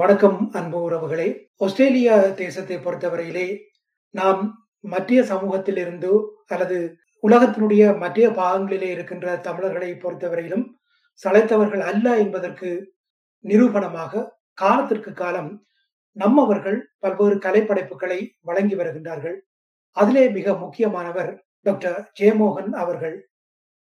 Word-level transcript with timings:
வணக்கம் 0.00 0.50
அன்பு 0.52 0.78
உறவுகளே. 0.86 1.26
ஆஸ்திரேலியா 1.56 2.16
தேசத்தை 2.40 2.76
பொறுத்தவரையிலே 2.76 3.44
நாம் 4.10 4.40
மத்திய 4.80 5.22
சமூகத்திலிருந்தோ 5.22 6.14
அல்லது 6.46 6.78
உலகத்தினுடைய 7.22 7.82
மத்திய 7.98 8.26
பாகங்களிலே 8.28 8.88
இருக்கின்ற 8.90 9.36
தமிழர்களை 9.36 9.90
பொறுத்தவரையிலும் 9.92 10.64
சளைத்தவர்கள் 11.24 11.84
அல்ல 11.90 12.16
என்பதற்கு 12.18 12.70
நிரூபணமாக 13.44 14.24
காலத்திற்கு 14.54 15.12
காலம் 15.12 15.50
நம்மவர்கள் 16.16 16.78
பல்வேறு 16.98 17.38
கலைப்படைப்புகளை 17.46 18.20
வழங்கி 18.40 18.74
வருகின்றார்கள். 18.74 19.38
அதிலே 19.92 20.30
மிக 20.30 20.54
முக்கியமானவர் 20.54 21.32
டாக்டர் 21.66 22.12
ஜெயமோகன் 22.20 22.70
அவர்கள். 22.72 23.16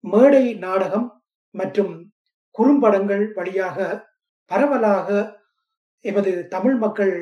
மேடை 0.05 0.55
நாடகம் 0.55 1.07
மற்றும் 1.51 1.95
குறும்படங்கள் 2.51 3.25
வழியாக 3.35 3.79
பரவலாக 4.51 5.41
எமது 6.05 6.49
தமிழ் 6.49 6.77
மக்கள் 6.77 7.15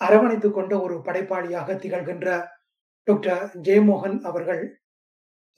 அரவணைத்து 0.00 0.50
கொண்ட 0.50 0.72
ஒரு 0.80 0.94
படைப்பாளியாக 1.06 1.76
திகழ்கின்ற 1.82 2.28
டாக்டர் 3.08 3.42
ஜெயமோகன் 3.62 4.16
அவர்கள் 4.20 4.62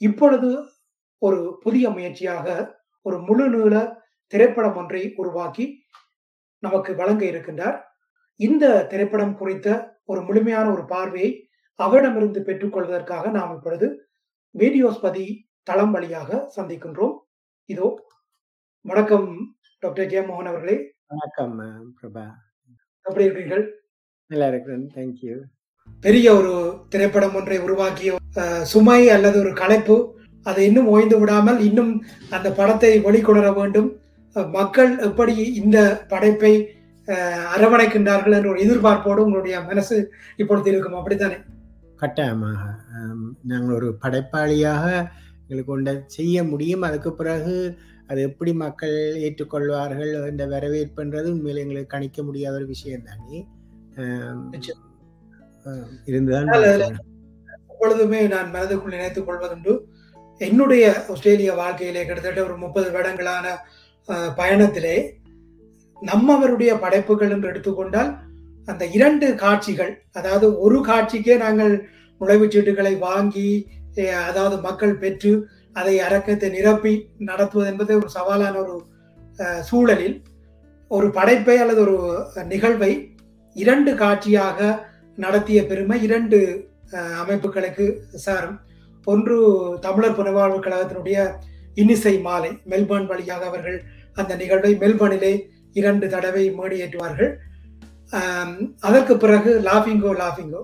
இப்பொழுது 0.01 0.51
ஒரு 1.23 1.59
புதிய 1.63 1.91
முயற்சியாக 1.91 2.47
ஒரு 3.03 3.19
முழு 3.19 3.45
நீள 3.49 3.75
திரைப்படம் 4.33 4.77
ஒன்றை 4.77 5.03
உருவாக்கி 5.17 5.67
நமக்கு 6.63 6.95
வழங்க 6.95 7.23
இருக்கின்றார். 7.25 7.77
இந்த 8.41 8.65
திரைப்படம் 8.85 9.35
குறித்த 9.35 9.69
ஒரு 10.05 10.21
முழுமையான 10.23 10.67
ஒரு 10.71 10.85
பார்வையை 10.85 11.31
அவரிடமிருந்து 11.81 12.41
பெற்றுக்கொள்வதற்காக 12.41 13.31
நாம் 13.31 13.55
இப்பொழுது 13.57 13.89
வீடியோஸ்பதி 14.55 15.27
தளம் 15.63 15.91
வழியாக 15.91 16.41
சந்திக்கின்றோம். 16.57 17.15
இதோ 17.69 17.89
வணக்கம் 18.85 19.31
டாக்டர் 19.83 20.11
ஜெயமோகன் 20.15 20.51
அவர்களே. 20.53 20.77
வணக்கம் 21.07 21.57
பிரபா. 22.01 22.27
எப்படி 23.09 23.27
இருக்கிறீர்கள் 23.27 23.65
நல்லா 24.31 24.47
இருக்கிறேன். 24.53 24.85
தேங்க்யூ 24.97 25.35
பெரிய 26.05 26.27
ஒரு 26.39 26.53
திரைப்படம் 26.93 27.37
ஒன்றை 27.39 27.59
உருவாக்கிய 27.67 28.17
சுமை 28.73 29.03
அல்லது 29.17 29.37
ஒரு 29.43 29.53
கலைப்பு 29.61 29.97
அதை 30.47 30.63
இன்னும் 30.69 30.91
ஓய்ந்து 30.95 31.17
விடாமல் 31.21 31.61
இன்னும் 31.69 31.93
அந்த 32.37 32.49
படத்தை 32.59 32.91
வெளிக்கொணர 33.07 33.47
வேண்டும். 33.59 33.89
மக்கள் 34.57 34.91
எப்படி 35.09 35.35
இந்த 35.61 35.79
படைப்பை 36.13 36.53
அரவணைக்கின்றார்கள் 37.55 38.37
என்ற 38.39 38.49
ஒரு 38.53 38.63
எதிர்பார்ப்போடு 38.65 39.25
உங்களுடைய 39.27 39.57
மனசு 39.71 39.97
இப்பொழுது 40.43 40.69
இருக்கும். 40.73 40.99
அப்படித்தானே? 41.01 41.39
கட்டாயமாக. 42.03 42.63
நாங்கள் 43.51 43.77
ஒரு 43.79 43.91
படைப்பாளியாக 44.03 44.85
எங்களுக்கு 45.43 45.75
ஒன்றை 45.77 45.95
செய்ய 46.17 46.45
முடியும். 46.53 46.87
அதுக்கு 46.89 47.13
பிறகு 47.21 47.55
அது 48.07 48.21
எப்படி 48.23 48.53
மக்கள் 48.55 48.95
ஏற்றுக்கொள்வார்கள் 49.21 50.11
இந்த 50.31 50.47
வரவேற்புன்றது 50.47 51.29
உண்மையில 51.31 51.63
எங்களுக்கு 51.65 51.95
கணிக்க 51.95 52.23
முடியாத 52.23 52.55
ஒரு 52.57 52.67
விஷயம் 52.67 53.03
தானே 53.03 53.39
இருந்துதான். 56.07 56.51
எப்பொழுதுமே 57.71 58.21
நான் 58.27 58.53
மனதுக்குள் 58.55 58.95
நினைத்துக் 58.95 59.27
கொள்வதுண்டு 59.29 59.73
என்னுடைய 60.41 60.85
ஆஸ்திரேலிய 61.09 61.53
வாழ்க்கையிலே 61.55 62.05
கிட்டத்தட்ட 62.05 62.41
ஒரு 62.45 62.57
முப்பது 62.57 62.89
வருடங்களான 62.91 63.47
பயணத்திலே 64.39 64.97
நம்மவருடைய 66.03 66.73
படைப்புகள் 66.81 67.31
என்று 67.31 67.49
எடுத்துக்கொண்டால் 67.49 68.11
அந்த 68.69 68.85
இரண்டு 68.87 69.35
காட்சிகள் 69.35 69.93
அதாவது 70.13 70.47
ஒரு 70.59 70.79
காட்சிக்கே 70.81 71.37
நாங்கள் 71.37 71.75
நுழைவுச் 72.21 72.55
சீட்டுகளை 72.55 72.99
வாங்கி 72.99 73.49
அதாவது 74.29 74.57
மக்கள் 74.61 74.99
பெற்று 74.99 75.33
அதை 75.79 75.95
அரக்கத்தை 76.07 76.49
நிரப்பி 76.57 76.93
நடத்துவது 77.29 77.69
என்பது 77.73 77.93
ஒரு 78.01 78.11
சவாலான 78.17 78.55
ஒரு 78.63 78.77
சூழலில் 79.69 80.17
ஒரு 80.91 81.07
படைப்பை 81.17 81.57
அல்லது 81.63 81.81
ஒரு 81.87 81.97
நிகழ்வை 82.53 82.93
இரண்டு 83.57 83.91
காட்சியாக 84.03 84.59
நடத்திய 85.25 85.59
பெருமை 85.71 85.99
இரண்டு 86.07 86.39
அமைப்புகளுக்கு 87.23 87.87
சாரும். 88.25 88.57
ஒன்று 89.07 89.37
தமிழர் 89.85 90.17
புனவாழ்வு 90.19 90.59
கழகத்தினுடைய 90.65 91.19
இன்னிசை 91.81 92.15
மாலை 92.27 92.51
மெல்பர்ன் 92.73 93.09
வழியாக 93.13 93.45
அவர்கள் 93.51 93.79
அந்த 94.21 94.33
நிகழ்வை 94.43 94.73
மெல்பர்னிலே 94.83 95.33
இரண்டு 95.81 96.07
தடவை 96.15 96.45
மேடியேற்றுவார்கள். 96.59 97.31
அதற்கு 98.89 99.15
பிறகு 99.25 99.53
லாஃபிங்கோ 99.69 100.13
லாஃபிங்கோ. 100.23 100.63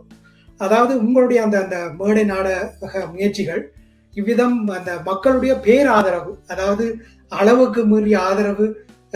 அதாவது 0.60 0.92
உங்களுடைய 1.04 1.38
அந்த 1.46 1.56
அந்த 1.64 1.76
மேடை 2.00 2.24
நாடக 2.32 3.06
முயற்சிகள் 3.14 3.62
இவ்விதம் 4.20 4.56
அந்த 4.76 4.90
மக்களுடைய 5.08 5.52
பேராதரவு 5.66 6.32
அதாவது 6.52 6.86
அளவுக்கு 7.40 7.82
மீறிய 7.90 8.16
ஆதரவு 8.28 8.66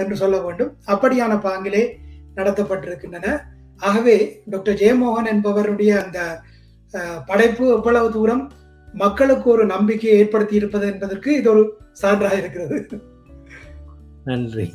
என்று 0.01 0.17
சொல்ல 0.23 0.37
வேண்டும். 0.45 0.71
அப்படியான 0.93 1.33
பாங்கிலே 1.47 1.83
நடத்தப்பட்டிருக்கின்றன. 2.39 3.27
ஆகவே 3.81 4.17
டாக்டர் 4.53 4.79
ஜெயமோகன் 4.83 5.31
என்பவருடைய 5.33 5.91
அந்த 6.05 6.21
படைப்பு 7.31 7.65
எவ்வளவு 7.77 8.09
தூரம் 8.17 8.43
மக்களுக்கு 8.95 9.47
ஒரு 9.55 9.65
நம்பிக்கையை 9.75 10.17
ஏற்படுத்தி 10.21 10.55
இருப்பது 10.61 10.85
என்பதற்கு 10.93 11.31
இது 11.39 11.49
ஒரு 11.53 11.63
சான்றாக 12.03 12.35
இருக்கிறது. 12.43 12.77
நன்றி. 14.29 14.67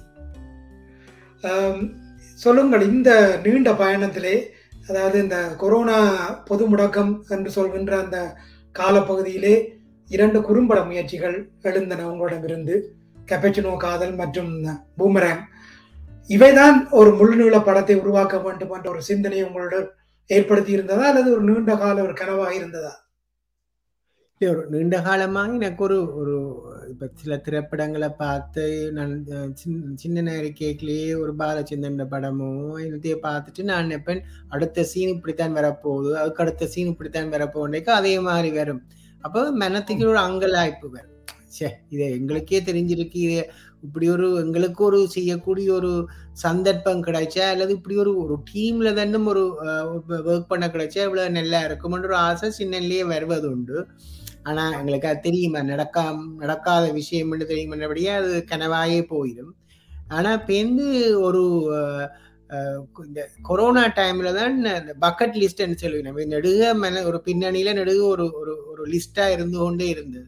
சொல்லுங்கள் 2.40 2.84
இந்த 2.92 3.12
நீண்ட 3.44 3.70
பயணத்திலே 3.82 4.36
அதாவது 4.90 5.18
இந்த 5.24 5.38
கொரோனா 5.62 6.00
பொது 6.50 6.64
முடக்கம் 6.72 7.12
என்று 7.36 7.50
சொல்கின்ற 7.58 7.94
அந்த 8.04 8.18
காலப்பகுதியிலே 8.76 9.56
இரண்டு 10.12 10.40
குறும்பட 10.40 10.80
முயற்சிகள் 10.86 11.38
எழுந்தன 11.62 12.08
உங்களிடமிருந்து. 12.12 12.76
கெப்பச்சினோ 13.30 13.74
காதல் 13.78 14.16
மற்றும் 14.16 14.52
பூமராங் 14.98 15.44
இவைதான் 16.30 16.78
ஒரு 16.90 17.12
முழுநீள 17.20 17.56
படத்தை 17.64 17.96
உருவாக்க 18.00 18.36
வேண்டும் 18.40 18.72
என்ற 18.72 18.90
ஒரு 18.90 19.02
சிந்தனை 19.02 19.40
உங்களோட 19.44 19.76
ஏற்படுத்தி 20.30 20.72
இருந்ததா 20.72 21.06
அல்லது 21.08 21.32
ஒரு 21.32 21.42
நீண்ட 21.42 21.78
கால 21.78 22.02
ஒரு 22.02 22.14
கனவாக 22.14 22.52
இருந்ததா? 22.52 22.92
ஒரு 24.42 24.62
நீண்ட 24.70 25.02
காலமாக 25.02 25.54
எனக்கு 25.54 25.84
ஒரு 25.84 25.98
ஒரு 26.16 26.36
இப்ப 26.90 27.10
சில 27.14 27.38
திரைப்படங்களை 27.38 28.10
பார்த்து 28.10 28.64
நான் 28.92 29.12
சின்ன 29.54 29.92
சின்ன 29.96 30.24
ஒரு 31.18 31.34
பாலச்சந்திரன் 31.40 32.12
படமோ 32.14 32.50
என்னத்தையே 32.86 33.18
பார்த்துட்டு 33.28 33.64
நான் 33.64 33.86
நினைப்பேன் 33.88 34.22
அடுத்த 34.50 34.84
சீன் 34.84 35.14
இப்படித்தான் 35.16 35.56
வரப்போகுது 35.56 36.12
அதுக்கு 36.14 36.44
அடுத்த 36.44 36.66
சீன் 36.66 36.88
இப்படித்தான் 36.88 37.32
வரப்போகுதுக்கு 37.32 37.92
அதே 38.00 38.20
மாதிரி 38.20 38.52
வரும். 38.52 38.82
அப்போ 39.24 39.42
மனத்துக்கு 39.62 40.06
ஒரு 40.08 40.20
அங்கலாய்ப்பு 40.22 40.88
வரும். 40.90 41.08
சே 41.50 41.68
இது 41.90 42.04
எங்களுக்கே 42.16 42.60
தெரிஞ்சிருக்கு. 42.68 43.20
இது 43.26 43.38
இப்படி 43.84 44.08
ஒரு 44.10 44.28
எங்களுக்கு 44.42 44.82
ஒரு 44.84 45.00
செய்யக்கூடிய 45.10 45.70
ஒரு 45.74 45.92
சந்தர்ப்பம் 46.42 47.04
கிடைச்சா 47.04 47.46
அல்லது 47.52 47.72
இப்படி 47.78 47.96
ஒரு 47.98 48.12
ஒரு 48.24 48.36
டீம்ல 48.50 48.90
தானும் 48.94 49.30
ஒரு 49.32 49.44
ஒர்க் 50.28 50.52
பண்ண 50.52 50.66
கிடைச்சா 50.68 51.02
இவ்வளவு 51.06 51.38
நல்லா 51.38 51.62
இருக்கும்ன்ற 51.68 52.10
ஒரு 52.10 52.20
ஆசை 52.26 52.50
சின்னலேயே 52.58 53.04
வருவது 53.12 53.48
உண்டு. 53.52 53.78
ஆனா 54.44 54.64
எங்களுக்கு 54.78 55.10
அது 55.10 55.20
தெரியுமா? 55.22 55.60
நடக்கா 55.72 56.04
நடக்காத 56.40 56.86
விஷயம்னு 56.96 57.50
தெரியுமன்றபடியே 57.50 58.12
அது 58.20 58.32
கனவாயே 58.52 59.02
போயிடும் 59.12 59.52
ஆனா 60.12 60.32
பேருந்து 60.48 60.86
ஒரு 61.26 61.42
அஹ், 61.76 62.08
இந்த 63.08 63.22
கொரோனா 63.42 63.84
டைம்ல 64.00 64.30
தான் 64.34 64.56
இந்த 64.58 64.96
பக்கெட் 65.06 65.38
லிஸ்ட்னு 65.42 65.82
சொல்லி 65.84 66.02
நம்ம. 66.02 66.26
நெடுக 66.34 66.74
மன 66.84 67.04
ஒரு 67.10 67.20
பின்னணியில 67.26 67.74
நெடுக 67.80 68.02
ஒரு 68.16 68.26
ஒரு 68.42 68.54
ஒரு 68.72 68.84
லிஸ்டா 68.94 69.26
இருந்து 69.36 69.58
கொண்டே 69.58 69.88
இருந்தது. 69.88 70.26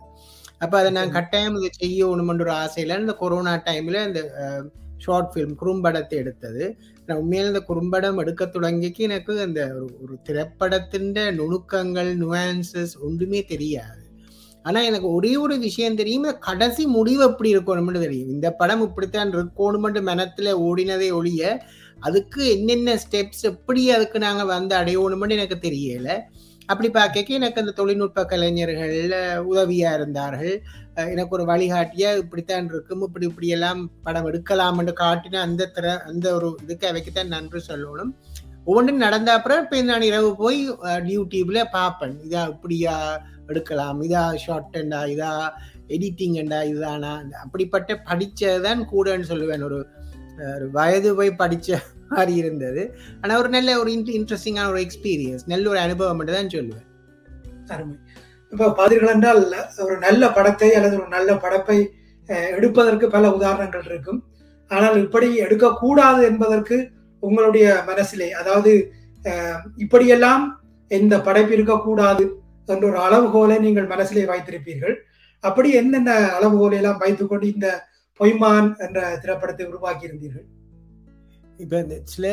அப்ப 0.60 0.74
அதை 0.80 0.92
நான் 0.92 1.16
கட்டாயம் 1.18 1.58
இதை 1.60 1.70
செய்யணுமென்ற 1.82 2.46
ஒரு 2.48 2.54
ஆசையில 2.64 3.00
இந்த 3.04 3.14
கொரோனா 3.14 3.54
டைம்ல 3.66 4.06
இந்த 4.08 4.22
ஷார்ட் 4.98 5.32
ஃபிலிம் 5.32 5.56
குறும்படத்தை 5.62 6.18
எடுத்தது. 6.24 6.64
நான் 7.06 7.20
உண்மையில 7.22 7.52
இந்த 7.52 7.62
குறும்படம் 7.70 8.20
எடுக்க 8.24 8.44
தொடங்கிக்கு 8.46 9.02
எனக்கு 9.10 9.34
அந்த 9.42 9.62
ஒரு 9.76 9.88
ஒரு 10.04 10.16
திரைப்படத்தின் 10.24 11.12
நுணுக்கங்கள் 11.40 12.12
நுவான்சஸ் 12.24 12.96
ஒன்றுமே 13.08 13.42
தெரியாது. 13.54 14.00
ஆனா 14.66 14.80
எனக்கு 14.82 15.08
ஒரே 15.18 15.32
ஒரு 15.36 15.56
விஷயம் 15.60 15.98
தெரியும் 16.02 16.28
கடைசி 16.40 16.84
முடிவு 16.98 17.24
எப்படி 17.24 17.50
இருக்கணும்னு 17.56 18.04
தெரியும். 18.06 18.30
இந்த 18.36 18.48
படம் 18.62 18.84
இப்படித்தான் 18.88 19.34
இருக்கணும்னு 19.38 20.02
மனத்துல 20.12 20.54
ஓடினதே 20.68 21.10
ஒழிய 21.12 21.42
அதுக்கு 22.08 22.42
என்னென்ன 22.56 22.96
ஸ்டெப்ஸ் 23.04 23.44
எப்படி 23.52 23.92
அதுக்கு 23.98 24.20
நாங்கள் 24.20 24.52
வந்து 24.56 24.76
அடையணும்னு 24.80 25.38
எனக்கு 25.38 25.58
தெரியல. 25.68 26.10
அப்படி 26.72 26.90
பார்க்க 26.90 27.36
எனக்கு 27.38 27.62
அந்த 27.62 27.74
தொழில்நுட்ப 27.80 28.26
கலைஞர்கள் 28.26 28.96
உதவியாக 29.52 29.98
இருந்தார்கள். 29.98 30.54
எனக்கு 31.14 31.36
ஒரு 31.38 31.46
வழிகாட்டியா 31.52 32.10
இப்படித்தான் 32.22 32.70
இருக்கும் 32.72 33.02
இப்படி 33.08 33.26
இப்படியெல்லாம் 33.30 33.82
படம் 34.04 34.04
படம் 34.04 34.30
எடுக்கலாம்னு 34.30 34.94
காட்டின 35.02 35.42
அந்த 35.48 35.70
திற 35.76 35.86
அந்த 36.12 36.26
ஒரு 36.38 36.50
இதுக்கு 36.64 36.86
அவைக்குத்தான் 36.92 37.34
நன்றி 37.36 37.62
சொல்லணும். 37.68 38.12
ஒவ்வொன்றும் 38.66 39.04
நடந்த 39.06 39.30
அப்புறம் 39.38 39.62
இப்போ 39.64 39.82
நான் 39.82 40.08
இரவு 40.10 40.30
போய் 40.36 40.60
யூடியூப்ல 41.16 41.62
பார்ப்பேன். 41.72 42.16
இதா 42.28 42.44
இப்படியா 42.54 42.96
எடுக்கலாம் 43.48 44.00
இதா 44.08 44.24
ஷார்ட் 44.44 44.78
இதா 45.16 45.32
எடிட்டிங்டா 45.96 46.60
இதுதானா 46.70 47.14
அப்படிப்பட்ட 47.44 47.98
படித்ததான் 48.10 48.84
கூடன்னு 48.92 49.30
சொல்லுவேன். 49.32 49.66
ஒரு 49.70 49.80
வயது 50.78 51.10
போய் 51.20 51.40
படித்த 51.42 51.80
மாதிரி 52.12 52.34
இருந்தது. 52.42 52.82
ஆனால் 53.22 53.40
ஒரு 53.42 53.50
நல்ல 53.56 53.78
ஒரு 53.82 53.90
இன்ட்ரெஸ்டிங்கான 54.18 54.72
ஒரு 54.74 54.82
எக்ஸ்பீரியன்ஸ் 54.86 55.44
நல்ல 55.54 55.66
ஒரு 55.74 55.80
அனுபவம் 55.86 56.18
மட்டும் 56.20 56.38
தான் 56.40 56.54
சொல்லுவேன். 56.56 56.88
அருமை. 57.74 57.96
இப்போ 58.52 58.66
பார்த்தீர்கள் 58.80 59.14
என்றால் 59.16 59.42
ஒரு 59.86 59.96
நல்ல 60.08 60.24
படத்தை 60.38 60.70
அல்லது 60.80 60.96
ஒரு 61.02 61.10
நல்ல 61.18 61.34
படப்பை 61.46 61.78
எடுப்பதற்கு 62.58 63.06
பல 63.16 63.30
உதாரணங்கள் 63.38 63.88
இருக்கும். 63.92 64.20
ஆனால் 64.72 64.98
இப்படி 65.06 65.28
எடுக்கக்கூடாது 65.46 66.22
என்பதற்கு 66.32 66.78
உங்களுடைய 67.24 67.66
மனசிலே 67.90 68.28
அதாவது 68.42 68.72
இப்படியெல்லாம் 69.86 70.44
இந்த 70.92 71.16
படைப்பு 71.28 71.54
இருக்கக்கூடாது 71.58 72.24
என்ற 72.74 72.86
ஒரு 72.90 73.00
அளவுகோலை 73.08 73.58
நீங்கள் 73.66 73.92
மனசிலே 73.94 74.24
வைத்திருப்பீர்கள். 74.32 74.96
அப்படி 75.44 75.70
என்னென்ன 75.82 76.12
அளவுகோலை 76.38 76.78
எல்லாம் 76.82 77.02
வைத்துக்கொண்டு 77.04 77.46
இந்த 77.56 77.68
பொய்மான் 78.20 78.68
என்ற 78.86 79.00
திரைப்படத்தை 79.22 79.64
உருவாக்கி 79.70 80.08
இருந்தீர்கள் 80.08 80.50
இப்ப 81.60 81.80
இந்த 81.84 81.96
சில 82.14 82.28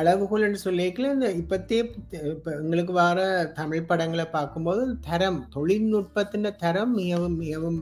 அளவுகோல்னு 0.00 0.58
சொல்லிக்கல 0.64 1.10
இந்த 1.14 1.28
இப்பத்தே 1.40 1.78
இப்ப 2.34 2.50
எங்களுக்கு 2.60 2.92
வர 2.98 3.20
தமிழ் 3.58 3.88
படங்களை 3.90 4.26
பார்க்கும்போது 4.36 4.82
தரம் 5.08 5.40
தொழில்நுட்பத்தின் 5.54 6.48
தரம் 6.64 6.92
மிகவும் 7.00 7.36
மிகவும் 7.44 7.80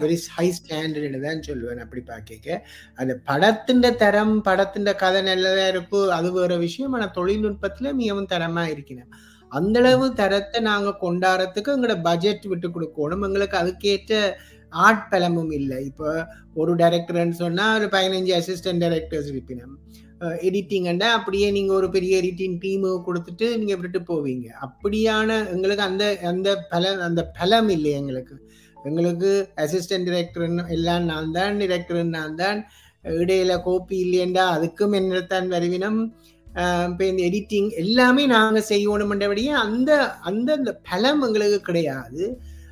வெரி 0.00 0.16
ஹை 0.34 0.46
ஸ்டாண்டர்டு 0.56 1.20
தான் 1.26 1.46
சொல்லுவேன் 1.46 1.82
அப்படி 1.84 2.02
பார்க்க. 2.10 2.58
அந்த 3.00 3.12
படத்தின் 3.30 3.84
தரம் 4.02 4.34
படத்தின் 4.48 4.90
கதை 5.04 5.20
நல்லதா 5.28 5.64
இருக்கும் 5.72 6.14
அது 6.18 6.30
வேற 6.36 6.56
விஷயம் 6.66 6.94
ஆனால் 6.98 7.16
தொழில்நுட்பத்துல 7.18 7.92
மிகவும் 8.02 8.30
தரமா 8.34 8.64
இருக்கிறேன் 8.74 9.10
அந்த 9.52 9.78
அளவு 9.82 10.06
தரத்தை 10.20 10.58
நாங்கள் 10.70 11.00
கொண்டாடுறதுக்கு 11.04 11.74
எங்களோட 11.74 11.96
பட்ஜெட் 12.08 12.44
விட்டு 12.52 12.68
கொடுக்கணும். 12.68 13.24
எங்களுக்கு 13.28 13.56
அதுக்கேற்ற 13.62 14.14
ஆட்பலமும் 14.72 15.52
இல்லை. 15.60 15.78
இப்போ 15.90 16.08
ஒரு 16.60 16.72
டைரக்டர்னு 16.82 17.38
சொன்னால் 17.44 17.76
ஒரு 17.78 17.88
பதினஞ்சு 17.96 18.32
அசிஸ்டன்ட் 18.40 18.84
டைரக்டர்ஸ் 18.84 19.30
இருப்பினம் 19.34 19.74
எடிட்டிங்கண்டா 20.48 21.08
அப்படியே 21.16 21.48
நீங்கள் 21.56 21.78
ஒரு 21.80 21.88
பெரிய 21.96 22.12
எடிட்டிங் 22.20 22.56
டீமு 22.62 22.88
கொடுத்துட்டு 23.08 23.46
நீங்கள் 23.60 23.76
விட்டுட்டு 23.80 24.00
போவீங்க. 24.12 24.46
அப்படியான 24.66 25.36
எங்களுக்கு 25.54 25.84
அந்த 25.90 26.04
அந்த 26.30 26.48
பல 26.72 26.92
அந்த 27.08 27.22
பலம் 27.38 27.70
இல்லை 27.76 27.92
எங்களுக்கு. 28.00 28.36
எங்களுக்கு 28.88 29.30
அசிஸ்டன்ட் 29.64 30.08
டிரெக்டர்னு 30.08 30.64
எல்லாம் 30.76 31.06
நான் 31.12 31.32
தான் 31.38 31.60
டிரெக்டர்னு 31.62 32.16
நான் 32.18 32.38
தான் 32.42 32.58
இடையில 33.22 33.52
கோப்பி 33.66 33.96
இல்லையண்டா 34.04 34.44
அதுக்கும் 34.56 34.96
என்னத்தான் 34.98 35.48
வருவினம். 35.54 36.00
இப்போ 36.90 37.04
இந்த 37.10 37.22
எடிட்டிங் 37.28 37.68
எல்லாமே 37.82 38.22
நாங்கள் 38.34 38.68
செய்யணும்ன்றபடியே 38.70 39.52
அந்த 39.64 39.90
அந்த 40.28 40.48
அந்த 40.58 40.70
பலம் 40.88 41.20
எங்களுக்கு 41.26 41.58
கிடையாது. 41.68 42.22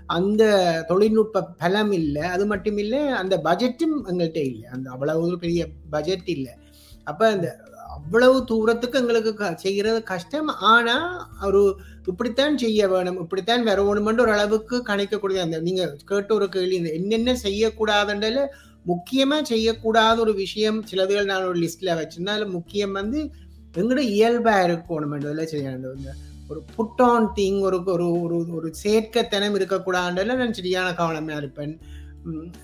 அந்த 0.07 0.85
தொழில்நுட்ப 0.89 1.43
பலம் 1.43 1.93
இல்லை 1.93 2.23
அது 2.23 2.47
மட்டும் 2.47 2.77
இல்லை 2.77 3.09
அந்த 3.09 3.41
பட்ஜெட்டும் 3.45 4.07
எங்கள்கிட்ட 4.07 4.37
இல்லை. 4.37 4.69
அந்த 4.73 4.91
அவ்வளவு 4.91 5.39
பெரிய 5.39 5.67
பட்ஜெட் 5.91 6.29
இல்லை. 6.29 6.53
அப்போ 7.05 7.29
அந்த 7.29 7.61
அவ்வளவு 7.89 8.45
தூரத்துக்கு 8.45 8.99
எங்களுக்கு 8.99 9.35
க- 9.35 9.55
செய்யறது 9.55 10.03
கஷ்டம். 10.03 10.49
ஆனால் 10.49 11.27
ஒரு 11.43 11.77
இப்படித்தான் 12.07 12.59
செய்ய 12.59 12.89
வேணும் 12.89 13.21
இப்படித்தான் 13.21 13.67
வரணுமென்று 13.67 14.21
ஒரு 14.21 14.33
அளவுக்கு 14.33 14.77
கணிக்கக்கூடிய 14.77 15.41
அந்த 15.41 15.61
நீங்கள் 15.61 15.97
கேட்ட 16.05 16.35
ஒரு 16.35 16.49
கேள்வி 16.49 16.95
என்னென்ன 16.95 17.37
செய்யக்கூடாதுன்றதுல 17.43 18.47
முக்கியமாக 18.85 19.55
செய்யக்கூடாத 19.55 20.19
ஒரு 20.19 20.35
விஷயம் 20.35 20.85
சிலதுகள் 20.85 21.25
நான் 21.25 21.45
ஒரு 21.45 21.59
லிஸ்ட்டில் 21.59 22.09
வச்சுருந்தேன். 22.21 22.29
அதில் 22.29 22.47
முக்கியம் 22.47 22.93
வந்து 22.93 23.31
எங்களோட 23.75 24.01
இயல்பா 24.01 24.67
இருக்கணும்ன்றதுல 24.67 25.47
செய்யணும். 25.53 25.97
இந்த 25.97 26.15
ஒரு 26.51 26.61
புட் 26.77 27.03
ஆன் 27.11 27.29
திங் 27.39 27.61
ஒரு 27.69 27.79
ஒரு 27.95 28.07
ஒரு 28.25 28.37
ஒரு 28.59 28.69
சேர்க்கத்தனம் 28.85 29.57
இருக்கக்கூடாதுன்றதுல 29.59 30.37
நான் 30.41 30.59
சரியான 30.61 30.89
கவனமாக 31.01 31.41
இருப்பேன். 31.43 31.75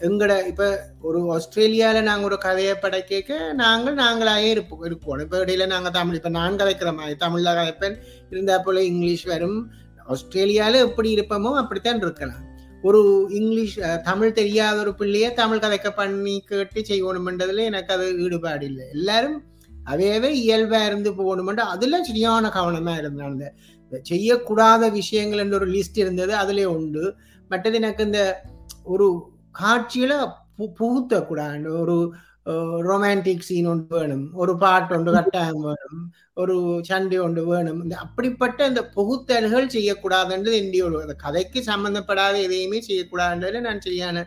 எங்கட 0.06 0.32
இப்போ 0.50 0.67
ஒரு 1.08 1.19
ஆஸ்திரேலியாவில் 1.34 2.06
நாங்கள் 2.08 2.29
ஒரு 2.29 2.38
கதையை 2.46 2.75
படைக்க 2.84 3.37
நாங்கள் 3.62 3.99
நாங்களாகவே 4.02 4.49
இருப்போம் 4.55 4.84
இருப்போம். 4.88 5.20
இப்போ 5.25 5.38
இடையில 5.44 5.67
நாங்கள் 5.75 5.96
தமிழ் 5.99 6.19
இப்போ 6.19 6.32
நான் 6.38 6.58
கதைக்கிற 6.61 6.93
மாதிரி 7.00 7.17
தமிழில் 7.25 7.58
கதைப்பேன். 7.58 7.96
இருந்தா 8.32 8.56
போல 8.58 8.82
இங்கிலீஷ் 8.93 9.26
வரும். 9.34 9.58
ஆஸ்திரேலியாவில் 10.14 10.84
எப்படி 10.87 11.11
இருப்போமோ 11.17 11.52
அப்படித்தான் 11.62 12.02
இருக்கலாம். 12.06 12.43
ஒரு 12.88 13.00
இங்கிலீஷ் 13.38 13.76
தமிழ் 14.08 14.37
தெரியாத 14.40 14.76
ஒரு 14.84 14.93
பிள்ளைய 15.00 15.26
தமிழ் 15.40 15.62
கதைக்க 15.64 15.88
பண்ணி 16.00 16.34
கேட்டு 16.50 16.81
செய்யணுமென்றதுல 16.88 17.64
எனக்கு 17.70 17.94
அது 17.96 18.06
ஈடுபாடு 18.25 18.67
இல்லை 18.70 18.87
எல்லாரும் 18.96 19.38
அவையவே 19.93 20.31
இயல்பாக 20.40 20.88
இருந்து 20.88 21.11
போகணுமென்ற 21.20 21.62
அதுல 21.75 22.00
சரியான 22.08 22.50
கவனமாக 22.56 23.00
இருந்தாங்க. 23.02 23.44
செய்யக்கூடாத 24.11 24.91
விஷயங்கள் 24.99 25.43
என்ற 25.44 25.56
ஒரு 25.61 25.69
லிஸ்ட் 25.77 26.03
இருந்தது 26.05 26.35
அதுல 26.43 26.67
உண்டு. 26.77 27.05
மற்றது 27.50 27.79
எனக்கு 27.83 28.05
இந்த 28.09 28.21
ஒரு 28.94 29.06
காட்சியில 29.55 30.12
புகுத்தக்கூடாது. 30.79 31.69
ஒரு 31.83 31.97
ரொமான்டிக் 32.89 33.47
சீன் 33.49 33.69
ஒன்று 33.73 33.97
வேணும் 33.97 34.25
ஒரு 34.43 34.53
பாட்டு 34.62 34.94
ஒன்று 34.97 35.11
கட்டாயம் 35.17 35.61
வேணும் 35.69 36.00
ஒரு 36.43 36.55
சண்டை 36.89 37.19
ஒன்று 37.27 37.43
வேணும். 37.50 37.81
இந்த 37.85 37.94
அப்படிப்பட்ட 38.05 38.67
இந்த 38.71 38.83
புகுத்தல்கள் 38.97 39.73
செய்யக்கூடாதுன்றது 39.77 40.56
என்னுடைய 40.62 41.05
அந்த 41.06 41.17
கதைக்கு 41.25 41.61
சம்பந்தப்படாத 41.71 42.35
எதையுமே 42.47 42.81
செய்யக்கூடாதுன்றதுல 42.89 43.62
நான் 43.69 43.85
சரியான 43.87 44.25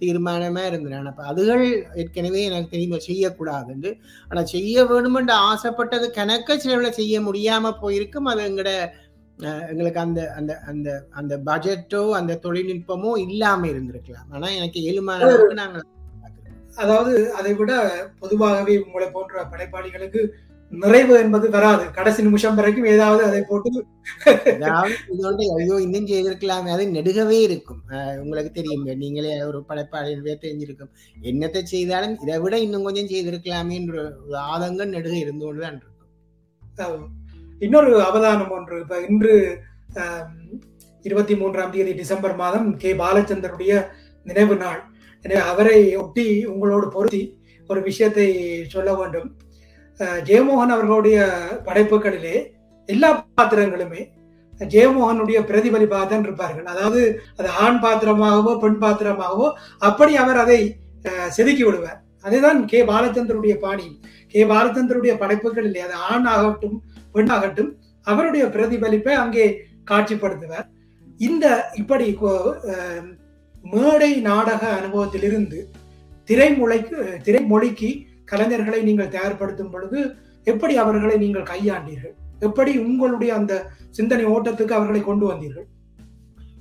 தீர்மானமா 0.00 0.62
இருந்தேன். 0.70 1.08
அப்ப 1.10 1.24
அதுகள் 1.32 1.64
ஏற்கனவே 2.02 2.40
எனக்கு 2.48 2.72
தெரியும் 2.74 3.06
செய்யக்கூடாதுன்னு 3.08 3.90
ஆனா 4.30 4.42
செய்ய 4.54 4.84
வேணுமென்று 4.90 5.34
ஆசைப்பட்டது 5.50 6.06
கணக்க 6.18 6.58
சிலவுல 6.64 6.90
செய்ய 7.00 7.14
முடியாம 7.28 7.72
போயிருக்கும். 7.82 8.30
அது 8.32 8.42
எங்கட 8.50 8.70
எங்களுக்கு 9.70 10.00
அந்த 10.06 10.20
அந்த 10.38 10.52
அந்த 10.70 10.88
அந்த 11.18 11.34
பட்ஜெட்டோ 11.48 12.02
அந்த 12.20 12.38
தொழில்நுட்பமோ 12.44 13.12
இல்லாம 13.26 13.66
இருந்திருக்கலாம். 13.72 14.28
ஆனா 14.34 14.48
எனக்கு 14.58 14.80
ஏழுமான 14.90 15.24
அளவுக்கு 15.26 15.60
நாங்க 15.62 15.80
அதாவது 16.82 17.12
அதை 17.38 17.52
விட 17.58 17.72
பொதுவாகவே 18.22 18.74
உங்களை 18.84 19.06
போன்ற 19.16 19.42
படைப்பாளிகளுக்கு 19.50 20.22
நிறைவு 20.72 21.14
என்பது 21.22 21.46
வராது. 21.54 21.84
கடைசி 21.96 22.20
நிமிஷம் 22.26 22.56
வரைக்கும் 22.58 22.88
ஏதாவது 22.92 23.22
அதை 23.26 23.40
போட்டு 23.50 23.70
இதோட 25.12 25.40
ஐயோ 25.56 25.76
இன்னும் 25.84 26.08
செய்திருக்கலாமே 26.10 26.70
அது 26.74 26.84
நெடுகவே 26.96 27.38
இருக்கும். 27.48 27.82
உங்களுக்கு 28.22 28.50
தெரியும் 28.58 28.84
நீங்களே 29.02 29.34
ஒரு 29.48 29.60
படைப்பாளியவே 29.68 30.34
தெரிஞ்சிருக்கும். 30.44 30.92
என்னத்தை 31.30 31.62
செய்தாலும் 31.74 32.16
இதை 32.24 32.38
விட 32.44 32.58
இன்னும் 32.66 32.86
கொஞ்சம் 32.88 33.10
செய்திருக்கலாமேன்ற 33.12 33.98
ஒரு 34.26 34.38
ஆதங்கம் 34.52 34.94
நெடுக 34.96 35.16
இருந்து 35.24 35.46
கொண்டுதான் 35.46 35.76
இருக்கும் 35.76 37.12
இன்னொரு 37.60 37.90
அவதானம் 38.08 38.52
ஒன்று. 38.56 38.76
இப்போ 38.82 38.96
இன்று 39.08 39.32
இருபத்தி 41.04 41.34
மூன்றாம் 41.40 41.72
தேதி 41.74 41.92
டிசம்பர் 42.00 42.34
மாதம் 42.42 42.68
கே. 42.82 42.90
பாலச்சந்தருடைய 43.02 43.72
நினைவு 44.26 44.56
நாள். 44.64 44.80
எனவே 45.24 45.42
அவரை 45.52 45.78
ஒட்டி 46.02 46.26
உங்களோடு 46.52 46.86
பொருத்தி 46.96 47.22
ஒரு 47.70 47.80
விஷயத்தை 47.88 48.28
சொல்ல 48.74 48.90
வேண்டும். 49.00 49.28
ஜெயமோகன் 50.28 50.74
அவர்களுடைய 50.76 51.18
படைப்புகளிலே 51.66 52.36
எல்லா 52.88 53.10
பாத்திரங்களுமே 53.38 54.02
ஜெயமோகனுடைய 54.72 55.38
பிரதிபலிப்பாக 55.50 56.06
தான் 56.06 56.24
இருப்பார்கள். 56.26 56.66
அதாவது 56.72 57.00
அது 57.38 57.48
ஆண் 57.64 57.80
பாத்திரமாகவோ 57.84 58.52
பெண் 58.64 58.80
பாத்திரமாகவோ 58.84 59.46
அப்படி 59.88 60.12
அவர் 60.22 60.40
அதை 60.44 60.58
செதுக்கி 61.36 61.64
விடுவார். 61.66 62.00
அதுதான் 62.26 62.58
கே. 62.70 62.78
பாலச்சந்தருடைய 62.90 63.54
பாணி 63.64 63.86
கே. 64.32 64.42
பாலச்சந்தருடைய 64.52 65.14
படைப்புகளிலே 65.22 65.80
அது 65.86 65.96
ஆண் 66.10 66.28
ஆகட்டும் 66.34 66.76
பெண்ணாகட்டும் 67.14 67.70
அவருடைய 68.06 68.44
பிரதிபலிப்பை 68.54 69.14
அங்கே 69.22 69.46
காட்சிப்படுத்துவார். 69.90 70.66
இந்த 71.20 71.46
இப்படி 71.80 72.06
மேடை 73.74 74.10
நாடக 74.28 74.62
அனுபவத்திலிருந்து 74.78 75.58
திரைமொழிக்கு 76.28 76.96
திரைமொழிக்கு 77.26 77.90
கலைஞர்களை 78.30 78.80
நீங்கள் 78.88 79.14
தயார்படுத்தும் 79.14 79.72
பொழுது 79.72 79.98
எப்படி 80.46 80.74
அவர்களை 80.82 81.16
நீங்கள் 81.22 81.50
கையாண்டீர்கள்? 81.52 82.14
எப்படி 82.48 82.72
உங்களுடைய 82.86 83.30
அந்த 83.40 83.54
சிந்தனை 83.98 84.24
ஓட்டத்துக்கு 84.34 84.76
அவர்களை 84.78 85.00
கொண்டு 85.04 85.24
வந்தீர்கள்? 85.30 85.66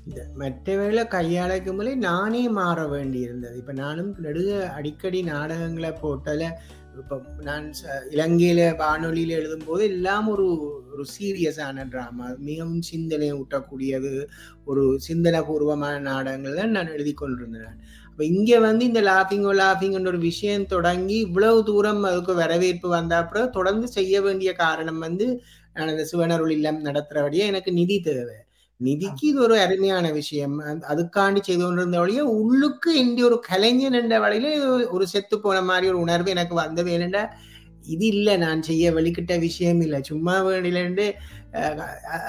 இந்த 0.07 0.21
மற்றவர்களை 0.39 1.03
கையாளக்கும் 1.15 1.77
போது 1.79 1.91
நானே 2.07 2.41
மாற 2.57 2.79
வேண்டி 2.93 3.19
இருந்தது 3.27 3.55
இப்போ 3.61 3.73
நானும் 3.83 4.09
நெடுக 4.23 4.49
அடிக்கடி 4.77 5.19
நாடகங்களை 5.29 5.91
போட்டதில் 6.01 6.55
இப்போ 6.99 7.15
நான் 7.41 7.65
ச- 7.73 8.03
இலங்கையில 8.11 8.61
வானொலியில 8.79 9.31
எழுதும் 9.31 9.65
போது 9.65 9.83
எல்லாம் 9.89 10.27
ஒரு 10.29 10.45
ஒரு 10.91 11.03
சீரியஸான 11.13 11.85
ட்ராமா 11.89 12.27
மிகவும் 12.41 12.83
சிந்தனை 12.89 13.29
ஊட்டக்கூடியது 13.33 14.11
ஒரு 14.65 14.83
சிந்தனை 14.99 15.41
பூர்வமான 15.47 15.95
நாடகங்கள் 16.05 16.59
தான் 16.59 16.75
நான் 16.75 16.91
எழுதி 16.91 17.13
கொண்டிருந்தேன் 17.13 17.73
அப்போ 18.07 18.23
இங்கே 18.31 18.57
வந்து 18.61 18.83
இந்த 18.85 19.01
லாஃபிங் 19.05 19.47
லாஃபிங்ன்ற 19.59 20.09
ஒரு 20.09 20.21
விஷயம் 20.25 20.65
தொடங்கி 20.67 21.17
இவ்வளவு 21.19 21.63
தூரம் 21.63 22.03
அதுக்கு 22.05 22.33
வரவேற்பு 22.41 22.87
வந்த 22.91 23.13
அப்புறம் 23.19 23.49
தொடர்ந்து 23.51 23.89
செய்ய 23.95 24.21
வேண்டிய 24.21 24.51
காரணம் 24.59 24.99
வந்து 24.99 25.27
நான் 25.75 25.91
அந்த 25.91 26.05
சிவனருள் 26.09 26.51
இல்லம் 26.51 26.81
நடத்துறபடியே 26.85 27.45
எனக்கு 27.47 27.71
நிதி 27.73 27.97
தேவை 28.03 28.37
நிதிக்கு 28.87 29.25
இது 29.31 29.39
ஒரு 29.45 29.55
அருமையான 29.65 30.05
விஷயம். 30.19 30.55
அதுக்காண்டி 30.91 31.41
செய்து 31.47 31.63
கொண்டிருந்த 31.63 31.99
வழியே 32.03 32.23
உள்ளுக்கு 32.39 32.91
எந்த 33.03 33.19
ஒரு 33.29 33.37
கலைஞன் 33.49 33.99
என்ற 34.01 34.17
வழியில 34.25 34.53
இது 34.59 34.69
ஒரு 34.97 35.07
செத்து 35.13 35.37
போன 35.45 35.57
மாதிரி 35.69 35.91
ஒரு 35.93 35.99
உணர்வு 36.05 36.35
எனக்கு 36.35 36.55
வந்தது. 36.63 36.91
என்னடா 36.97 37.23
இது 37.93 38.05
இல்லை 38.15 38.33
நான் 38.43 38.59
செய்ய 38.67 38.91
வெளிக்கிட்ட 38.97 39.33
விஷயம் 39.45 39.81
இல்லை. 39.85 39.99
சும்மா 40.09 40.35
வேண்டிலண்டு 40.47 41.05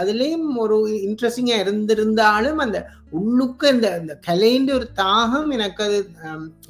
அதுலேயும் 0.00 0.48
ஒரு 0.62 0.76
இன்ட்ரெஸ்டிங்காக 1.08 1.62
இருந்திருந்தாலும் 1.64 2.58
அந்த 2.64 2.78
உள்ளுக்கு 3.18 3.66
இந்த 3.74 3.88
இந்த 4.00 4.14
கலைன்ற 4.26 4.70
ஒரு 4.78 4.86
தாகம் 5.00 5.52
எனக்கு 5.56 5.82
அது 5.86 5.98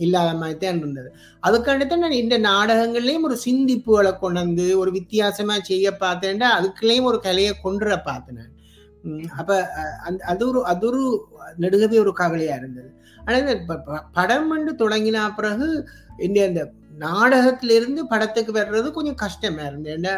இல்லாத 0.04 0.34
மாதிரி 0.42 0.58
தான் 0.64 0.80
இருந்தது. 0.82 1.10
அதுக்காண்டி 1.46 1.86
நான் 2.04 2.20
இந்த 2.22 2.38
நாடகங்கள்லேயும் 2.50 3.26
ஒரு 3.30 3.38
சிந்திப்புகளை 3.46 4.12
கொண்டு 4.22 4.40
வந்து 4.44 4.66
ஒரு 4.82 4.92
வித்தியாசமாக 4.98 5.68
செய்ய 5.70 5.96
பார்த்தேன்டா 6.04 6.50
அதுக்குள்ளேயும் 6.58 7.10
ஒரு 7.12 7.20
கலையை 7.28 7.54
கொண்டுற 7.64 7.96
பார்த்தேன் 8.10 8.38
நான். 8.40 8.53
அப்ப 9.34 9.50
அஹ், 9.76 9.96
அந்த 10.04 10.20
அது 10.26 10.42
ஒரு 10.48 10.60
அது 10.66 10.86
ஒரு 10.86 11.02
நெடுகவே 11.58 11.98
ஒரு 12.00 12.12
கவலையா 12.18 12.54
இருந்தது 12.56 12.90
ஆனா 13.20 13.36
இந்த 13.42 13.54
ப- 13.68 13.82
படம் 14.14 14.48
வந்து 14.48 14.72
தொடங்கினா 14.80 15.22
பிறகு 15.36 15.68
இந்த 16.20 16.38
அந்த 16.46 16.62
நாடகத்திலிருந்து 17.04 18.02
படத்துக்கு 18.10 18.52
வர்றது 18.54 18.88
கொஞ்சம் 18.92 19.22
கஷ்டமா 19.22 19.64
இருந்தது 19.64 19.96
என்ன 19.96 20.10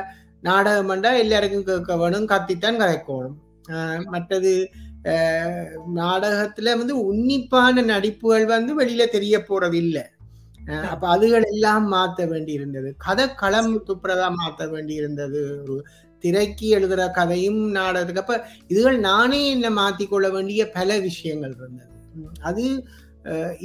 நாடகம் 0.43 0.91
பண்ணா 0.91 1.11
எல்லாருக்கும் 1.21 1.69
கேட்க 1.69 1.95
வேணும் 1.97 2.31
கத்தித்தான் 2.31 2.81
கதைக்கணும் 2.81 3.37
ஆஹ் 3.69 4.03
மற்றது 4.09 4.53
ஆஹ் 5.13 5.71
நாடகத்துல 5.97 6.75
வந்து 6.79 6.95
உன்னிப்பான 7.07 7.85
நடிப்புகள் 7.91 8.47
வந்து 8.51 8.75
வெளியில 8.79 9.05
தெரிய 9.11 9.37
போறதில்லை 9.45 10.05
அப்ப 10.87 11.05
அதுகள் 11.11 11.45
எல்லாம் 11.51 11.85
மாத்த 11.91 12.21
வேண்டி 12.31 12.53
இருந்தது 12.53 12.89
கதை 13.03 13.27
களம் 13.37 13.73
துப்புரதா 13.87 14.29
மாத்த 14.37 14.63
வேண்டி 14.71 14.95
இருந்தது 14.95 15.41
ஒரு 15.65 15.77
திரைக்கு 16.25 16.67
எழுதுகிற 16.77 17.03
கதையும் 17.19 17.61
நாடகத்துக்கு. 17.79 18.25
அப்போ 18.25 18.37
இதுகள் 18.73 18.99
நானே 19.11 19.41
என்னை 19.55 19.71
மாற்றிக்கொள்ள 19.81 20.29
வேண்டிய 20.37 20.63
பல 20.79 20.99
விஷயங்கள் 21.09 21.57
இருந்தது. 21.59 21.93
அது 22.49 22.65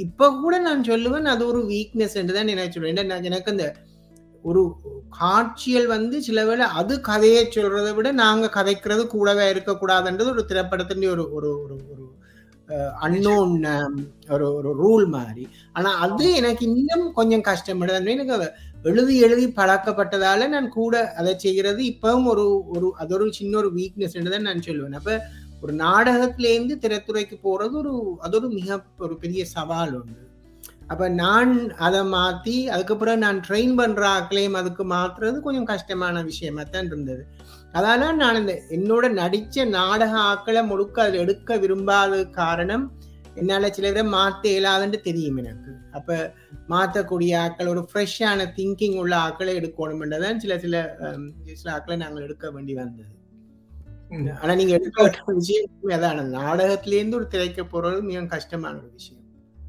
இப்போ 0.04 0.26
கூட 0.42 0.54
நான் 0.66 0.88
சொல்லுவேன் 0.90 1.32
அது 1.34 1.42
ஒரு 1.52 1.60
வீக்னஸ் 1.72 2.16
என்று 2.20 2.36
தான் 2.36 2.50
நினைச்சு 2.52 2.76
சொல்லுவேன். 2.76 3.10
நான் 3.12 3.28
எனக்கு 3.30 3.52
அந்த 3.54 3.66
ஒரு 4.44 4.62
காட்சியல் 5.18 5.86
வந்து 5.94 6.16
சில 6.28 6.40
வேளை 6.44 6.64
அது 6.80 6.94
கதையை 7.10 7.42
சொல்றதை 7.56 7.90
விட 7.96 8.08
நாங்க 8.22 8.46
கதைக்கிறது 8.56 9.02
கூடவே 9.14 9.44
இருக்கக்கூடாதுன்றது 9.52 10.32
ஒரு 10.34 10.44
திரைப்படத்தின் 10.50 11.06
ஒரு 11.14 11.24
ஒரு 11.36 11.50
ஒரு 11.64 11.76
ஒரு 11.92 12.06
அன்னோன் 13.06 13.54
ஒரு 14.34 14.46
ஒரு 14.58 14.70
ரூல் 14.82 15.06
மாதிரி 15.16 15.44
ஆனா 15.76 15.90
அது 16.06 16.26
எனக்கு 16.40 16.62
இன்னும் 16.70 17.06
கொஞ்சம் 17.18 17.46
கஷ்டப்படுது. 17.50 18.14
எனக்கு 18.16 18.48
எழுதி 18.90 19.14
எழுதி 19.18 19.46
பழக்கப்பட்டதால 19.58 20.48
நான் 20.48 20.68
கூட 20.78 20.94
அதை 21.18 21.32
செய்கிறது 21.38 21.82
இப்பவும் 21.92 22.26
ஒரு 22.32 22.44
ஒரு 22.74 22.88
அது 22.98 23.14
ஒரு 23.16 23.26
சின்ன 23.32 23.56
ஒரு 23.58 23.68
வீக்னஸ் 23.76 24.16
தான் 24.34 24.48
நான் 24.48 24.66
சொல்லுவேன் 24.68 24.98
அப்ப 25.00 25.12
ஒரு 25.62 25.72
நாடகத்திலேருந்து 25.84 26.76
திரைத்துறைக்கு 26.84 27.36
போறது 27.44 27.74
ஒரு 27.82 27.92
அது 28.20 28.36
ஒரு 28.36 28.48
மிக 28.58 28.78
ஒரு 28.98 29.14
பெரிய 29.16 29.42
சவால் 29.54 29.94
உண்டு. 29.98 30.20
அப்ப 30.90 31.08
நான் 31.20 31.52
அதை 31.78 32.00
மாத்தி 32.14 32.56
அதுக்கப்புறம் 32.68 33.22
நான் 33.24 33.38
ட்ரெயின் 33.48 33.76
பண்ற 33.76 34.02
ஆக்களையும் 34.08 34.58
அதுக்கு 34.60 34.84
மாத்துறது 34.84 35.36
கொஞ்சம் 35.40 35.70
கஷ்டமான 35.72 36.22
விஷயமா 36.22 36.64
தான் 36.64 36.88
இருந்தது. 36.90 37.22
அதனால 37.72 38.10
நான் 38.12 38.40
இந்த 38.40 38.54
என்னோட 38.70 39.04
நடிச்ச 39.20 39.64
நாடக 39.78 40.14
ஆக்களை 40.32 40.62
முழுக்க 40.62 41.02
அதில் 41.02 41.22
எடுக்க 41.24 41.56
விரும்பாத 41.56 42.22
காரணம் 42.40 42.84
என்னால 43.34 43.70
சில 43.70 43.88
இதை 43.88 44.04
மாத்த 44.16 44.44
இயலாதுன்னு 44.52 45.00
தெரியும் 45.08 45.36
எனக்கு. 45.36 45.72
அப்ப 45.92 46.34
மாத்தக்கூடிய 46.68 47.32
ஆக்கள் 47.44 47.68
ஒரு 47.68 47.88
ஃப்ரெஷ்ஷான 47.92 48.46
திங்கிங் 48.56 48.98
உள்ள 48.98 49.16
ஆக்களை 49.16 49.56
எடுக்கணும்ன்றதான் 49.56 50.36
சில 50.36 50.58
சில 50.58 50.96
சில 51.52 51.72
ஆக்களை 51.72 51.96
நாங்கள் 51.96 52.22
எடுக்க 52.22 52.50
வேண்டி 52.50 52.74
வந்தது. 52.74 53.20
ஆனா 54.42 54.54
நீங்க 54.54 54.72
எடுக்க 54.72 55.24
விஷயம் 55.26 55.70
அதான். 55.88 56.20
நாடகத்திலேருந்து 56.38 57.14
ஒரு 57.14 57.26
திரைக்க 57.26 57.62
போறது 57.62 58.02
மிக 58.02 58.24
கஷ்டமான 58.24 58.76
ஒரு 58.76 58.90
விஷயம். 58.92 59.22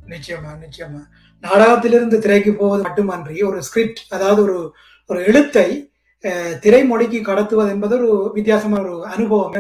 நிச்சயமா 0.08 0.51
நிச்சயமா. 0.65 1.03
நாடகத்திலிருந்து 1.42 2.20
திரைக்கு 2.20 2.53
போவது 2.53 2.84
மட்டுமன்றி 2.84 3.42
ஒரு 3.42 3.63
ஸ்கிரிப்ட் 3.63 4.01
அதாவது 4.10 4.42
ஒரு 4.42 4.74
ஒரு 5.08 5.24
எழுத்தை 5.25 5.92
திரைமொழிக்கு 6.63 7.22
கடத்துவது 7.22 7.70
என்பது 7.70 7.96
ஒரு 7.96 8.32
வித்தியாசமான 8.34 8.84
ஒரு 8.84 9.06
அனுபவம். 9.06 9.53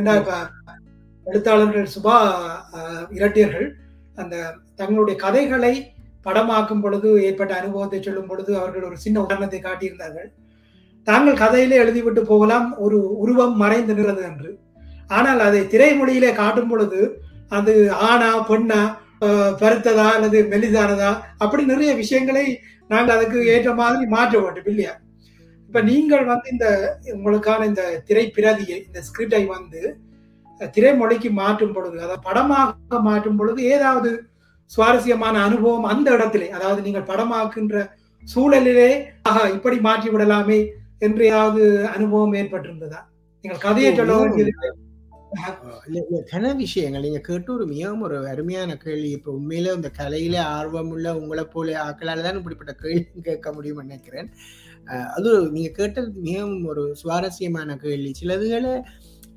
எழுத்தாளர்கள் 1.25 1.87
சுபா 1.95 2.15
இரட்டியர்கள் 3.11 3.71
அந்த 4.15 4.55
தங்களுடைய 4.75 5.19
கதைகளை 5.19 5.92
படமாக்கும் 6.25 6.83
பொழுது 6.83 7.09
ஏற்பட்ட 7.27 7.53
அனுபவத்தை 7.61 7.99
சொல்லும் 7.99 8.29
பொழுது 8.29 8.51
அவர்கள் 8.59 8.87
ஒரு 8.89 8.97
சின்ன 9.03 9.17
உதாரணத்தை 9.25 9.59
காட்டியிருந்தார்கள். 9.61 10.29
தாங்கள் 11.07 11.41
கதையிலே 11.43 11.79
எழுதிவிட்டு 11.83 12.21
போகலாம் 12.31 12.67
ஒரு 12.85 12.97
உருவம் 13.23 13.55
மறைந்து 13.61 13.93
நிறது 13.99 14.21
என்று. 14.29 14.51
ஆனால் 15.17 15.41
அதை 15.47 15.61
திரைமொழியிலே 15.73 16.31
காட்டும் 16.41 16.69
பொழுது 16.71 16.99
அது 17.57 17.73
ஆணா 18.09 18.29
பொண்ணா 18.49 18.81
பருத்ததா 19.61 20.05
அல்லது 20.15 20.37
மெலிதானதா 20.51 21.09
அப்படி 21.43 21.63
நிறைய 21.71 21.91
விஷயங்களை 21.99 22.45
நாங்கள் 22.89 23.15
அதுக்கு 23.15 23.39
ஏற்ற 23.53 23.69
மாதிரி 23.81 24.05
மாற்ற 24.13 24.39
வேண்டும் 24.39 24.69
இல்லையா? 24.71 24.93
இப்ப 25.69 25.81
நீங்கள் 25.89 26.25
வந்து 26.31 26.47
இந்த 26.55 26.67
உங்களுக்கான 27.15 27.67
இந்த 27.69 27.83
திரைப்பிரதியை 28.07 28.77
இந்த 28.87 28.99
ஸ்கிரிப்டை 29.07 29.43
வந்து 29.53 29.81
திரைமொழிக்கு 30.75 31.29
மாற்றும் 31.41 31.73
பொழுது 31.75 31.97
அதை 32.05 32.17
படமாக 32.27 32.99
மாற்றும் 33.07 33.39
பொழுது 33.39 33.61
ஏதாவது 33.75 34.11
சுவாரஸ்யமான 34.73 35.35
அனுபவம் 35.47 35.89
அந்த 35.93 36.07
இடத்திலே. 36.17 36.47
அதாவது 36.57 36.79
நீங்கள் 36.87 37.09
படமாக்குன்ற 37.11 37.77
சூழலிலே 38.23 38.91
ஆஹா 39.29 39.43
இப்படி 39.55 39.77
மாற்றி 39.87 40.09
விடலாமே 40.13 40.59
என்று 41.07 41.23
ஏதாவது 41.31 41.63
அனுபவம் 41.95 42.37
ஏற்பட்டிருந்ததா? 42.41 43.01
நீங்கள் 43.43 43.63
கதையை 43.67 43.91
சொல்ல 43.99 44.15
வேண்டியது 44.21 44.53
கன 46.31 46.49
விஷயங்கள். 46.61 47.03
நீங்க 47.05 47.19
கேட்டு 47.27 47.49
ஒரு 47.55 47.65
மிகவும் 47.71 48.03
ஒரு 48.07 48.17
அருமையான 48.31 48.71
கேள்வி. 48.83 49.09
இப்ப 49.17 49.31
உண்மையில 49.37 49.73
இந்த 49.77 49.89
கலையில 49.99 50.35
ஆர்வம் 50.57 50.91
உள்ள 50.95 51.07
உங்களை 51.19 51.43
போல 51.53 51.77
ஆக்களால 51.85 52.23
தான் 52.25 52.37
இப்படிப்பட்ட 52.39 52.73
கேள்வி 52.83 53.21
கேட்க 53.29 53.53
முடியும் 53.55 53.81
நினைக்கிறேன். 53.85 54.29
அது 55.15 55.31
நீங்க 55.55 55.71
கேட்டது 55.79 56.09
மிகவும் 56.27 56.65
ஒரு 56.71 56.83
சுவாரஸ்யமான 57.01 57.77
கேள்வி. 57.85 58.11
சிலதுகளை 58.19 58.73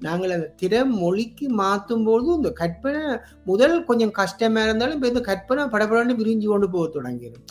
நாங்கள் 0.01 0.31
அதை 0.31 0.47
திற 0.63 0.85
மொழிக்கு 1.03 1.47
மாற்றும் 1.61 2.05
போது 2.05 2.27
இந்த 2.35 2.51
கற்பனை 2.53 3.03
முதல் 3.45 3.77
கொஞ்சம் 3.85 4.11
கஷ்டமா 4.11 4.63
இருந்தாலும் 4.63 4.95
இப்ப 4.95 5.09
இந்த 5.09 5.21
கற்பனை 5.21 5.65
படப்படன்னு 5.65 6.19
விரிஞ்சு 6.23 6.47
கொண்டு 6.47 6.69
போக 6.71 6.87
தொடங்கிடும். 6.97 7.45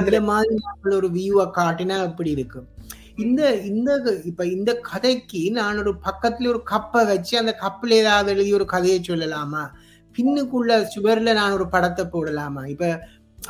இந்த 0.00 0.20
மாதிரி 0.20 0.54
நாங்கள் 0.66 0.96
ஒரு 0.96 1.08
வியூவை 1.08 1.46
காட்டினா 1.58 1.96
அப்படி 2.08 2.30
இருக்கும்? 2.30 2.68
இந்த 3.16 3.42
இந்த 3.62 3.90
இப்ப 4.24 4.46
இந்த 4.46 4.70
கதைக்கு 4.90 5.42
நான் 5.50 5.78
ஒரு 5.78 5.92
பக்கத்துல 6.06 6.48
ஒரு 6.48 6.62
கப்பை 6.70 7.02
வச்சு 7.06 7.34
அந்த 7.38 7.52
கப்பில் 7.60 7.94
ஏதாவது 8.02 8.30
எழுதி 8.30 8.54
ஒரு 8.54 8.66
கதையை 8.66 9.00
சொல்லலாமா? 9.00 9.64
பின்னுக்குள்ள 10.14 10.72
சுவர்ல 10.94 11.34
நான் 11.34 11.52
ஒரு 11.52 11.68
படத்தை 11.68 12.04
போடலாமா? 12.06 12.62
இப்ப 12.66 12.88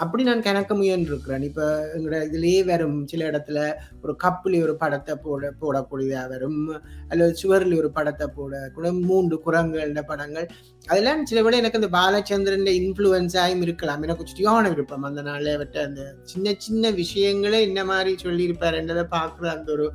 அப்படி 0.03 0.23
நான் 0.29 0.45
கணக்க 0.47 0.73
முயன்றிருக்கிறேன். 0.79 1.45
இப்ப 1.49 1.63
எங்களோட 1.95 2.19
இதுலயே 2.29 2.61
வரும். 2.71 2.97
சில 3.11 3.27
இடத்துல 3.31 3.59
ஒரு 4.03 4.13
கப்புலி 4.25 4.59
ஒரு 4.67 4.75
படத்தை 4.83 5.15
போட 5.27 5.51
போடக்கூடியதா 5.61 6.23
வரும். 6.33 6.63
அல்லது 7.09 7.33
சுவரில் 7.41 7.77
ஒரு 7.81 7.91
படத்தை 7.99 8.27
போட 8.37 8.63
கூட 8.77 8.93
மூன்று 9.11 9.37
குரங்கள் 9.47 9.93
படங்கள். 10.11 10.49
அதெல்லாம் 10.91 11.23
சில 11.31 11.43
விட 11.43 11.57
எனக்கு 11.63 11.81
அந்த 11.81 11.91
பாலச்சந்திரன் 11.99 12.67
இன்ஃபுளுன்ஸாயும் 12.81 13.63
இருக்கலாம். 13.67 14.03
எனக்கு 14.03 14.27
சுட்டியான 14.31 14.73
விருப்பம். 14.73 15.07
அந்த 15.11 15.23
நாள்ல 15.23 15.57
விட்ட 15.63 15.79
அந்த 15.89 16.03
சின்ன 16.33 16.55
சின்ன 16.67 16.91
விஷயங்களே 17.03 17.61
என்ன 17.69 17.85
மாதிரி 17.93 18.15
சொல்லியிருப்பாருன்றதை 18.25 19.07
பார்க்குற 19.17 19.49
அந்த 19.57 19.71
ஒரு 19.73 19.87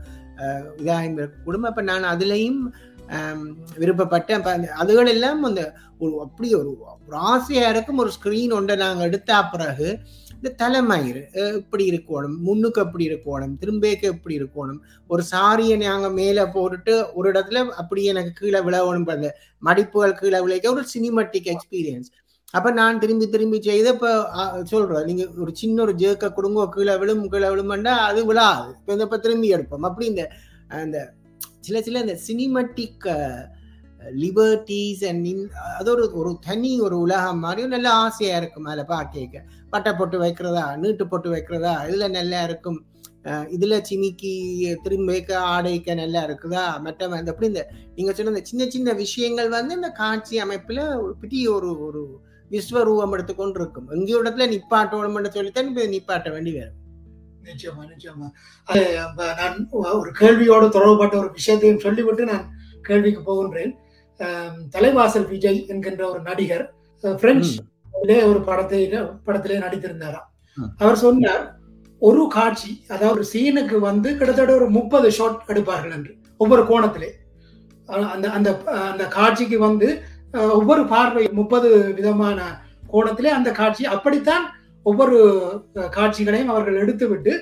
இதாயும் 0.82 1.18
இருக்கக்கூடும் 1.20 1.68
அப்ப 1.70 1.82
நான் 1.90 2.12
அதுலயும் 2.12 2.62
விருப்பப்பட்டேன் 3.82 4.44
அதுகள் 4.82 5.12
எல்லாம் 5.14 5.44
அந்த 5.44 5.62
ஒரு 6.00 6.14
அப்படி 6.22 6.50
ஒரு 6.54 6.72
ஒரு 7.08 7.18
ஆசையா 7.32 7.70
இருக்கும் 7.70 8.02
ஒரு 8.04 8.12
ஸ்கிரீன் 8.18 8.56
ஒன்றை 8.58 8.76
நாங்கள் 8.76 9.08
எடுத்த 9.08 9.42
பிறகு 9.54 9.88
இந்த 10.36 10.50
தலைமயிறு 10.62 11.22
இப்படி 11.62 11.86
இருக்கணும் 11.92 12.36
முன்னுக்கு 12.40 12.82
எப்படி 12.82 13.06
இருக்கணும் 13.10 13.56
திரும்பேக்கு 13.62 14.06
எப்படி 14.14 14.36
இருக்கணும் 14.40 14.80
ஒரு 15.08 15.24
சாரியை 15.32 15.78
நாங்கள் 15.78 16.16
மேலே 16.20 16.44
போட்டுட்டு 16.56 16.94
ஒரு 17.14 17.28
இடத்துல 17.32 17.64
அப்படி 17.82 18.04
எனக்கு 18.04 18.34
கீழே 18.40 18.62
விழவணும் 18.68 19.12
அந்த 19.16 19.30
மடிப்புகள் 19.64 20.20
கீழே 20.22 20.40
விளைக்க 20.46 20.76
ஒரு 20.76 20.86
சினிமேட்டிக் 20.96 21.52
எக்ஸ்பீரியன்ஸ் 21.56 22.10
அப்ப 22.54 22.72
நான் 22.72 23.00
திரும்பி 23.00 23.26
திரும்பி 23.30 23.58
செய்த 23.62 23.90
இப்ப 23.90 24.08
சொல்றேன் 24.64 25.06
நீங்க 25.06 25.24
ஒரு 25.44 25.52
சின்ன 25.56 25.82
ஒரு 25.82 25.94
ஜேக்க 25.94 26.30
கொடுங்க 26.38 26.66
கீழே 26.76 26.94
விழும் 27.02 27.26
கீழே 27.34 27.48
விழுமெண்டா 27.54 27.94
அது 28.10 28.22
விழாது. 28.26 28.70
இப்ப 29.06 29.20
திரும்பி 29.26 29.54
எடுப்போம். 29.56 29.86
அப்படி 29.90 30.06
இந்த 30.06 30.24
அந்த 30.80 30.98
சில 31.68 31.78
சில 31.88 32.02
இந்த 32.06 32.16
சினிமேட்டிக் 32.28 33.08
லிபர்ட்டிஸ் 34.24 35.02
அண்ட் 35.10 35.26
அது 35.80 35.90
ஒரு 35.96 36.04
ஒரு 36.20 36.32
தனி 36.46 36.72
ஒரு 36.86 36.98
உலகம் 37.06 37.42
மாதிரியும் 37.46 37.74
நல்ல 37.76 37.90
ஆசையாக 38.04 38.40
இருக்கும் 38.42 38.70
அதில் 38.72 38.92
பார்க்க 38.94 39.44
பட்டை 39.74 39.92
போட்டு 40.00 40.18
வைக்கிறதா 40.24 40.64
நீட்டு 40.84 41.06
போட்டு 41.08 41.30
வைக்கிறதா 41.36 41.74
இதில் 41.88 42.16
நல்லா 42.20 42.40
இருக்கும். 42.48 42.80
இதில் 43.56 43.86
சிமிக்கி 43.90 44.34
திரும்ப 44.84 45.18
ஆடைக்க 45.54 45.96
நல்லா 46.02 46.22
இருக்குதா? 46.28 46.64
மற்ற 46.86 47.10
அந்த 47.18 47.32
அப்படி 47.34 47.50
இந்த 47.52 47.64
நீங்கள் 47.96 48.16
சொன்ன 48.18 48.34
இந்த 48.34 48.44
சின்ன 48.50 48.68
சின்ன 48.76 48.94
விஷயங்கள் 49.04 49.50
வந்து 49.58 49.78
இந்த 49.80 49.90
காட்சி 50.02 50.38
அமைப்பில் 50.46 50.84
ஒரு 51.04 51.14
பெரிய 51.24 51.46
ஒரு 51.58 51.70
ஒரு 51.88 52.02
விஸ்வரூபம் 52.52 53.14
எடுத்துக்கொண்டு 53.16 53.60
இருக்கும் 53.62 53.90
எங்கேயோ 53.96 54.22
இடத்துல 54.24 54.48
நிப்பாட்டோணும்னு 54.54 55.36
சொல்லித்தான் 55.38 55.74
நிப்பாட்ட 55.96 56.30
வேண்டி 56.36 56.54
வரும். 56.60 56.78
நிச்சயமா 57.48 57.84
நிச்சயமா. 57.92 58.28
நான் 59.40 59.58
ஒரு 60.00 60.10
கேள்வியோடு 60.22 60.68
தொடர்புபட்ட 60.76 61.16
ஒரு 61.22 61.30
விஷயத்தையும் 61.38 61.84
சொல்லிவிட்டு 61.86 62.26
நான் 62.32 62.46
கேள்விக்கு 62.88 63.22
போகின்றேன். 63.30 63.74
தலைவாசல் 64.76 65.30
விஜய் 65.34 65.62
என்கின்ற 65.74 66.04
ஒரு 66.14 66.22
நடிகர் 66.30 66.66
பிரெஞ்சு 67.04 67.54
ஒரு 68.32 68.40
படத்தை 68.50 68.80
படத்திலே 69.28 69.58
நடித்திருந்தாராம். 69.64 70.28
அவர் 70.82 71.02
சொன்னார் 71.06 71.46
ஒரு 72.02 72.24
காட்சி 72.36 72.72
அதாவது 72.94 73.14
ஒரு 73.16 73.26
சீனுக்கு 73.32 73.78
வந்து 73.90 74.10
கிட்டத்தட்ட 74.20 74.52
ஒரு 74.60 74.68
முப்பது 74.78 75.08
ஷாட் 75.18 75.50
எடுப்பார்கள் 75.52 75.96
என்று 75.98 76.14
ஒவ்வொரு 76.44 76.64
கோணத்திலே. 76.70 77.10
அந்த 78.14 78.26
அந்த 78.38 78.50
அந்த 78.92 79.04
காட்சிக்கு 79.18 79.58
வந்து 79.68 79.88
ஒவ்வொரு 80.60 80.84
பார்வை 80.94 81.24
முப்பது 81.40 81.70
விதமான 81.98 82.40
கோணத்திலே 82.94 83.32
அந்த 83.38 83.50
காட்சி 83.60 83.84
அப்படித்தான் 83.96 84.46
ஒவ்வொரு 84.90 85.18
காட்சிகளையும் 85.90 86.52
அவர்கள் 86.54 86.82
எடுத்துவிட்டு 86.84 87.34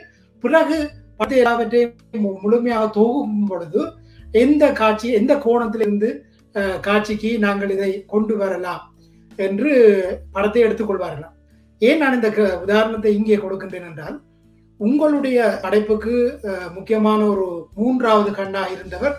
பிறகு 0.43 0.77
படத்தை 1.17 1.37
எல்லாவற்றையும் 1.39 1.93
முழுமையாக 2.41 2.87
தொகுக்கும் 2.87 3.49
பொழுது 3.49 3.81
எந்த 4.33 4.63
காட்சி 4.71 5.07
எந்த 5.11 5.33
கோணத்திலிருந்து 5.45 6.09
காட்சிக்கு 6.81 7.31
நாங்கள் 7.39 7.71
இதை 7.71 7.91
கொண்டு 8.07 8.33
வரலாம் 8.37 8.83
என்று 9.39 9.71
படத்தை 10.31 10.61
எடுத்துக்கொள்வார்களாம் 10.63 11.35
ஏன் 11.81 11.97
நான் 11.97 12.17
இந்த 12.19 12.29
உதாரணத்தை 12.63 13.11
இங்கே 13.15 13.35
கொடுக்கின்றேன் 13.35 13.87
என்றால் 13.89 14.17
உங்களுடைய 14.79 15.37
படைப்புக்கு 15.61 16.15
முக்கியமான 16.75 17.21
ஒரு 17.25 17.45
மூன்றாவது 17.75 18.31
கண்ணாக 18.31 18.73
இருந்தவர் 18.73 19.15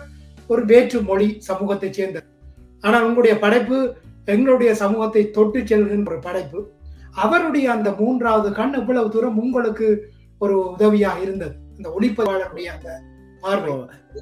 ஒரு 0.49 0.61
வேற்று 0.65 0.99
மொழி 1.01 1.27
சமூகத்தைச் 1.47 1.97
சேர்ந்தவர். 1.97 2.29
ஆனால் 2.83 3.05
உங்களுடைய 3.05 3.35
படைப்பு 3.39 3.77
எங்களுடைய 4.27 4.71
சமூகத்தை 4.75 5.23
தொட்டு 5.31 5.59
செல்கின்ற 5.61 6.11
ஒரு 6.11 6.19
படைப்பு 6.19 6.59
அவருடைய 7.23 7.67
அந்த 7.71 7.89
மூன்றாவது 7.99 8.49
கண் 8.51 8.77
இவ்வளவு 8.79 9.13
தூரம் 9.15 9.39
உங்களுக்கு 9.39 9.87
ஒரு 10.41 10.55
உதவியாக 10.73 11.23
இருந்தது? 11.25 11.55
அந்த 11.77 11.89
ஒளிப்பதிவாளருடைய 11.97 12.67
அந்த 12.75 12.89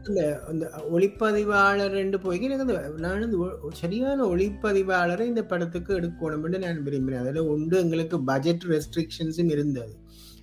இந்த 0.09 0.21
அந்த 0.49 0.65
ஒளிப்பதிவாளர் 0.91 1.93
ரெண்டு 1.99 2.17
போய் 2.19 2.43
எனக்கு 2.47 2.73
நான் 2.99 3.35
சரியான 3.73 4.19
ஒளிப்பதிவாளரை 4.23 5.25
இந்த 5.25 5.43
படத்துக்கு 5.43 5.91
எடுக்கணும்னு 5.99 6.59
நான் 6.65 6.83
விரும்பினேன். 6.87 7.23
அதில் 7.23 7.49
உண்டு 7.53 7.77
எங்களுக்கு 7.79 8.17
பட்ஜெட் 8.23 8.65
ரெஸ்ட்ரிக்ஷன்ஸும் 8.73 9.53
இருந்தது. 9.55 9.93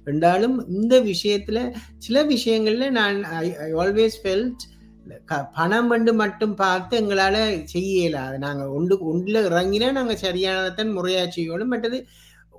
ரெண்டாலும் 0.07 0.57
இந்த 0.69 0.95
விஷயத்துல 1.03 1.59
சில 1.99 2.23
விஷயங்கள்ல 2.25 2.89
நான் 2.91 3.19
ஐ 3.41 3.47
ஐ 3.57 3.69
ஆல்வேஸ் 3.83 4.17
ஃபெல்ட் 4.23 4.65
பணம் 5.55 5.89
வந்து 5.89 6.13
மட்டும் 6.15 6.55
பார்த்து 6.55 6.95
எங்களால் 6.97 7.41
செய்ய 7.65 8.11
நாங்கள் 8.11 8.39
நாங்க 8.39 8.65
ஒன்று 8.71 8.95
ஒன்றுல 9.11 9.41
இறங்கினா 9.49 9.89
நாங்கள் 9.93 10.23
சரியானதான் 10.27 10.95
முறையாக 10.97 11.29
செய்யணும் 11.37 11.73
மற்றது 11.73 11.99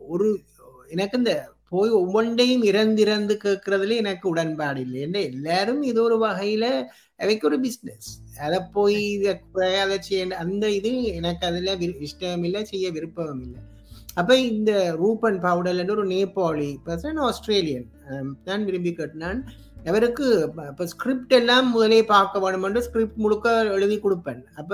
ஒரு 0.07 0.39
எனக்கு 0.87 1.17
இந்த 1.17 1.49
போய் 1.69 1.89
ஒவ்வொன்றையும் 1.89 2.63
இறந்திறந்து 2.63 3.37
கேட்கறதுல 3.43 3.95
எனக்கு 3.95 4.29
உடன்பாடு 4.29 4.81
இல்லை. 4.81 5.01
என்ன 5.01 5.21
எல்லாரும் 5.21 5.81
இது 5.81 6.03
ஒரு 6.03 6.25
வகையில 6.25 6.85
அவைக்கு 7.15 7.47
ஒரு 7.47 7.61
பிஸ்னஸ் 7.61 8.39
அதை 8.39 8.59
போய் 8.73 9.11
இதை 9.11 9.39
அதை 9.79 10.01
செய்ய 10.01 10.35
அந்த 10.37 10.69
இது 10.69 11.03
எனக்கு 11.03 11.47
அதுல 11.47 11.75
விரு- 11.75 12.07
இஷ்டம் 12.07 12.43
இல்லை 12.43 12.65
செய்ய 12.65 12.91
விருப்பம் 12.91 13.41
இல்லை. 13.41 13.59
அப்ப 14.13 14.37
இந்த 14.37 14.97
ரூப் 15.03 15.19
அண்ட் 15.21 15.43
பவுடர்ல 15.43 15.91
ஒரு 15.91 16.07
நேபாளி 16.07 16.75
பர்சன் 16.85 17.19
ஆஸ்திரேலியன் 17.19 17.89
நான் 18.43 18.65
விரும்பி 18.65 18.93
கேட்டினான் 18.93 19.39
அவருக்கு 19.85 20.25
இப்போ 20.65 20.85
ஸ்கிரிப்ட் 20.91 21.33
எல்லாம் 21.37 21.67
முதலே 21.71 21.99
பார்க்க 22.09 22.43
வேணுமென்று 22.43 22.85
ஸ்கிரிப்ட் 22.85 23.21
முழுக்க 23.23 23.47
எழுதி 23.75 23.97
கொடுப்பேன். 23.99 24.41
அப்ப 24.55 24.71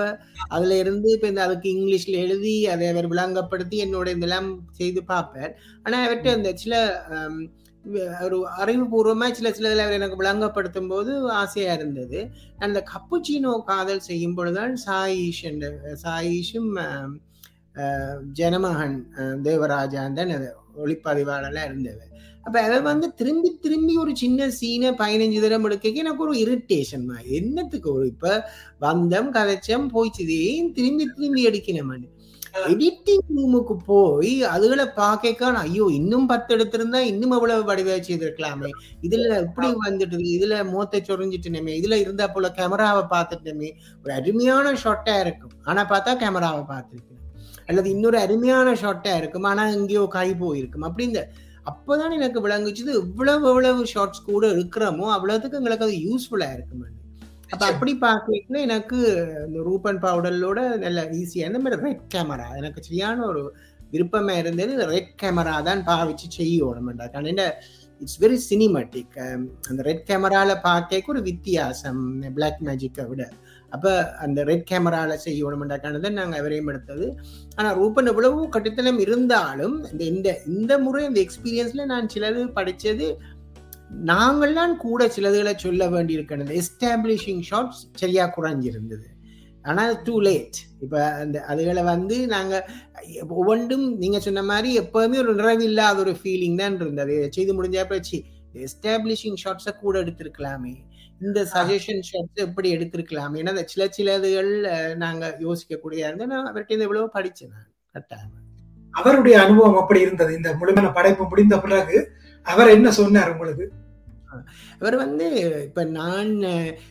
அதுல 0.49 0.77
இருந்து 0.81 1.07
இப்ப 1.15 1.27
இந்த 1.27 1.41
அதுக்கு 1.45 1.67
இங்கிலீஷ்ல 1.73 2.15
எழுதி 2.25 2.55
அதை 2.73 2.85
அவர் 2.91 3.11
விளங்கப்படுத்தி 3.13 3.77
என்னோட 3.85 4.07
இதெல்லாம் 4.15 4.49
செய்து 4.79 5.01
பார்ப்பேன். 5.11 5.51
ஆனா 5.85 5.97
அவர்கிட்ட 6.01 6.37
இந்த 6.37 6.51
சில 6.57 6.73
ஒரு 8.23 8.37
அறிவுபூர்வமா 8.59 9.27
சில 9.31 9.51
சில 9.51 9.69
இதில் 9.69 9.83
அவர் 9.83 9.97
எனக்கு 9.97 10.19
விளங்கப்படுத்தும் 10.19 10.89
போது 10.89 11.11
ஆசையா 11.39 11.71
இருந்தது. 11.77 12.19
அந்த 12.59 12.79
கப்புச்சினோ 12.91 13.53
காதல் 13.69 14.07
செய்யும் 14.07 14.35
பொழுதுதான் 14.37 14.75
சாயிஷ் 14.83 15.43
என்ற 15.49 15.65
சாயிஷும் 16.03 16.71
ஜனமகன் 18.37 18.97
ஆஹ், 19.17 19.37
தான் 20.17 20.33
ஒளிப்பதிவாளர்லாம் 20.81 21.67
இருந்தது 21.69 22.03
அப்ப 22.43 22.62
அதை 22.62 22.79
வந்து 22.79 23.13
திரும்பி 23.13 23.50
திரும்பி 23.62 23.98
ஒரு 23.98 24.13
சின்ன 24.15 24.48
சீனை 24.60 24.91
பதினஞ்சு 25.01 25.41
தரம் 25.41 25.63
எடுக்க 25.63 25.89
எனக்கு 25.89 26.25
ஒரு 26.27 26.33
இரிட்டேஷன் 26.45 27.05
என்னத்துக்கு 27.39 27.93
ஒரு 27.93 28.07
இப்ப 28.07 28.50
வந்தம் 28.79 29.29
கதைச்சம் 29.33 29.88
போய்ச்சுது 29.93 30.38
ஏன் 30.50 30.74
திரும்பி 30.74 31.07
திரும்பி 31.17 31.48
அடிக்கணும் 31.50 31.93
எடிட்டிங் 32.71 33.27
ரூமுக்கு 33.36 33.75
போய் 33.86 34.31
அதுகளை 34.43 34.86
பார்க்க 34.95 35.51
ஐயோ 35.57 35.86
இன்னும் 35.89 36.25
பத்து 36.25 36.55
எடுத்திருந்தா 36.55 37.00
இன்னும் 37.12 37.31
அவ்வளவு 37.31 37.63
வடிவா 37.69 37.95
செய்திருக்கலாமே 38.07 38.71
இதுல 39.01 39.38
இப்படி 39.41 39.67
வந்துட்டு 39.86 40.25
இதுல 40.38 40.55
மூத்த 40.71 41.01
சொரிஞ்சிட்டுனமே 41.07 41.74
இதுல 41.81 42.00
இருந்தா 42.00 42.27
போல 42.27 42.50
கேமராவை 42.50 43.03
பார்த்துட்டோமே 43.13 43.69
ஒரு 44.03 44.13
அருமையான 44.13 44.74
ஷாட்டா 44.83 45.15
இருக்கும். 45.19 45.53
ஆனா 45.63 45.83
பார்த்தா 45.89 46.17
கேமராவை 46.24 46.63
பார்த்துருக்கணும் 46.74 47.29
அல்லது 47.67 47.89
இன்னொரு 47.89 48.17
அருமையான 48.17 48.74
ஷாட்டா 48.74 49.13
இருக்கும். 49.17 49.43
ஆனா 49.43 49.63
எங்கேயோ 49.67 50.03
கை 50.10 50.29
போயிருக்கும். 50.33 50.81
அப்படி 50.81 51.07
இந்த 51.07 51.24
அப்பதான் 51.71 52.17
எனக்கு 52.19 52.39
விளங்குச்சுது 52.47 52.91
இவ்வளவு 53.01 53.49
எவ்வளவு 53.49 53.85
ஷார்ட்ஸ் 53.85 54.23
கூட 54.23 54.47
இருக்கிறோமோ 54.47 55.07
அவ்வளவுக்கு 55.17 55.59
எங்களுக்கு 55.59 55.87
அது 55.87 55.97
யூஸ்ஃபுல்லா 56.07 56.49
இருக்கும் 56.53 56.87
அப்ப 57.53 57.63
அப்படி 57.65 57.93
பார்க்கல 58.01 58.59
எனக்கு 58.67 58.97
இந்த 59.47 59.59
ரூபன் 59.69 59.99
பவுடரோட 60.05 60.59
நல்ல 60.77 61.01
ஈஸியா 61.19 61.48
இந்த 61.50 61.59
மாதிரி 61.59 61.81
ரெட் 61.87 62.05
கேமரா 62.13 62.48
எனக்கு 62.59 62.83
சரியான 62.83 63.25
ஒரு 63.25 63.41
விருப்பமா 63.93 64.33
இருந்தது. 64.41 64.74
ரெட் 64.96 65.13
கேமரா 65.22 65.55
தான் 65.69 65.81
பாவிச்சு 65.89 66.27
செய்யணும்டா 66.37 67.05
காரணம் 67.15 67.57
இட்ஸ் 68.01 68.19
வெரி 68.24 68.37
சினிமேட்டிக் 68.50 69.17
அந்த 69.69 69.81
ரெட் 69.89 70.05
கேமரால 70.09 70.51
பார்க்க 70.61 71.11
ஒரு 71.13 71.22
வித்தியாசம் 71.22 72.01
பிளாக் 72.37 72.61
மேஜிக்கை 72.67 73.03
விட. 73.09 73.24
அப்போ 73.72 73.92
அந்த 74.24 74.40
ரெட் 74.44 74.68
கேமராவில் 74.70 75.24
செய்யணுமெண்டாக்கானது 75.25 76.10
நாங்கள் 76.20 76.40
அவரையும் 76.42 76.72
எடுத்தது 76.72 77.05
ஆனால் 77.57 77.75
ரூபன் 77.75 78.10
எவ்வளவு 78.12 78.50
கட்டுத்தனம் 78.50 79.00
இருந்தாலும் 79.05 79.77
இந்த 79.92 80.03
இந்த 80.14 80.29
இந்த 80.53 80.74
முறை 80.77 81.03
இந்த 81.10 81.22
எக்ஸ்பீரியன்ஸில் 81.25 81.92
நான் 81.94 82.12
சிலது 82.16 82.44
படித்தது 82.60 83.07
நாங்கள்லாம் 84.10 84.75
கூட 84.77 85.01
சிலதுகளை 85.16 85.53
சொல்ல 85.57 85.88
வேண்டியிருக்கிறது. 85.90 86.51
எஸ்டாப்ளிஷிங் 86.62 87.42
ஷாட்ஸ் 87.50 87.81
சரியாக 88.01 88.34
குறைஞ்சிருந்தது. 88.38 89.07
ஆனால் 89.66 89.92
டூ 90.05 90.16
லேட் 90.27 90.60
இப்போ 90.84 91.00
அந்த 91.24 91.38
அதுகளை 91.51 91.81
வந்து 91.84 92.16
நாங்கள் 92.27 92.64
ஒவ்வொன்றும் 93.40 93.86
நீங்கள் 94.03 94.24
சொன்ன 94.27 94.44
மாதிரி 94.51 94.70
எப்போவுமே 94.81 95.18
ஒரு 95.24 95.34
நிறைவில்லாத 95.42 96.00
ஒரு 96.03 96.14
ஃபீலிங் 96.22 96.60
தான் 96.62 96.77
இருந்தது. 96.81 97.18
செய்து 97.36 97.51
முடிஞ்சா 97.57 97.84
போச்சு 97.92 98.20
எஸ்டாப்ளிஷிங் 98.68 99.38
ஷாட்ஸை 99.44 99.74
கூட 99.84 99.96
எடுத்திருக்கலாமே. 100.03 100.74
இந்த 101.22 101.40
சஜஷன் 101.53 102.03
ஷாட்ஸ் 102.10 102.46
எப்படி 102.46 102.70
எடுத்திருக்கலாமே? 102.75 103.40
ஏன்னா 103.42 103.53
அந்த 103.55 103.66
சில 103.74 103.86
சிலதுகள் 103.98 104.51
நாங்கள் 105.03 105.36
யோசிக்கக்கூடிய 105.48 106.07
இருந்து 106.07 106.31
நான் 106.31 106.50
அவர்கிட்ட 106.51 106.77
இந்த 106.77 106.88
எவ்வளவோ 106.88 107.10
படித்தேன் 107.18 107.53
நான் 107.55 107.70
கட்டாயம். 107.96 108.34
அவருடைய 108.94 109.36
அனுபவம் 109.44 109.79
அப்படி 109.81 110.00
இருந்தது. 110.05 110.31
இந்த 110.40 110.50
முழுமையான 110.62 110.90
படைப்பு 110.98 111.25
முடிந்த 111.34 111.57
பிறகு 111.66 112.00
அவர் 112.46 112.75
என்ன 112.77 112.88
சொன்னார் 113.00 113.31
உங்களுக்கு? 113.34 113.66
இவர் 114.81 114.96
வந்து 115.03 115.25
இப்ப 115.68 115.84
நான் 116.00 116.29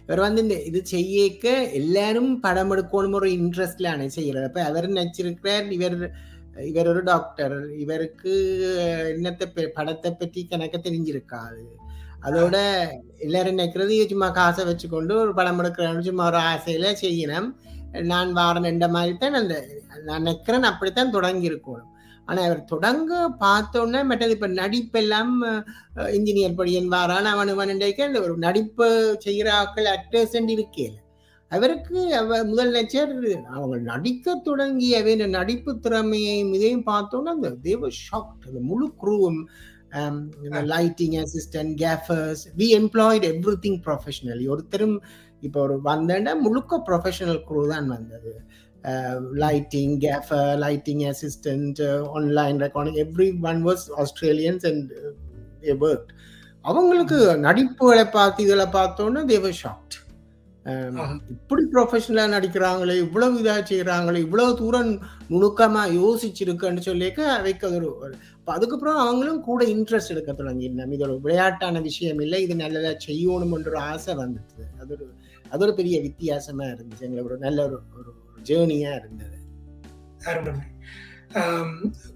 இவர் 0.04 0.24
வந்து 0.24 0.42
இந்த 0.46 0.56
இது 0.70 0.80
செய்யக்க 0.94 1.52
எல்லாரும் 1.80 2.32
படம் 2.46 2.72
எடுக்கணும் 2.74 3.16
ஒரு 3.20 3.28
இன்ட்ரெஸ்ட்ல 3.38 3.92
அணை 3.94 4.08
செய்யறது 4.18 4.48
அப்ப 4.48 4.64
அவர் 4.70 4.88
நினைச்சிருக்கிறார் 4.96 5.68
இவர் 5.76 5.96
இவர் 6.70 6.90
ஒரு 6.92 7.02
டாக்டர் 7.02 7.56
இவருக்கு 7.84 8.32
என்னத்தை 9.14 9.46
படத்தை 9.78 10.10
பற்றி 10.12 10.40
கணக்க 10.50 10.76
தெரிஞ்சிருக்காது. 10.86 11.62
அதோட 12.22 12.56
எல்லாரும் 13.18 13.58
நினைக்கிறது 13.58 14.08
சும்மா 14.08 14.28
காசை 14.28 14.64
வச்சுக்கொண்டு 14.64 15.14
ஒரு 15.14 15.34
படம் 15.34 15.58
எடுக்கிறேன் 15.58 16.00
சும்மா 16.00 16.26
ஒரு 16.26 16.36
ஆசையில 16.36 16.94
செய்யணும். 17.00 17.48
நான் 18.00 18.32
வாரம் 18.32 18.64
என்ற 18.64 18.88
மாதிரி 18.88 19.18
தான் 19.18 19.34
அந்த 19.34 19.66
நான் 20.04 20.22
நினைக்கிறேன் 20.22 20.62
அப்படித்தான் 20.62 21.10
தொடங்கி 21.10 21.50
இருக்கணும் 21.50 21.86
ஆனா 22.26 22.42
அவர் 22.42 22.64
தொடங்க 22.64 23.28
பார்த்தோன்னே 23.40 24.04
மற்றது 24.04 24.30
இப்ப 24.30 24.46
நடிப்பெல்லாம் 24.46 25.42
இன்ஜினியர் 26.12 26.58
படியன் 26.58 26.92
வாரான் 26.92 27.24
அவன் 27.24 27.48
அவனுக்கு 27.48 28.06
இந்த 28.06 28.20
ஒரு 28.20 28.36
நடிப்பு 28.36 29.16
செய்கிற 29.18 29.52
ஆக்கள் 29.52 29.84
அக்டர்ஸ் 29.84 30.50
இருக்கேன் 30.50 30.96
அவருக்கு 31.52 32.14
அவ 32.14 32.44
முதல் 32.44 32.72
நேச்சர் 32.72 33.12
அவங்க 33.48 33.76
நடிக்க 33.76 34.42
தொடங்கியவே 34.44 35.06
இந்த 35.06 35.26
நடிப்பு 35.26 35.78
திறமையையும் 35.78 36.52
இதையும் 36.54 36.86
பார்த்தோன்னா 36.86 37.24
அந்த 37.24 37.50
தேவ 37.50 37.88
ஷாக் 37.88 38.46
அந்த 38.46 38.60
முழு 38.60 38.94
குருவும் 38.96 39.48
lighting 40.66 41.16
assistant 41.24 41.74
gaffers 41.82 42.48
we 42.56 42.68
employed 42.80 43.24
everything 43.62 43.80
professionally 43.86 44.46
ஒருத்தரும் 44.48 45.02
இப்போ 45.42 45.60
ஒரு 45.60 45.80
வந்தேன்னா 45.84 46.34
முழுக்க 46.40 46.82
ப்ரொஃபஷனல் 46.88 47.44
குரூ 47.48 47.68
தான் 47.68 47.88
வந்தது. 47.88 48.32
Lighting 49.34 50.00
gaffer 50.00 50.58
lighting 50.58 51.02
assistant 51.04 51.80
online 52.12 52.60
recording 52.60 52.96
everyone 53.40 53.62
was 53.62 53.90
Australians 53.96 54.66
and 54.66 54.92
work 55.80 56.10
அவங்களுக்கு 56.62 57.36
நடிப்புகளை 57.36 58.04
பார்த்து 58.04 58.42
இதில் 58.42 58.72
பார்த்தோன்னே 58.72 59.24
தேவர் 59.24 59.58
ஷாக்ட் 59.62 60.09
இப்படி 61.34 61.62
ப்ரொஃபஷனலா 61.72 62.24
நடிக்கிறாங்களே 62.34 62.94
இவ்வளவு 63.04 63.38
இதா 63.42 63.54
செய்யறாங்களே 63.70 64.18
இவ்வளவு 64.24 64.58
தூரம் 64.58 64.90
நுணுக்கமா 65.30 65.82
யோசிச்சிருக்குன்னு 65.98 66.82
சொல்லிக்க 66.88 67.20
அவைக்கு 67.36 67.66
அது 67.68 67.78
ஒரு 67.78 68.14
அதுக்கப்புறம் 68.44 68.98
அவங்களும் 69.04 69.40
கூட 69.40 69.64
இன்ட்ரெஸ்ட் 69.64 70.12
எடுக்க 70.14 70.32
தொடங்கிருந்தோம் 70.32 70.92
இது 70.94 71.04
ஒரு 71.08 71.16
விளையாட்டான 71.24 71.80
விஷயம் 71.80 72.20
இல்லை 72.20 72.42
இது 72.42 72.54
நல்லதா 72.54 72.92
செய்யணும்ன்ற 73.06 73.70
ஒரு 73.72 73.80
ஆசை 73.92 74.14
வந்துச்சு 74.14 74.64
அது 74.80 74.92
ஒரு 74.96 75.06
அது 75.52 75.64
ஒரு 75.66 75.74
பெரிய 75.78 75.96
வித்தியாசமா 76.00 76.64
இருந்துச்சு. 76.64 77.04
எங்களுக்கு 77.06 77.30
ஒரு 77.30 77.38
நல்ல 77.38 77.58
ஒரு 77.68 77.78
ஒரு 77.98 78.10
ஜேர்னியா 78.48 78.92
இருந்தது. 79.00 79.36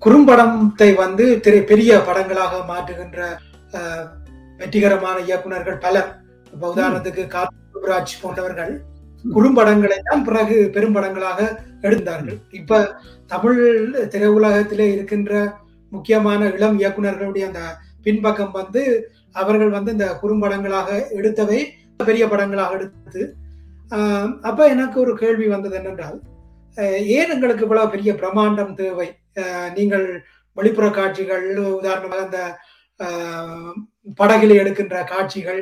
குறும்படத்தை 0.04 0.90
வந்து 0.94 1.24
திரை 1.40 1.60
பெரிய 1.72 1.98
படங்களாக 2.08 2.60
மாற்றுகின்ற 2.70 3.20
வெற்றிகரமான 4.60 5.16
இயக்குநர்கள் 5.28 5.82
பலர். 5.86 6.10
உதாரணத்துக்கு 6.70 7.22
கார்த்திராஜ் 7.74 8.20
போன்றவர்கள் 8.22 8.72
குறும்படங்களை 9.24 9.96
தான் 10.02 10.24
பிறகு 10.24 10.56
பெரும்படங்களாக 10.74 11.40
எடுத்தார்கள். 11.80 12.38
இப்ப 12.50 12.80
தமிழ் 13.26 13.60
திரையுலகத்திலே 14.12 14.86
இருக்கின்ற 14.94 15.32
முக்கியமான 15.92 16.40
இளம் 16.56 16.76
இயக்குநர்களுடைய 16.80 17.44
அந்த 17.48 17.62
பின்பக்கம் 18.02 18.52
வந்து 18.52 18.82
அவர்கள் 19.32 19.70
வந்து 19.70 19.90
இந்த 19.92 20.06
குறும்படங்களாக 20.22 20.88
எடுத்தவை 21.18 21.60
பெரிய 22.00 22.24
படங்களாக 22.26 22.76
எடுத்து 22.78 23.22
அப்ப 24.48 24.60
எனக்கு 24.68 24.96
ஒரு 25.00 25.12
கேள்வி 25.16 25.46
வந்தது 25.46 25.76
என்னென்றால் 25.80 26.18
ஏன் 27.16 27.32
எங்களுக்கு 27.34 27.64
இவ்வளவு 27.66 27.92
பெரிய 27.94 28.12
பிரம்மாண்டம் 28.12 28.74
தேவை? 28.74 29.08
நீங்கள் 29.74 30.06
வெளிப்புற 30.56 30.86
காட்சிகள் 30.90 31.46
உதாரணமாக 31.78 32.24
அந்த 32.26 32.40
படகில் 34.16 34.60
எடுக்கின்ற 34.62 34.96
காட்சிகள் 35.04 35.60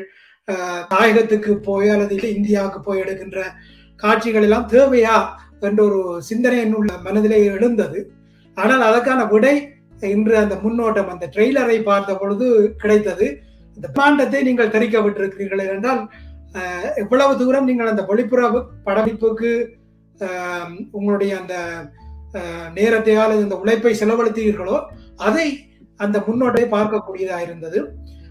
தாயகத்துக்கு 0.93 1.53
போய் 1.69 1.89
அல்லது 1.95 2.15
இல்லை 2.17 2.31
இந்தியாவுக்கு 2.39 2.81
போய் 2.87 3.03
எடுக்கின்ற 3.03 3.41
காட்சிகள் 4.01 4.47
எல்லாம் 4.47 4.69
தேவையா 4.75 5.17
என்ற 5.69 5.81
ஒரு 5.89 6.01
சிந்தனை 6.29 6.59
என்னுள்ள 6.65 6.93
மனதிலே 7.07 7.39
எழுந்தது. 7.57 7.99
ஆனால் 8.57 8.83
அதற்கான 8.89 9.21
விடை 9.33 9.55
இன்று 10.15 10.35
அந்த 10.43 10.55
முன்னோட்டம் 10.65 11.13
அந்த 11.13 11.25
ட்ரெய்லரை 11.35 11.77
பார்த்த 11.83 12.17
பொழுது 12.23 12.47
கிடைத்தது. 12.83 13.27
இந்த 13.77 13.89
பாண்டத்தை 13.99 14.41
நீங்கள் 14.49 14.73
தெரிவிக்க 14.75 15.03
விட்டிருக்கிறீர்கள் 15.05 15.73
என்றால் 15.75 16.03
எவ்வளவு 17.03 17.33
தூரம் 17.43 17.69
நீங்கள் 17.71 17.93
அந்த 17.93 18.03
வெளிப்புற 18.11 18.41
படப்பிடிப்புக்கு 18.87 19.53
உங்களுடைய 20.97 21.33
அந்த 21.43 21.55
நேரத்தையால் 22.79 23.41
இந்த 23.45 23.57
உழைப்பை 23.63 23.93
செலவழித்தீர்களோ 24.01 24.77
அதை 25.29 25.47
அந்த 26.01 26.19
முன்னோட்டை 26.27 26.65
பார்க்கக்கூடியதாக 26.75 27.47
இருந்தது. 27.47 27.81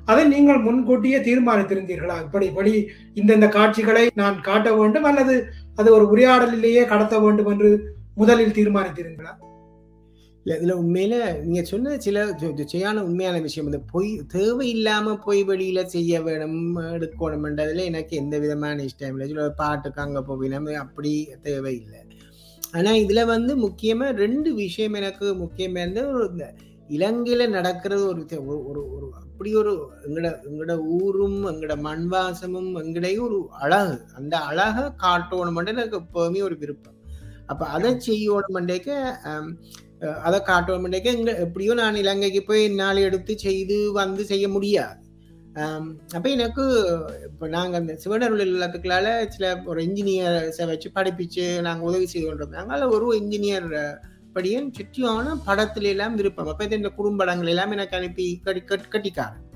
அதை 0.06 0.24
நீங்கள் 0.28 0.58
முன்கூட்டியே 0.58 1.18
தீர்மானித்திருந்தீர்களா? 1.18 2.18
இப்படி 2.24 2.46
இப்படி 2.46 2.74
இந்தந்த 3.16 3.50
காட்சிகளை 3.50 4.04
நான் 4.14 4.42
காட்ட 4.42 4.74
வேண்டும் 4.74 5.04
அல்லது 5.04 5.36
அது 5.76 5.90
ஒரு 5.94 6.06
உரையாடலிலேயே 6.08 6.84
கடத்த 6.86 7.20
வேண்டும் 7.20 7.48
என்று 7.48 7.96
முதலில் 8.16 8.58
தீர்மானித்தீர்களா 8.60 9.34
இல்ல 10.46 10.54
இதுல 10.60 10.76
உண்மையில 10.82 11.16
நீங்க 11.44 11.62
சொன்ன 11.64 11.98
சில 11.98 12.24
செய்யான 12.74 13.00
உண்மையான 13.00 13.40
விஷயம். 13.40 13.68
இந்த 13.70 13.80
பொய் 13.92 14.22
தேவையில்லாம 14.34 15.14
பொய் 15.26 15.42
வெளியில 15.44 15.84
செய்ய 15.84 16.22
வேணும் 16.22 16.78
எடுக்கணும்ன்றதுல 16.78 17.84
எனக்கு 17.84 18.18
எந்த 18.18 18.40
விதமான 18.40 18.84
இஷ்டம் 18.84 19.14
இல்லை. 19.14 19.28
சில 19.28 19.50
பாட்டுக்கு 19.50 20.02
அங்க 20.02 20.20
போவினோம் 20.30 20.74
அப்படி 20.74 21.14
தேவையில்லை. 21.42 22.00
ஆனா 22.72 22.92
இதுல 22.92 23.26
வந்து 23.26 23.54
முக்கியமா 23.68 24.10
ரெண்டு 24.24 24.54
விஷயம் 24.54 24.94
எனக்கு 24.94 25.28
முக்கியமா. 25.44 25.86
ஒரு 26.14 26.28
இலங்கையில 26.95 27.43
நடக்கிறது 27.49 28.04
ஒரு 28.10 28.23
ஒரு 28.69 28.82
ஒரு 28.95 29.08
அப்படி 29.21 29.49
ஒரு 29.62 29.73
எங்கட 30.08 30.27
எங்கட 30.49 30.73
ஊரும் 30.97 31.39
எங்கட 31.51 31.73
மண்வாசமும் 31.88 32.71
எங்கடையும் 32.84 33.25
ஒரு 33.27 33.39
அழகு. 33.63 33.95
அந்த 34.19 34.34
அழகை 34.49 34.86
காட்டணும் 35.06 35.71
எனக்கு 35.75 35.97
எப்பவுமே 36.04 36.41
ஒரு 36.47 36.58
விருப்பம். 36.58 36.97
அப்ப 37.45 37.63
அதை 37.75 37.91
செய்யணும்ண்டேக்க 38.08 38.89
அதை 40.27 40.38
காட்டணும்ண்டேக்க 40.49 41.10
எங்க 41.17 41.32
எப்படியோ 41.45 41.73
நான் 41.73 42.01
இலங்கைக்கு 42.04 42.41
போய் 42.43 42.63
நாள் 42.82 43.06
எடுத்து 43.08 43.34
செய்து 43.39 43.77
வந்து 43.91 44.23
செய்ய 44.32 44.45
முடியாது. 44.49 44.97
அப்ப 46.15 46.25
எனக்கு 46.36 46.63
இப்ப 47.27 47.47
நாங்க 47.56 47.75
அந்த 47.77 47.93
சிவனர் 48.04 48.36
இல்லத்துக்களால 48.45 49.08
சில 49.36 49.45
ஒரு 49.71 49.80
இன்ஜினியர்ஸை 49.88 50.65
வச்சு 50.71 50.89
படிப்பிச்சு 50.97 51.45
நாங்க 51.67 51.84
உதவி 51.89 52.08
செய்து 52.13 52.25
கொண்டிருந்தோம் 52.27 52.62
அதனால 52.62 52.88
ஒரு 52.95 53.08
இன்ஜினியர் 53.21 53.67
படியும் 54.36 54.67
சுற்றியான 54.78 55.36
படத்துல 55.48 55.91
எல்லாம் 55.94 56.17
விருப்பம். 56.20 56.50
அப்ப 56.52 56.76
இந்த 56.80 56.91
குறும்படங்கள் 56.98 57.52
எல்லாம் 57.54 57.74
எனக்கு 57.78 57.98
அனுப்பி 58.00 58.26
கட்டி 58.46 58.62
கட்டிக்காரன் 58.96 59.48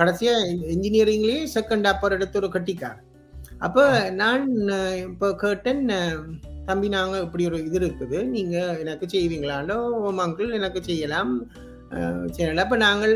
கடைசியா 0.00 0.34
இன்ஜினியரிங்லயே 0.74 1.40
செகண்ட் 1.56 1.88
அப்பர் 1.92 2.16
எடுத்து 2.16 2.40
ஒரு 2.42 2.50
கட்டிக்காரன் 2.54 3.06
அப்ப 3.66 3.86
நான் 4.20 4.44
இப்போ 5.08 5.28
கேட்டேன் 5.42 5.82
தம்பி 6.68 6.88
நாங்க 6.94 7.16
இப்படி 7.24 7.44
ஒரு 7.48 7.58
இது 7.68 7.78
இருக்குது. 7.80 8.18
நீங்க 8.34 8.56
எனக்கு 8.82 9.06
செய்வீங்களாண்டோ 9.12 9.76
ஓம் 10.08 10.22
அங்கிள் 10.24 10.56
எனக்கு 10.58 10.80
செய்யலாம். 10.88 11.32
செய்யலாம் 12.34 12.64
அப்ப 12.64 12.76
நாங்கள் 12.84 13.14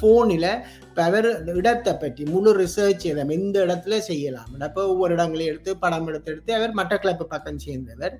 போனில் 0.00 0.48
இப்போ 0.88 1.00
அவர் 1.08 1.28
இடத்தை 1.60 1.92
பற்றி 2.02 2.22
முழு 2.34 2.50
ரிசர்ச் 2.60 3.04
எதை 3.10 3.24
எந்த 3.36 3.56
இடத்துல 3.66 3.98
செய்யலாம்? 4.08 4.50
அப்போ 4.66 4.82
ஒவ்வொரு 4.92 5.12
இடங்களையும் 5.16 5.52
எடுத்து 5.52 5.72
படம் 5.84 6.08
எடுத்து 6.10 6.32
எடுத்து 6.34 6.52
அவர் 6.58 6.78
மட்டக்கிளப்பு 6.80 7.26
பக்கம் 7.34 7.62
சேர்ந்தவர். 7.66 8.14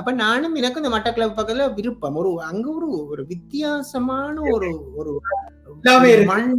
அப்ப 0.00 0.12
நானும் 0.24 0.56
எனக்கு 0.60 0.80
இந்த 0.82 0.92
மட்டக்கிளப்பு 0.96 1.38
பக்கத்துல 1.38 1.68
விருப்பம். 1.78 2.18
ஒரு 2.22 2.30
அங்க 2.50 2.66
ஒரு 2.78 2.88
ஒரு 3.12 3.24
வித்தியாசமான 3.32 4.34
ஒரு 4.54 4.70
ஒரு 5.00 5.12
மண் 6.32 6.50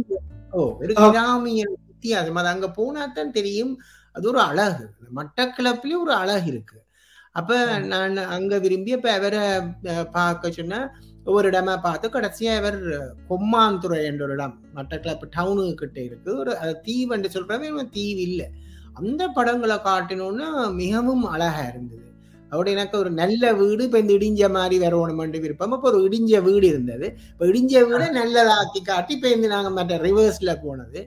ஓ 0.52 0.62
ஒரு 0.82 0.94
கிராமிய 1.00 1.62
வித்தியாசம். 1.88 2.38
அது 2.40 2.52
அங்க 2.54 2.68
போனா 2.78 3.02
தான் 3.18 3.36
தெரியும். 3.38 3.74
அது 4.14 4.26
ஒரு 4.32 4.40
அழகு. 4.50 4.86
மட்டக்கிளப்புலயும் 5.18 6.04
ஒரு 6.06 6.14
அழகு 6.22 6.48
இருக்கு. 6.52 6.78
அப்ப 7.36 7.52
நான் 7.92 8.16
அங்க 8.36 8.54
விரும்பி 8.64 8.92
அப்ப 8.96 9.08
அவரை 9.18 9.44
பார்க்க 10.16 10.58
சொன்னா 10.58 10.80
ஒவ்வொரு 11.24 11.50
இடமா 11.50 11.74
பார்த்து 11.82 12.06
கடைசியா 12.08 12.52
இவர் 12.60 12.78
கொம்மாந்துறை 13.30 13.98
என்ற 14.04 14.24
ஒரு 14.24 14.32
இடம் 14.32 14.54
மட்டக்கிளப்பு 14.74 15.26
டவுனு 15.36 15.74
கிட்ட 15.74 15.98
இருக்கு. 16.00 16.30
ஒரு 16.38 16.52
தீவு 16.82 17.14
என்று 17.16 17.30
சொல்றவே 17.34 17.88
தீவு 17.88 18.20
இல்லை 18.20 18.46
அந்த 18.92 19.28
படங்களை 19.28 19.76
காட்டணும்னா 19.84 20.48
மிகவும் 20.72 21.24
அழகா 21.24 21.62
இருந்தது. 21.68 22.06
அதோட 22.50 22.68
எனக்கு 22.68 22.96
ஒரு 22.98 23.10
நல்ல 23.10 23.52
வீடு 23.52 23.84
இப்ப 23.84 23.98
இந்த 23.98 24.12
இடிஞ்ச 24.12 24.50
மாதிரி 24.50 24.76
வரணும்னு 24.84 25.40
விருப்பம். 25.40 25.72
அப்போ 25.72 25.88
ஒரு 25.90 26.00
இடிஞ்ச 26.08 26.42
வீடு 26.42 26.66
இருந்தது. 26.66 27.06
இப்போ 27.30 27.44
இடிஞ்ச 27.46 27.72
வீடை 27.90 28.08
நல்லதாக்கி 28.20 28.80
காட்டி 28.84 29.14
இப்ப 29.14 29.28
இந்த 29.28 29.46
நாங்க 29.46 29.70
மற்ற 29.70 29.96
ரிவர்ஸ்ல 29.96 30.54
போனது. 30.64 31.00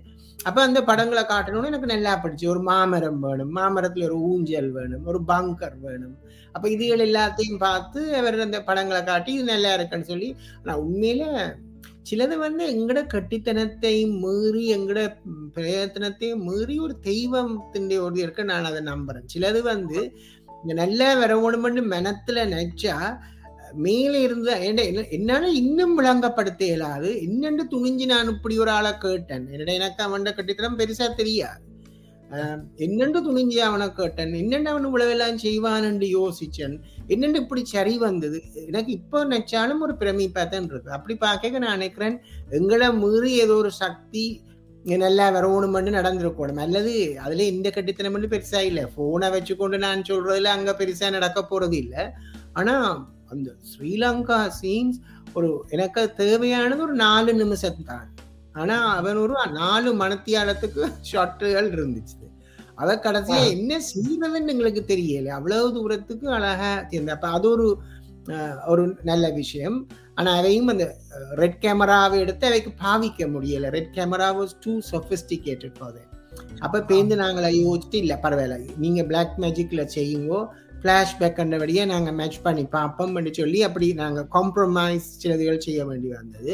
அப்ப 0.47 0.58
அந்த 0.67 0.79
படங்களை 0.89 1.23
காட்டணும்னு 1.29 1.71
எனக்கு 1.71 1.91
நல்லா 1.93 2.13
பிடிச்சி. 2.23 2.45
ஒரு 2.53 2.62
மாமரம் 2.69 3.19
வேணும் 3.25 3.53
மாமரத்துல 3.58 4.08
ஒரு 4.10 4.17
ஊஞ்சல் 4.31 4.71
வேணும் 4.77 5.05
ஒரு 5.12 5.21
பங்கர் 5.31 5.77
வேணும். 5.86 6.15
அப்ப 6.55 6.65
இதுகள் 6.75 7.05
எல்லாத்தையும் 7.10 7.62
பார்த்து 7.67 8.01
அவர் 8.19 8.38
அந்த 8.47 8.60
படங்களை 8.69 9.03
காட்டி 9.03 9.31
இது 9.38 9.45
நல்லா 9.53 9.71
இருக்குன்னு 9.77 10.10
சொல்லி. 10.12 10.29
ஆனா 10.60 10.75
உண்மையில 10.84 11.23
சிலது 12.10 12.36
வந்து 12.38 12.63
எங்கட 12.73 12.99
கட்டித்தனத்தை 13.13 13.93
மீறி 14.23 14.63
எங்கட 14.75 14.99
பிரயத்தனத்தையும் 15.55 16.43
மீறி 16.49 16.75
ஒரு 16.86 16.95
தெய்வத்தின் 17.10 17.88
ஒரு 18.08 18.15
இருக்க 18.23 18.43
நான் 18.51 18.69
அதை 18.71 18.81
நம்புறேன். 18.91 19.25
சிலது 19.34 19.62
வந்து 19.71 19.99
இந்த 20.62 20.75
நல்லா 20.81 21.08
வரணும்னு 21.21 21.84
மனத்துல 21.95 22.43
நினைச்சா 22.53 22.95
மேலே 23.85 24.19
இருந்து 24.21 24.51
என்னால 25.17 25.49
இன்னும் 25.61 25.93
விளங்கப்படுத்த 25.99 26.61
இயலாது 26.67 27.09
என்னென்று 27.25 27.63
துணிஞ்சு 27.73 28.05
நான் 28.11 28.31
இப்படி 28.33 28.55
ஒரு 28.63 28.71
ஆளை 28.71 28.91
கேட்டேன். 29.05 29.45
என்னடா 29.51 29.73
எனக்கு 29.79 30.03
அவன் 30.03 30.27
கட்டித்தனம் 30.38 30.79
பெருசா 30.79 31.07
தெரியாது. 31.21 31.61
என்னென்று 32.85 33.19
துணிஞ்சு 33.25 33.57
அவனை 33.67 33.88
கேட்டேன். 33.97 34.31
என்னென்ன 34.41 34.71
அவன் 34.73 34.88
உழவெல்லாம் 34.93 35.41
செய்வான் 35.43 35.88
என்று 35.89 36.07
யோசிச்சேன். 36.19 36.75
என்னென்று 37.13 37.41
இப்படி 37.43 37.61
சரி 37.73 37.93
வந்தது? 38.05 38.38
எனக்கு 38.69 38.91
இப்போ 38.99 39.19
நினைச்சாலும் 39.25 39.83
ஒரு 39.88 39.95
பிரமிப்பாத்தான் 40.01 40.67
இருக்கு. 40.71 40.95
அப்படி 40.97 41.15
பார்க்க 41.25 41.63
நான் 41.65 41.77
நினைக்கிறேன் 41.79 42.17
எங்களை 42.59 42.89
மீறி 43.03 43.31
ஏதோ 43.45 43.57
ஒரு 43.63 43.71
சக்தி 43.83 44.25
நல்லா 45.03 45.27
பண்ணி 45.75 45.91
நடந்திருக்கணும். 45.97 46.63
அல்லது 46.65 46.91
அதுல 47.25 47.45
இந்த 47.53 47.67
கட்டித்தனம் 47.75 48.33
பெருசா 48.33 48.59
இல்லை. 48.69 48.83
போனை 48.95 49.29
வச்சுக்கொண்டு 49.35 49.77
நான் 49.85 50.07
சொல்றதுல 50.09 50.51
அங்க 50.57 50.71
பெருசா 50.79 51.07
நடக்க 51.17 51.39
போறது 51.51 51.77
இல்லை 51.83 52.03
ஆனா 52.59 52.73
அந்த 53.31 53.49
ஸ்ரீலங்கா 53.69 54.39
சீன்ஸ் 54.61 54.99
ஒரு 55.38 55.49
எனக்கு 55.75 56.01
தேவையானது 56.21 56.81
ஒரு 56.81 56.95
நாலு 57.05 57.31
நிமிஷம் 57.33 57.81
தான். 57.89 58.07
ஆனா 58.53 58.75
அவன் 58.99 59.17
ஒரு 59.23 59.33
நாலு 59.61 59.89
மணத்தியாலத்துக்கு 60.01 60.83
ஷாட்டுகள் 61.11 61.67
இருந்துச்சு. 61.75 62.17
அத 62.81 62.95
கடைசியா 63.03 63.41
என்ன 63.55 63.73
செய்யறதுன்னு 63.89 64.51
எங்களுக்கு 64.53 64.83
தெரியல. 64.88 65.29
அவ்வளவு 65.39 65.67
தூரத்துக்கு 65.73 66.27
அழகா 66.38 66.71
தெரிந்த 66.81 67.13
அப்ப 67.17 67.27
அது 67.38 67.47
ஒரு 67.49 67.67
ஒரு 68.67 68.83
நல்ல 69.03 69.25
விஷயம். 69.41 69.77
ஆனா 70.15 70.29
அவையும் 70.39 70.69
அந்த 70.73 70.85
ரெட் 71.41 71.59
கேமராவை 71.63 72.17
எடுத்து 72.23 72.47
அவைக்கு 72.49 72.71
பாவிக்க 72.83 73.27
முடியல. 73.33 73.69
Red 73.77 73.93
camera 73.97 74.29
was 74.39 74.53
too 74.63 74.73
sophisticated 74.91 75.77
for 75.79 76.01
அப்ப 76.59 76.81
பேருந்து 76.89 77.15
நாங்களை 77.15 77.49
யோசிச்சுட்டு 77.61 77.99
இல்ல 78.03 78.13
பரவாயில்ல. 78.23 78.57
நீங்க 78.83 79.01
பிளாக் 79.03 79.35
மேஜிக்ல 79.38 79.83
செய்யுங்கோ. 79.95 80.39
ஃப்ளாஷ்பேக் 80.86 81.38
கண்டபடியே 81.38 81.84
நாங்கள் 81.91 82.15
மேட்ச் 82.17 82.41
பண்ணி 82.41 82.63
பார்ப்போம் 82.74 83.15
சொல்லி 83.38 83.60
அப்படி 83.63 83.88
நாங்கள் 84.02 84.28
காம்ப்ரமைஸ் 84.36 85.08
சிலதுகள் 85.21 85.63
செய்ய 85.65 85.86
வேண்டி 85.86 86.10
வந்தது. 86.17 86.54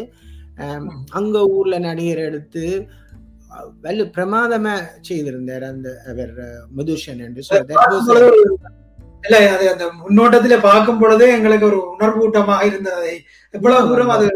அங்க 1.10 1.38
ஊர்ல 1.56 1.76
நடிகர் 1.86 2.22
எடுத்து 2.28 2.63
வெல் 3.86 4.04
பிரமாதமா 4.15 4.76
செய்திருந்தார் 5.08 5.65
அந்த 5.72 5.89
அவர் 6.12 6.32
மதுஷன் 6.78 7.24
என்று 7.26 7.44
இல்ல 9.24 9.39
அது 9.56 9.65
அந்த 9.72 9.86
முன்னோட்டத்துல 10.04 10.56
பார்க்கும் 10.62 11.02
பொழுதே 11.02 11.28
எங்களுக்கு 11.38 11.67
ஒரு 11.72 11.80
உணர்வூட்டமாக 11.96 12.67
இருந்தது. 12.70 13.12
எவ்வளவு 13.54 13.89
தூரம் 13.89 14.13
அது 14.15 14.30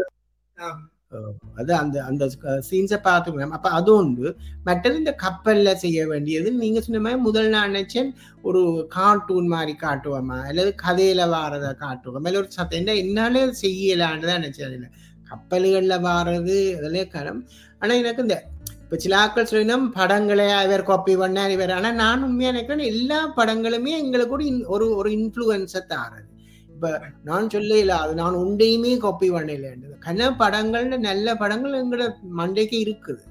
அது 1.60 1.72
அந்த 1.82 1.96
அந்த 2.10 2.24
சீன்ஸை 2.68 2.98
பார்த்துக்கலாம் 3.08 3.56
அப்போ 3.58 3.70
அது 3.78 3.90
உண்டு. 3.96 4.26
மற்றது 4.68 4.96
இந்த 5.02 5.14
கப்பலில் 5.24 5.80
செய்ய 5.84 6.06
வேண்டியது 6.12 6.48
நீங்க 6.62 6.80
சொன்ன 6.86 7.02
மாதிரி 7.06 7.20
முதல் 7.26 7.52
நான் 7.54 7.70
நினைச்சேன் 7.72 8.10
ஒரு 8.48 8.62
கார்ட்டூன் 8.96 9.48
மாதிரி 9.54 9.74
காட்டுவோமா? 9.84 10.38
அல்லது 10.50 10.72
கதையில் 10.84 11.24
வாரதை 11.36 11.72
காட்டுவோம்? 11.84 12.26
இல்லை 12.28 12.40
ஒரு 12.42 12.50
சத்தம் 12.58 13.00
என்னாலே 13.04 13.44
செய்யலான்னு 13.64 14.28
தான் 14.30 14.42
நினைச்சேன் 14.42 14.90
கப்பல்களில் 15.30 16.02
வாரது 16.08 16.58
அதிலே 16.78 17.06
கரம் 17.14 17.40
ஆனா 17.80 17.94
எனக்கு 18.02 18.24
இந்த 18.26 18.36
இப்போ 18.82 18.96
சிலாக்கள் 19.04 19.48
சொல்லினோம் 19.50 19.86
படங்களை 19.96 20.44
இவர் 20.66 20.88
காப்பி 20.90 21.14
பண்ணார் 21.22 21.54
இவர். 21.54 21.72
ஆனால் 21.76 21.96
நான் 22.02 22.24
உண்மையாக 22.26 22.54
நினைக்கிறேன் 22.54 22.90
எல்லா 22.92 23.18
படங்களுமே 23.38 23.92
எங்களுக்கு 24.02 24.34
ஒரு 24.74 24.86
ஒரு 25.00 25.10
இன்ஃப்ளூயன்ஸை 25.18 25.80
தாரது. 25.92 26.28
இப்ப 26.76 26.88
நான் 27.28 27.52
சொல்லல 27.52 27.94
அது 28.04 28.12
நான் 28.20 28.40
ஒன்றையுமே 28.42 28.90
காப்பி 29.04 29.28
பண்ணல 29.34 29.68
கன 30.06 30.28
படங்கள்ல 30.40 30.96
நல்ல 31.06 31.34
படங்கள் 31.42 31.80
எங்களோட 31.82 32.06
மண்டைக்கு 32.40 32.76
இருக்குது. 32.84 33.22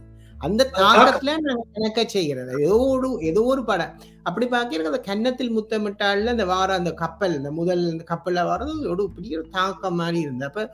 அந்த 0.42 0.62
தாக்கத்துல 0.78 1.34
நாங்க 1.46 1.64
கணக்க 1.76 2.00
செய்கிறது. 2.16 2.52
ஏதோ 2.66 2.78
ஒரு 2.94 3.10
ஏதோ 3.30 3.42
ஒரு 3.52 3.62
படம். 3.70 3.94
அப்படி 4.28 4.46
பார்க்கிறது 4.56 4.92
அந்த 4.92 5.02
கன்னத்தில் 5.10 5.56
முத்தமிட்டால 5.58 6.34
அந்த 6.36 6.46
வார 6.54 6.70
அந்த 6.80 6.92
கப்பல் 7.04 7.36
இந்த 7.40 7.52
முதல் 7.60 7.84
இந்த 7.92 8.06
கப்பல்ல 8.12 8.44
வர்றது 8.52 8.74
ஒரு 8.94 9.06
பெரிய 9.18 9.44
தாக்கம் 9.58 10.00
மாதிரி 10.02 10.20
இருந்தது. 10.26 10.50
அப்ப 10.50 10.66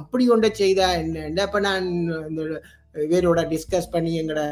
அப்படி 0.00 0.24
ஒன்றை 0.34 0.50
செய்தா 0.62 0.88
என்ன? 1.02 1.42
அப்ப 1.46 1.60
நான் 1.68 1.86
இந்த 2.30 2.42
இவரோட 3.14 3.40
டிஸ்கஸ் 3.52 3.92
பண்ணி 3.94 4.12
எங்களோட 4.20 4.42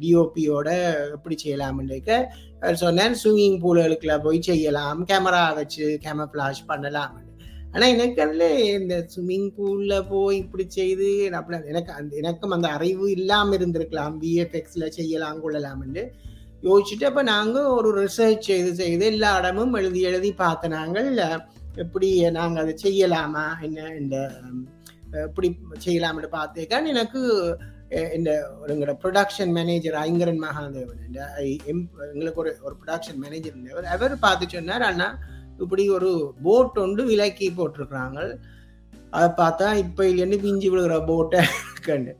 டிஓபியோட 0.00 0.68
எப்படி 1.16 1.36
செய்யலாம்னு 1.44 2.18
சொன்னேன் 2.82 3.16
ஸ்விம்மிங் 3.20 3.58
பூல்களுக்குள்ள 3.62 4.16
போய் 4.22 4.46
செய்யலாம் 4.48 4.98
கேமரா 5.10 5.42
வச்சு 5.58 5.84
கேமரா 6.04 6.26
ஃபிளாஷ் 6.32 6.62
பண்ணலாம். 6.66 7.12
ஆனால் 7.74 7.92
எனக்கு 7.94 8.20
அதில் 8.22 8.48
இந்த 8.78 8.94
ஸ்விம்மிங் 9.12 9.50
பூலில் 9.56 10.06
போய் 10.08 10.36
இப்படி 10.36 10.64
செய்து 10.68 11.08
அப்படி 11.38 11.58
எனக்கு 11.72 11.92
அந்த 11.92 12.16
எனக்கும் 12.16 12.54
அந்த 12.56 12.68
அறிவு 12.76 13.06
இல்லாமல் 13.10 13.56
இருந்திருக்கலாம். 13.58 14.16
விஎஃப்எக்ஸில் 14.24 14.94
செய்யலாம் 14.98 15.42
கொள்ளலாம்னு 15.44 16.04
யோசிச்சுட்டு 16.68 17.08
அப்போ 17.10 17.22
நாங்கள் 17.34 17.72
ஒரு 17.76 17.90
ரிசர்ச் 18.02 18.48
செய்து 18.50 18.72
செய்து 18.74 19.04
எல்லா 19.12 19.30
இடமும் 19.40 19.74
எழுதி 19.74 20.00
எழுதி 20.00 20.30
பார்த்த 20.42 20.68
நாங்கள் 20.68 21.08
எப்படி 21.84 22.08
நாங்கள் 22.38 22.62
அதை 22.62 22.74
செய்யலாமா 22.86 23.44
என்ன 23.66 23.86
இந்த 24.00 24.16
எப்படி 25.26 25.48
செய்யலாம்னு 25.86 26.30
பார்த்தேக்கா 26.38 26.80
எனக்கு 26.94 27.22
இந்த 28.16 28.30
எங்களோட 28.72 28.92
ப்ரொடக்ஷன் 29.02 29.52
மேனேஜர் 29.58 29.96
ஐங்கரன் 30.04 30.42
மகாதேவன். 30.44 31.00
எங்களுக்கு 32.12 32.40
ஒரு 32.44 32.52
ஒரு 32.66 32.74
ப்ரொடக்ஷன் 32.80 33.20
மேனேஜர் 33.24 33.54
இருந்தவர். 33.54 33.88
அவர் 33.94 34.14
பார்த்து 34.26 34.54
சொன்னார் 34.56 34.86
அண்ணா 34.90 35.08
இப்படி 35.64 35.84
ஒரு 35.96 36.10
போட் 36.46 36.80
ஒன்று 36.84 37.02
விலக்கி 37.10 37.48
போட்டிருக்கிறாங்க. 37.58 38.20
அதை 39.16 39.28
பார்த்தா 39.42 39.68
இப்போ 39.84 40.02
இல்லைன்னு 40.10 40.36
பிஞ்சு 40.44 40.68
விழுகிற 40.72 40.96
போட்டை 41.10 41.40
கண்டு 41.86 42.12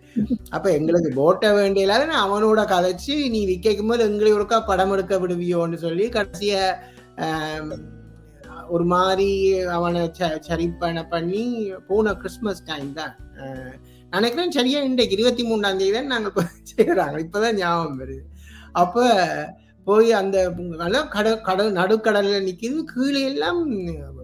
அப்போ 0.50 0.68
எங்களுக்கு 0.78 1.10
போட்டை 1.18 1.48
வேண்டியலாத 1.58 2.06
நான் 2.10 2.26
அவனோட 2.26 2.60
கதைச்சு 2.72 3.14
நீ 3.34 3.40
விற்கும் 3.50 3.90
போது 3.90 4.06
எங்களை 4.08 4.30
ஒருக்கா 4.36 4.58
படம் 4.70 4.94
எடுக்க 4.94 5.16
விடுவியோன்னு 5.18 5.78
சொல்லி 5.84 6.06
கடைசியை 6.16 6.62
ஒரு 8.68 8.84
மாதிரி 8.94 9.28
அவனை 9.76 10.02
சரிப்பனை 10.48 11.02
பண்ணி 11.14 11.44
போன 11.88 12.12
கிறிஸ்மஸ் 12.14 12.66
டைம் 12.70 12.90
தான் 12.92 13.14
நினைக்கிறேன் 14.12 14.54
சரியா 14.58 14.78
இன்றைக்கு 14.88 15.16
இருபத்தி 15.16 15.42
மூணாம் 15.50 15.80
தேதி 15.80 15.92
தான் 15.96 16.12
நாங்க 16.12 16.30
செய்யறாங்க 16.70 17.16
இப்பதான் 17.24 17.58
ஞாபகம் 17.60 17.98
வருது. 18.00 18.22
அப்ப 18.72 19.04
போய் 19.86 20.10
அந்த 20.20 20.38
கடல் 21.14 21.44
கடல் 21.48 21.70
நடுக்கடல்ல 21.80 22.40
நிக்குது. 22.48 22.78
கீழே 22.92 23.20
எல்லாம் 23.30 23.60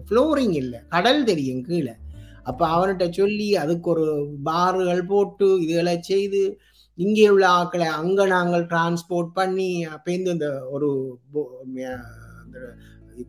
ஃப்ளோரிங் 0.09 0.55
இல்லை. 0.63 0.79
கடல் 0.95 1.21
தெரியும் 1.29 1.63
கீழே. 1.69 1.93
அப்ப 2.49 2.61
அவன்கிட்ட 2.75 3.05
சொல்லி 3.19 3.47
அதுக்கு 3.63 3.89
ஒரு 3.93 4.05
பாறுகள் 4.49 5.03
போட்டு 5.11 5.47
இதுகளை 5.63 5.95
செய்து 6.11 6.43
இங்கே 6.97 7.25
உள்ள 7.33 7.45
ஆக்களை 7.59 7.87
அங்க 8.01 8.19
நாங்கள் 8.35 8.63
டிரான்ஸ்போர்ட் 8.71 9.31
பண்ணி 9.39 9.71
அப்பேந்து 9.95 10.31
இந்த 10.35 10.47
ஒரு 10.75 10.89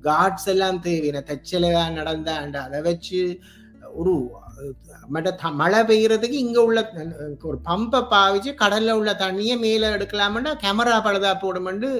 காட்ஸ் 0.06 0.48
எல்லாம் 0.52 0.78
தேவையான 0.86 1.22
தச்சலையா 1.30 1.82
நடந்தாண்ட 1.98 2.62
அதை 2.66 2.80
வச்சு 2.88 3.20
ஒரு 4.00 4.14
மழை 5.60 5.80
பெய்யறதுக்கு 5.88 6.38
இங்க 6.44 6.58
உள்ள 6.62 6.80
ஒரு 7.42 7.58
பம்பை 7.68 8.00
பாவிச்சு 8.12 8.50
கடல்ல 8.62 8.96
உள்ள 9.00 9.12
தண்ணியை 9.24 9.56
மேல 9.64 9.90
எடுக்கலாமண்டா 9.96 10.52
கேமரா 10.64 10.96
பழுதா 11.06 11.32
போடுமெண்டு 11.44 11.90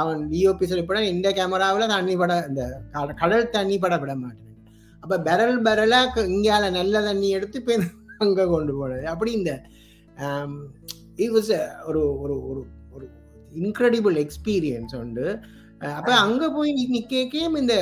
அவன் 0.00 0.20
டிஓபி 0.30 0.66
சொல்லிப்பட 0.68 1.00
இந்த 1.14 1.30
கேமராவில் 1.38 1.92
தண்ணி 1.94 2.14
பட 2.16 2.34
இந்த 2.48 2.62
கடல் 3.22 3.52
தண்ணி 3.56 3.76
பட 3.78 3.96
விட 3.98 4.12
மாட்டேன். 4.14 4.48
அப்ப 5.02 5.18
பெரல் 5.28 5.58
பெரலா 5.66 6.00
இங்கால 6.34 6.70
நல்ல 6.78 7.02
தண்ணி 7.08 7.28
எடுத்து 7.38 7.76
அங்க 8.24 8.46
கொண்டு 8.46 8.72
போனது 8.78 9.04
அப்படி 9.08 9.32
இந்த 9.32 9.52
இட் 11.24 11.34
வாஸ் 11.36 11.52
ஒரு 11.88 12.02
ஒரு 12.22 12.34
ஒரு 12.50 12.60
ஒரு 12.94 13.06
இன்க்ரெடிபிள் 13.62 14.16
எக்ஸ்பீரியன்ஸ் 14.24 14.94
உண்டு. 15.02 15.26
அப்ப 15.90 16.10
அங்க 16.24 16.44
போய் 16.50 16.70
நிக்கேக்கேம் 16.94 17.56
இந்த 17.60 17.74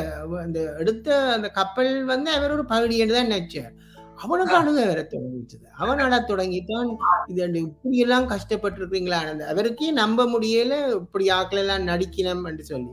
இந்த 0.46 0.60
எடுத்த 0.78 1.08
அந்த 1.36 1.48
கப்பல் 1.50 1.90
வந்து 2.04 2.30
அவர் 2.36 2.54
ஒரு 2.56 2.64
பகுதின்னு 2.72 3.16
தான் 3.16 3.30
நினைச்சார் 3.30 3.74
அவனுக்கு 4.18 4.54
அழுக 4.56 4.78
வர 4.86 5.00
தொடங்கிச்சது. 5.12 5.66
அவன் 5.82 6.00
அழ 6.04 6.14
தொடங்கித்தான் 6.30 6.88
இது 7.30 7.60
இப்படி 7.60 7.98
எல்லாம் 8.04 8.26
கஷ்டப்பட்டு 8.26 8.80
இருக்கீங்களா 8.80 9.20
அவருக்கே 9.52 9.90
நம்ப 10.00 10.26
முடியல 10.26 10.74
இப்படி 10.98 11.26
ஆக்கள் 11.38 11.62
எல்லாம் 11.62 11.86
நடிக்கணும் 11.90 12.44
என்று 12.50 12.64
சொல்லி. 12.72 12.92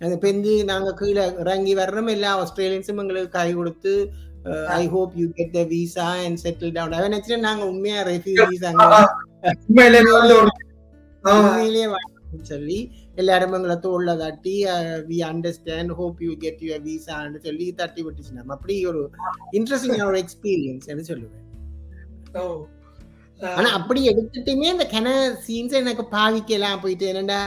அந்த 0.00 0.16
பெந்து 0.24 0.52
நாங்க 0.64 0.90
கீழே 0.98 1.24
இறங்கி 1.42 1.72
வர்றோம். 1.74 2.10
எல்லா 2.16 2.32
ஆஸ்திரேலியன்ஸும் 2.42 3.00
எங்களுக்கு 3.04 3.30
கை 3.30 3.48
கொடுத்து 3.52 3.94
I 4.76 4.82
hope 4.86 5.14
you 5.20 5.26
get 5.38 5.56
the 5.56 5.62
visa 5.72 6.08
and 6.26 6.40
settle 6.44 6.74
down 6.76 6.96
அவன் 6.98 7.08
நினைச்சிட்டு 7.08 7.46
நாங்க 7.48 7.64
உண்மையா 7.72 8.02
ரெஃப்யூஜிஸ் 8.10 8.68
அங்க 8.70 8.84
சொல்லி 12.52 12.78
எல்லாரும் 13.18 13.54
எங்களை 13.54 13.76
தோல்ல 13.84 14.12
தட்டி 14.16 14.54
we 15.06 15.18
understand 15.28 15.92
hope 15.92 16.18
you 16.22 16.32
get 16.36 16.62
you 16.62 16.78
விசான்னு 16.84 17.38
சொல்லி 17.44 17.66
தட்டி 17.72 18.02
விட்டுச்சு 18.02 18.32
நம்ம 18.32 18.54
அப்படி 18.54 18.74
ஒரு 18.84 19.02
இன்ட்ரெஸ்டிங் 19.52 20.08
ஒரு 20.08 20.18
எக்ஸ்பீரியன்ஸ் 20.18 21.10
சொல்லுவேன் 21.12 21.46
ஆனா 23.40 23.68
அப்படி 23.70 24.00
எடுத்துட்டுமே 24.08 24.68
இந்த 24.72 24.84
கென 24.90 25.08
சீன்ஸ் 25.46 25.80
எனக்கு 25.80 26.04
பாவிக்கலாம் 26.12 26.82
போயிட்டு 26.82 27.06
என்னடா 27.06 27.40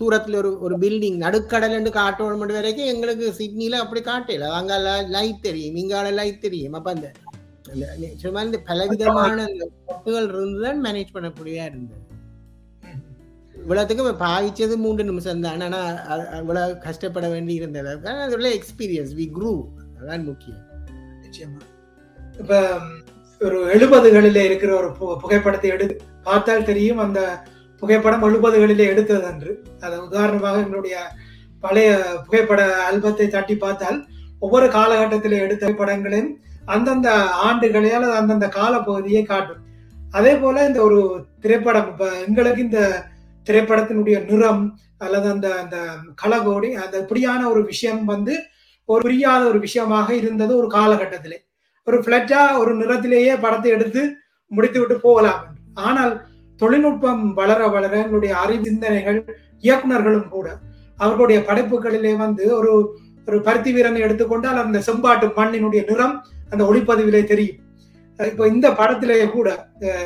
தூரத்துல 0.00 0.36
ஒரு 0.36 0.50
ஒரு 0.60 0.74
பில்டிங் 0.78 1.16
நடுக்கடல் 1.16 1.88
காட்டணும் 1.90 2.56
வரைக்கும் 2.58 2.90
எங்களுக்கு 2.92 3.28
சிட்னில 3.38 3.80
அப்படி 3.84 4.02
காட்டல 4.02 4.50
அங்க 4.52 4.74
லைட் 5.08 5.40
தெரியும் 5.40 5.78
இங்கால 5.82 6.12
லைட் 6.12 6.40
தெரியும் 6.40 6.76
அப்ப 6.80 6.90
அந்த 6.92 7.10
சும்மா 8.22 8.42
இந்த 8.42 8.60
பலவிதமான 8.68 9.46
இருந்துதான் 10.08 10.82
மேனேஜ் 10.84 11.14
பண்ணக்கூடியதா 11.14 11.66
இருந்தது 11.66 12.11
இவ்வளோத்துக்கு 13.62 14.12
பாவிச்சது 14.24 14.74
மூன்று 14.84 15.02
நிமிஷம் 15.10 15.44
தான். 15.46 15.62
ஆனால் 15.66 15.96
இவ்வளோ 16.42 16.62
கஷ்டப்பட 16.86 17.26
வேண்டி 17.34 17.54
இருந்தது 17.60 17.90
அதோட 18.24 18.50
எக்ஸ்பீரியன்ஸ் 18.58 19.12
வி 19.20 19.26
குரூ 19.36 19.52
அதான் 19.98 20.26
முக்கியம். 20.30 20.62
நிச்சயமா. 21.24 21.60
இப்போ 22.40 22.58
ஒரு 23.40 23.58
எழுபதுகளில் 23.74 24.46
இருக்கிற 24.48 24.70
ஒரு 24.80 24.88
புகைப்படத்தை 25.22 25.68
எடு 25.74 25.86
பார்த்தால் 26.28 26.68
தெரியும் 26.70 27.02
அந்த 27.04 27.20
புகைப்படம் 27.82 28.26
எழுபதுகளிலே 28.28 28.84
எடுத்தது 28.92 29.26
என்று 29.30 29.52
அது 29.84 29.94
உதாரணமாக 30.08 30.62
எங்களுடைய 30.64 30.96
பழைய 31.64 31.88
புகைப்பட 32.26 32.62
ஆல்பத்தை 32.88 33.26
தட்டி 33.34 33.54
பார்த்தால் 33.64 33.98
ஒவ்வொரு 34.46 34.66
காலகட்டத்தில் 34.76 35.42
எடுத்த 35.44 35.72
படங்களையும் 35.80 36.30
அந்தந்த 36.74 37.08
ஆண்டுகளே 37.46 37.90
அல்லது 37.96 38.14
அந்தந்த 38.20 38.46
காலப்பகுதியை 38.58 39.22
காட்டும். 39.30 39.62
அதே 40.18 40.32
போல 40.42 40.64
இந்த 40.68 40.80
ஒரு 40.88 41.00
திரைப்படம் 41.44 41.88
இப்போ 41.92 42.06
எங்களுக்கு 42.26 42.60
இந்த 42.66 42.80
திரைப்படத்தினுடைய 43.46 44.24
நிறம் 44.24 44.78
அல்லது 44.98 45.28
அந்த 45.28 45.54
அந்த 45.54 45.76
கலகோடி 46.22 46.72
அந்த 46.72 46.98
இப்படியான 46.98 47.48
ஒரு 47.48 47.64
விஷயம் 47.64 48.04
வந்து 48.04 48.34
ஒரு 48.84 49.02
புரியாத 49.02 49.44
ஒரு 49.44 49.58
விஷயமாக 49.58 50.14
இருந்தது 50.14 50.56
ஒரு 50.56 50.68
காலகட்டத்திலே. 50.74 51.38
ஒரு 51.84 51.98
பிளட்டா 51.98 52.58
ஒரு 52.58 52.76
நிறத்திலேயே 52.76 53.40
படத்தை 53.40 53.70
எடுத்து 53.70 54.02
முடித்து 54.50 54.80
விட்டு 54.80 55.00
போகலாம் 55.00 55.42
ஆனால் 55.74 56.26
தொழில்நுட்பம் 56.60 57.32
வளர 57.32 57.68
வளர 57.68 57.96
எங்களுடைய 57.96 58.36
அறிவு 58.36 58.64
சிந்தனைகள் 58.64 59.18
இயக்குநர்களும் 59.62 60.28
கூட 60.28 60.58
அவர்களுடைய 60.98 61.40
படைப்புகளிலே 61.40 62.16
வந்து 62.16 62.56
ஒரு 62.56 62.72
ஒரு 63.28 63.40
பருத்தி 63.40 63.72
வீரனை 63.72 64.00
எடுத்துக்கொண்டால் 64.00 64.56
அந்த 64.56 64.78
செம்பாட்டு 64.86 65.26
மண்ணினுடைய 65.36 65.82
நிறம் 65.90 66.14
அந்த 66.50 66.64
ஒளிப்பதிவிலே 66.64 67.24
தெரியும். 67.24 67.58
இப்போ 68.18 68.48
இந்த 68.48 68.70
படத்திலேயே 68.70 69.30
கூட 69.30 69.48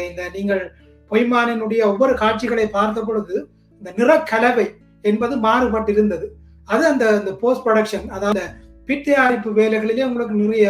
இந்த 0.09 0.29
நீங்கள் 0.33 0.63
பொய்மானினுடைய 1.11 1.81
ஒவ்வொரு 1.91 2.15
காட்சிகளை 2.23 2.67
பார்த்த 2.77 3.05
பொழுது 3.09 3.35
இந்த 3.83 3.91
நிறக்கலவை 4.01 4.67
என்பது 5.11 5.35
மாறுபட்டிருந்தது. 5.47 6.29
அது 6.73 6.85
அந்த 6.93 7.05
இந்த 7.21 7.33
போஸ்ட் 7.43 7.67
ப்ரொடக்ஷன் 7.67 8.07
அதாவது 8.17 8.45
பிட் 8.89 9.07
தயாரிப்பு 9.09 9.51
வேலைகளிலே 9.61 10.09
உங்களுக்கு 10.09 10.35
நிறைய 10.43 10.67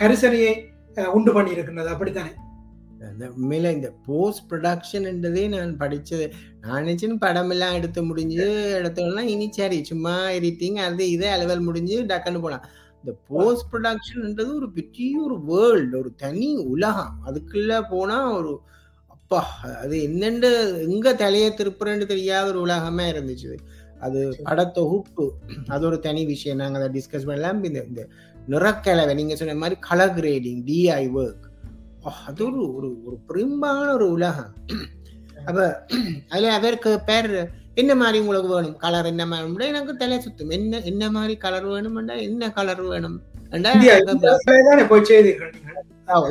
கரிசனையை 0.00 0.52
உண்டு 1.16 1.32
பண்ணியிருக்கின்றது. 1.36 1.90
அப்படித்தானே? 1.94 2.32
அப்படித்தானே 3.02 3.26
உண்மையில 3.38 3.70
இந்த 3.76 3.88
போஸ்ட் 4.06 4.44
ப்ரொடக்ஷன்ன்றதே 4.50 5.44
நான் 5.54 5.72
படிச்சது. 5.82 6.26
நான் 6.62 6.82
நினைச்சேன் 6.84 7.20
படம் 7.24 7.52
எல்லாம் 7.54 7.76
எடுத்து 7.78 8.00
முடிஞ்சு 8.08 8.46
எடுத்தோம்னா 8.80 9.22
இனி 9.34 9.46
சரி 9.58 9.78
சும்மா 9.90 10.14
எடிட்டிங் 10.38 10.78
அது 10.86 11.04
இதே 11.14 11.28
அலுவல் 11.36 11.66
முடிஞ்சு 11.68 11.96
டக்குன்னு 12.10 12.42
போலாம். 12.46 12.64
இந்த 13.02 13.12
போஸ்ட் 13.28 13.68
ப்ரொடக்ஷன்ன்றது 13.72 14.50
ஒரு 14.58 14.68
பெரிய 14.78 15.12
ஒரு 15.26 15.36
வேர்ல்டு 15.50 15.96
ஒரு 16.02 16.10
தனி 16.24 16.50
உலகம். 16.74 17.14
அதுக்குள்ள 17.28 17.80
போனா 17.92 18.18
ஒரு 18.38 18.52
அப்பா 19.32 19.68
அது 19.82 19.96
என்னென்று 20.02 20.48
எங்க 20.86 21.08
தலைய 21.12 21.50
திருப்புறன்னு 21.58 22.06
தெரியாத 22.12 22.46
ஒரு 22.48 22.60
உலகமே 22.60 23.04
இருந்துச்சு. 23.12 23.50
அது 24.00 24.20
படத்தொகுப்பு. 24.44 25.26
அது 25.74 25.82
ஒரு 25.86 25.98
தனி 26.06 26.22
விஷயம். 26.24 26.58
நாங்க 26.58 26.78
அதை 26.78 26.88
டிஸ்கஸ் 26.96 27.26
பண்ணலாம். 27.28 27.60
இந்த 27.64 27.80
இந்த 27.88 28.02
நிறக்கலவை 28.48 29.14
நீங்க 29.14 29.34
சொன்ன 29.40 29.54
மாதிரி 29.54 29.76
கலர் 29.80 30.16
கிரேடிங் 30.16 30.62
டிஐ 30.70 31.04
ஒர்க் 31.18 31.46
அது 32.26 32.42
ஒரு 32.46 32.60
ஒரு 32.76 32.90
ஒரு 33.04 33.16
பெரும்பான 33.28 33.86
ஒரு 33.92 34.08
உலகம். 34.10 34.52
அப்ப 35.46 35.86
அதுல 36.28 36.52
அவருக்கு 36.52 36.92
பேர் 37.06 37.32
என்ன 37.74 37.92
மாதிரி 37.94 38.18
உங்களுக்கு 38.24 38.50
வேணும்? 38.54 38.76
கலர் 38.76 39.10
என்ன 39.14 39.26
மாதிரி 39.26 39.68
எனக்கு 39.72 39.94
தலை 39.96 40.18
சுத்தும். 40.18 40.54
என்ன 40.58 40.82
என்ன 40.92 41.10
மாதிரி 41.10 41.36
கலர் 41.36 41.68
வேணும்டா? 41.68 42.16
என்ன 42.28 42.50
கலர் 42.58 42.82
வேணும்? 42.92 43.18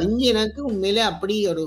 இங்க 0.02 0.24
எனக்கு 0.32 0.60
உண்மையிலே 0.64 1.02
அப்படி 1.12 1.36
ஒரு 1.48 1.64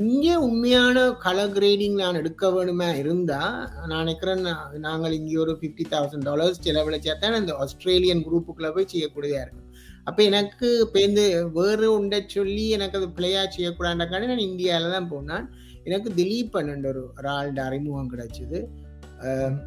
இங்கே 0.00 0.34
உண்மையான 0.44 0.98
கலர் 1.24 1.52
கிரேடிங் 1.56 1.96
நான் 2.02 2.18
எடுக்க 2.20 2.48
வேணுமே 2.54 2.86
இருந்தால் 3.00 3.56
நான் 3.88 4.02
நினைக்கிறேன் 4.02 4.42
நாங்கள் 4.86 5.16
இங்கே 5.18 5.36
ஒரு 5.44 5.52
ஃபிஃப்டி 5.60 5.84
தௌசண்ட் 5.94 6.26
டாலர்ஸ் 6.28 6.62
செலவழிச்சா 6.66 7.14
தான் 7.22 7.38
இந்த 7.40 7.54
ஆஸ்திரேலியன் 7.64 8.22
குரூப்புக்குள்ளே 8.26 8.70
போய் 8.76 8.90
செய்யக்கூடியதாக 8.92 9.44
இருக்கும். 9.44 9.68
அப்போ 10.08 10.20
எனக்கு 10.30 10.68
பேருந்து 10.94 11.24
வேறு 11.58 11.86
உண்டை 11.98 12.20
சொல்லி 12.36 12.64
எனக்கு 12.76 12.98
அது 13.00 13.08
பிளேயாக 13.18 13.48
செய்யக்கூடாதுக்காண்டி 13.56 14.30
நான் 14.32 14.48
இந்தியாவில் 14.50 14.94
தான் 14.96 15.10
போனான். 15.12 15.46
எனக்கு 15.88 16.10
திலீப் 16.20 16.58
என்ற 16.74 16.88
ஒரு 16.94 17.02
ஒரு 17.18 17.30
ஆள்ட 17.36 17.60
அறிமுகம் 17.68 18.12
கிடச்சிது. 18.14 18.60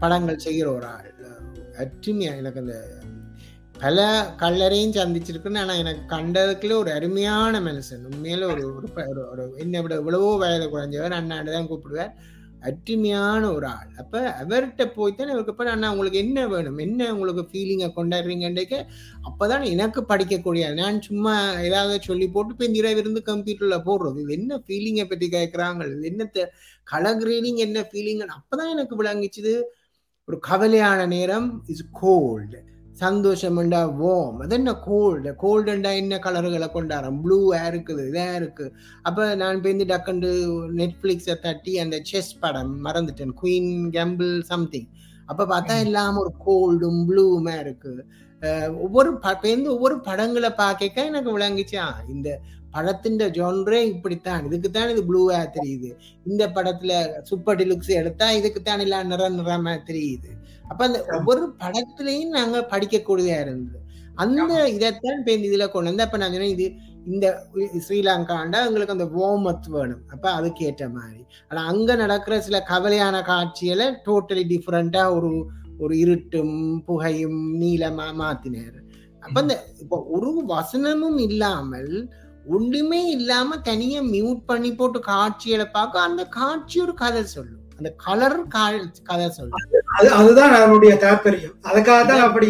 படங்கள் 0.01 0.43
செய்கிற 0.47 0.67
ஒரு 0.77 0.87
ஆள். 0.95 1.11
அற்றுமையாக 1.83 2.41
எனக்கு 2.41 2.61
அந்த 2.63 2.75
பல 3.79 4.31
கல்லறையும் 4.37 4.95
சந்திச்சிருக்குன்னு 4.95 5.57
ஆனால் 5.57 5.77
எனக்கு 5.77 6.15
கண்டதுக்குள்ள 6.15 6.77
ஒரு 6.77 6.91
அருமையான 6.91 7.59
மனுஷன். 7.59 8.05
உண்மையில 8.09 8.43
ஒரு 8.43 8.75
ஒரு 8.95 9.27
ஒரு- 9.35 9.57
என்னை 9.57 9.81
விட 9.81 9.95
இவ்வளவோ 9.95 10.37
வயது 10.37 10.67
குறைஞ்சவர் 10.67 11.11
அண்ணாண்டு 11.11 11.51
தான் 11.51 11.67
கூப்பிடுவார். 11.67 12.11
அருமையான 12.59 13.53
ஒரு 13.53 13.67
ஆள். 13.67 13.87
அப்போ 13.97 14.19
அவர்கிட்ட 14.19 14.85
போய்த்தான் 14.85 15.27
இவருக்கு 15.27 15.29
அவருக்கு 15.29 15.51
அப்புறம் 15.51 15.73
அண்ணா 15.73 15.91
உங்களுக்கு 15.91 16.19
என்ன 16.19 16.47
வேணும்? 16.47 16.77
என்ன 16.77 17.15
உங்களுக்கு 17.15 17.41
ஃபீலிங்கை 17.41 17.91
கொண்டாடுறீங்கன்றக்க? 17.95 18.85
அப்போதான் 19.23 19.63
எனக்கு 19.63 20.01
படிக்கக்கூடிய 20.01 20.73
நான் 20.73 21.01
சும்மா 21.01 21.51
ஏதாவது 21.51 21.99
சொல்லி 22.01 22.27
போட்டு 22.27 22.51
இப்போ 22.51 22.67
நிறைய 22.67 22.97
இருந்து 22.97 23.21
கம்ப்யூட்டரில் 23.25 23.81
போடுறது. 23.85 24.19
இது 24.19 24.33
என்ன 24.33 24.61
ஃபீலிங்கை 24.67 25.09
பற்றி 25.09 25.27
கேட்குறாங்க 25.27 25.97
இது 25.97 26.07
என்ன 26.07 26.29
கலர் 26.83 27.17
கிரேடிங் 27.17 27.55
என்ன 27.55 27.79
ஃபீலிங்குன்னு 27.81 28.25
அப்போ 28.25 28.57
தான் 28.57 28.69
எனக்கு 28.69 29.03
விளங்கிச்சுது. 29.03 29.61
ஒரு 30.25 30.39
கவலையான 30.49 31.07
நேரம் 31.07 31.63
இஸ் 31.67 31.85
கோல்டு 31.91 32.63
சந்தோஷம்ண்டா 32.99 33.93
வார்ம் 34.01 34.37
அது 34.37 34.55
என்ன 34.55 34.73
கோல்டு 34.73 35.35
கோல்டுண்டா 35.41 35.95
என்ன 35.95 36.19
கலர்களை 36.19 36.69
கொண்டாடுறோம்? 36.73 37.19
ப்ளூவா 37.23 37.57
இருக்குது 37.69 38.03
இதா 38.11 38.35
இருக்கு. 38.35 38.73
அப்ப 39.01 39.35
நான் 39.35 39.61
போய் 39.61 39.77
இந்த 39.77 39.97
டக்கண்டு 39.97 40.29
நெட்ஃபிளிக்ஸை 40.75 41.39
தட்டி 41.39 41.79
அந்த 41.79 41.99
செஸ் 42.03 42.39
படம் 42.39 42.85
மறந்துட்டேன். 42.85 43.31
குயின் 43.43 43.89
கேம்பிள் 43.91 44.41
சம்திங் 44.41 44.87
அப்ப 45.25 45.45
பார்த்தா 45.45 45.79
எல்லாம் 45.79 46.17
ஒரு 46.17 46.33
கோல்டும் 46.45 47.05
ப்ளூமா 47.09 47.59
இருக்கு. 47.59 48.05
அஹ் 48.41 48.77
ஒவ்வொரு 48.77 49.19
பேருந்து 49.41 49.73
ஒவ்வொரு 49.73 49.99
படங்களை 49.99 50.49
பார்க்க 50.49 51.03
எனக்கு 51.03 51.37
விளங்குச்சு. 51.37 51.81
இந்த 52.09 52.39
படத்தின் 52.71 53.17
ஜான்ரே 53.17 53.81
இப்படித்தான். 53.81 54.45
இதுக்குத்தான் 54.47 54.89
இது 54.89 55.03
ப்ளூவா 55.03 55.33
தெரியுது. 55.33 55.93
இந்த 56.25 56.47
படத்துல 56.47 57.21
சூப்பர் 57.21 57.57
டிலுக்ஸ் 57.57 57.87
எடுத்தா 57.87 58.31
இதுக்குத்தான் 58.31 58.79
எல்லாம் 58.79 59.07
நிற 59.07 59.29
நிறமா 59.29 59.79
தெரியுது. 59.87 60.29
அப்ப 60.69 60.81
அந்த 60.87 60.99
ஒவ்வொரு 61.17 61.43
படத்துலயும் 61.61 62.35
நாங்க 62.37 62.57
படிக்கக்கூடியதா 62.73 63.39
இருந்தது. 63.45 63.79
அந்த 64.23 64.53
இதைத்தான் 64.75 65.17
இப்ப 65.19 65.31
இந்த 65.37 65.47
இதுல 65.49 65.65
கொண்டு 65.71 65.89
வந்து 65.91 66.05
அப்ப 66.05 66.17
நான் 66.21 66.35
சொன்னேன் 66.35 66.55
இது 66.55 66.67
இந்த 67.13 67.25
ஸ்ரீலங்காண்டா 67.85 68.59
எங்களுக்கு 68.67 68.95
அந்த 68.95 69.07
வார்மத் 69.17 69.67
வேணும் 69.75 70.01
அப்ப 70.13 70.25
அதுக்கு 70.37 70.65
ஏற்ற 70.69 70.85
மாதிரி. 70.95 71.21
ஆனா 71.49 71.61
அங்க 71.71 71.89
நடக்கிற 72.03 72.39
சில 72.47 72.59
கவலையான 72.71 73.21
காட்சிகளை 73.31 73.87
டோட்டலி 74.07 74.43
டிஃப்ரெண்டா 74.53 75.03
ஒரு 75.17 75.31
ஒரு 75.79 75.95
இருட்டும் 76.03 76.55
புகையும் 76.87 77.41
நீளமா 77.61 78.07
மாத்தினார். 78.21 78.77
அப்ப 79.23 79.35
அந்த 79.43 79.55
இப்போ 79.83 79.97
ஒரு 80.15 80.31
வசனமும் 80.53 81.19
இல்லாமல் 81.27 81.93
ஒண்ணுமே 82.55 83.01
இல்லாம 83.17 83.57
தனியா 83.69 84.01
மியூட் 84.15 84.41
பண்ணி 84.45 84.71
போட்டு 84.73 84.99
காட்சிகளை 85.11 85.65
பார்க்க 85.77 86.07
அந்த 86.09 86.23
காட்சி 86.37 86.77
ஒரு 86.85 86.93
கதை 87.03 87.23
சொல்லும். 87.35 87.63
அந்த 87.77 87.89
கலர் 88.05 88.37
கதை 89.07 89.25
அது 89.97 90.07
அதுதான் 90.19 90.53
அதனுடைய 90.57 90.93
தாற்பயம். 91.03 91.55
அதுக்காக 91.69 91.99
தான் 92.11 92.23
அப்படி 92.27 92.47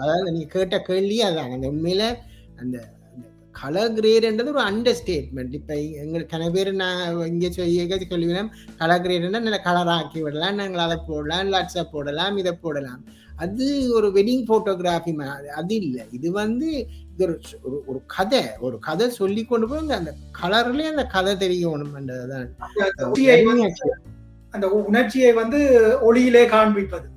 அதாவது 0.00 0.30
நீங்க 0.30 0.48
கேட்ட 0.54 0.78
கேள்வி 0.88 1.18
அதான். 1.28 1.52
அந்த 1.54 1.66
உண்மையில 1.68 2.04
அந்த 2.62 2.78
கலர் 3.54 3.94
கிரேட்ன்றது 3.96 4.52
ஒரு 4.54 4.62
அண்டர் 4.62 4.98
ஸ்டேட்மெண்ட் 4.98 5.54
இப்ப 5.58 5.72
எங்களுக்கு 6.02 6.32
கன 6.34 6.44
பேர் 6.50 6.70
நான் 6.72 7.00
இங்க 7.26 7.46
சொல்லி 7.50 8.06
சொல்லுவேன் 8.12 8.50
கலர் 8.76 9.02
கிரேட்னா 9.04 9.40
நல்ல 9.46 9.58
கலர் 9.60 9.92
ஆக்கி 9.96 10.20
விடலாம். 10.22 10.54
நாங்கள் 10.54 10.84
அதை 10.86 10.98
போடலாம். 11.08 11.50
லட்ஸை 11.54 11.84
போடலாம். 11.94 12.36
இதை 12.36 12.52
போடலாம். 12.64 13.00
அது 13.40 13.92
ஒரு 13.92 14.08
வெட்டிங் 14.08 14.44
போட்டோகிராஃபி 14.48 15.48
அது 15.48 15.74
இல்லை. 15.74 16.04
இது 16.10 16.32
வந்து 16.32 16.86
இது 17.16 17.26
ஒரு 17.26 17.40
ஒரு- 17.92 18.02
கதை. 18.06 18.44
ஒரு 18.60 18.78
கதை 18.78 19.10
சொல்லி 19.10 19.44
கொண்டு 19.44 19.68
போய் 19.68 19.90
அந்த- 19.90 20.14
கலர்லயே 20.42 20.82
அந்த 20.82 21.04
கதை 21.04 21.36
வந்து- 23.46 23.72
அந்த 24.50 24.68
உணர்ச்சியை 24.68 25.32
வந்து 25.32 25.58
ஒளியிலே 26.02 26.46
காண்பிப்பது. 26.46 27.08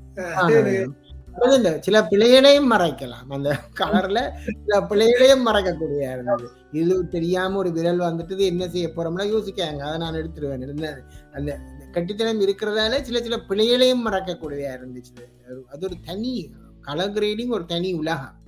இந்த 1.55 1.77
சில 1.81 2.03
பிழைகளையும் 2.03 2.71
மறைக்கலாம். 2.71 3.25
அந்த 3.29 3.59
கலர்ல 3.79 4.29
சில 4.65 4.81
பிழைகளையும் 4.81 5.47
மறைக்கக்கூடிய 5.47 5.97
இருந்தது 5.97 6.49
இது 6.71 7.07
தெரியாம 7.07 7.57
ஒரு 7.57 7.71
விரல் 7.71 7.99
வந்துட்டு 7.99 8.37
என்ன 8.37 8.69
செய்ய 8.69 8.87
போறோம்னா 8.87 9.23
யோசிக்காங்க. 9.23 9.77
அதை 9.77 9.97
நான் 9.97 10.13
எடுத்துருவேன். 10.13 10.99
அந்த 11.33 11.59
கட்டித்தனம் 11.91 12.41
இருக்கிறதால 12.41 13.01
சில 13.01 13.21
சில 13.21 13.37
பிழைகளையும் 13.37 14.07
மறக்கக்கூடியதா 14.07 14.77
இருந்துச்சு. 14.79 15.42
அது- 15.53 15.83
ஒரு 15.83 15.95
தனி 16.05 16.53
கலர் 16.81 17.11
கிரேடிங் 17.11 17.49
ஒரு 17.49 17.65
தனி 17.65 17.93
உலகம். 17.93 18.41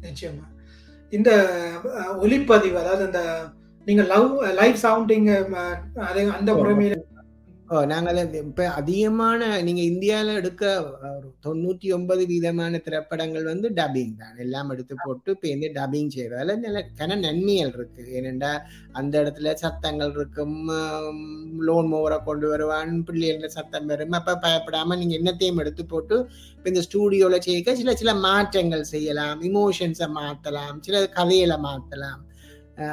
நிச்சயமா. 0.00 0.46
இந்த 1.10 1.30
ஒலிப்பதிவு 2.18 2.78
அதாவது 2.78 3.04
இந்த 3.04 3.44
நீங்க 3.84 4.02
லவ் 4.02 4.42
லைவ் 4.42 4.76
சவுண்டிங் 4.82 5.54
அதை 5.94 6.28
அந்த 6.28 6.54
முறைமையில 6.54 6.94
நாங்கள் 7.90 8.18
இப்ப 8.40 8.66
அதிகமான 8.80 9.46
நீங்க 9.66 9.82
இந்தியால 9.92 10.34
எடுக்க 10.40 10.64
தொண்ணூத்தி 10.82 11.16
ஒரு 11.16 11.28
தொண்ணூற்றி 11.46 11.88
ஒன்பது 11.96 12.22
வீதமான 12.30 12.78
திரைப்படங்கள் 12.86 13.44
வந்து 13.50 13.68
டப்பிங் 13.78 14.14
தான். 14.20 14.36
எல்லாம் 14.44 14.70
எடுத்து 14.74 14.94
போட்டு 15.04 15.28
இப்போ 15.34 15.46
இந்த 15.54 15.66
டப்பிங் 15.76 16.12
செய்யறதால 16.14 16.56
நல்ல 16.62 16.80
கன 17.00 17.18
நன்மைகள் 17.24 17.72
இருக்கு. 17.76 18.02
ஏனெண்டா 18.18 18.52
அந்த 19.00 19.14
இடத்துல 19.22 19.52
சத்தங்கள் 19.64 20.14
இருக்கும் 20.18 20.56
லோன் 21.68 21.90
மோவரை 21.92 22.18
கொண்டு 22.28 22.48
வருவான் 22.52 22.94
பிள்ளைகள 23.10 23.50
சத்தம் 23.58 23.90
வரும். 23.92 24.18
அப்ப 24.20 24.38
பயப்படாம 24.46 24.98
நீங்க 25.02 25.16
என்னத்தையும் 25.20 25.62
எடுத்து 25.64 25.84
போட்டு 25.92 26.18
இப்போ 26.56 26.68
இந்த 26.72 26.84
ஸ்டூடியோல 26.88 27.38
செய்ய 27.48 27.76
சில 27.82 27.94
சில 28.02 28.14
மாற்றங்கள் 28.26 28.90
செய்யலாம் 28.94 29.38
இமோஷன்ஸை 29.50 30.10
மாத்தலாம் 30.18 30.76
சில 30.88 31.06
கதைகளை 31.20 31.58
மாத்தலாம். 31.68 32.20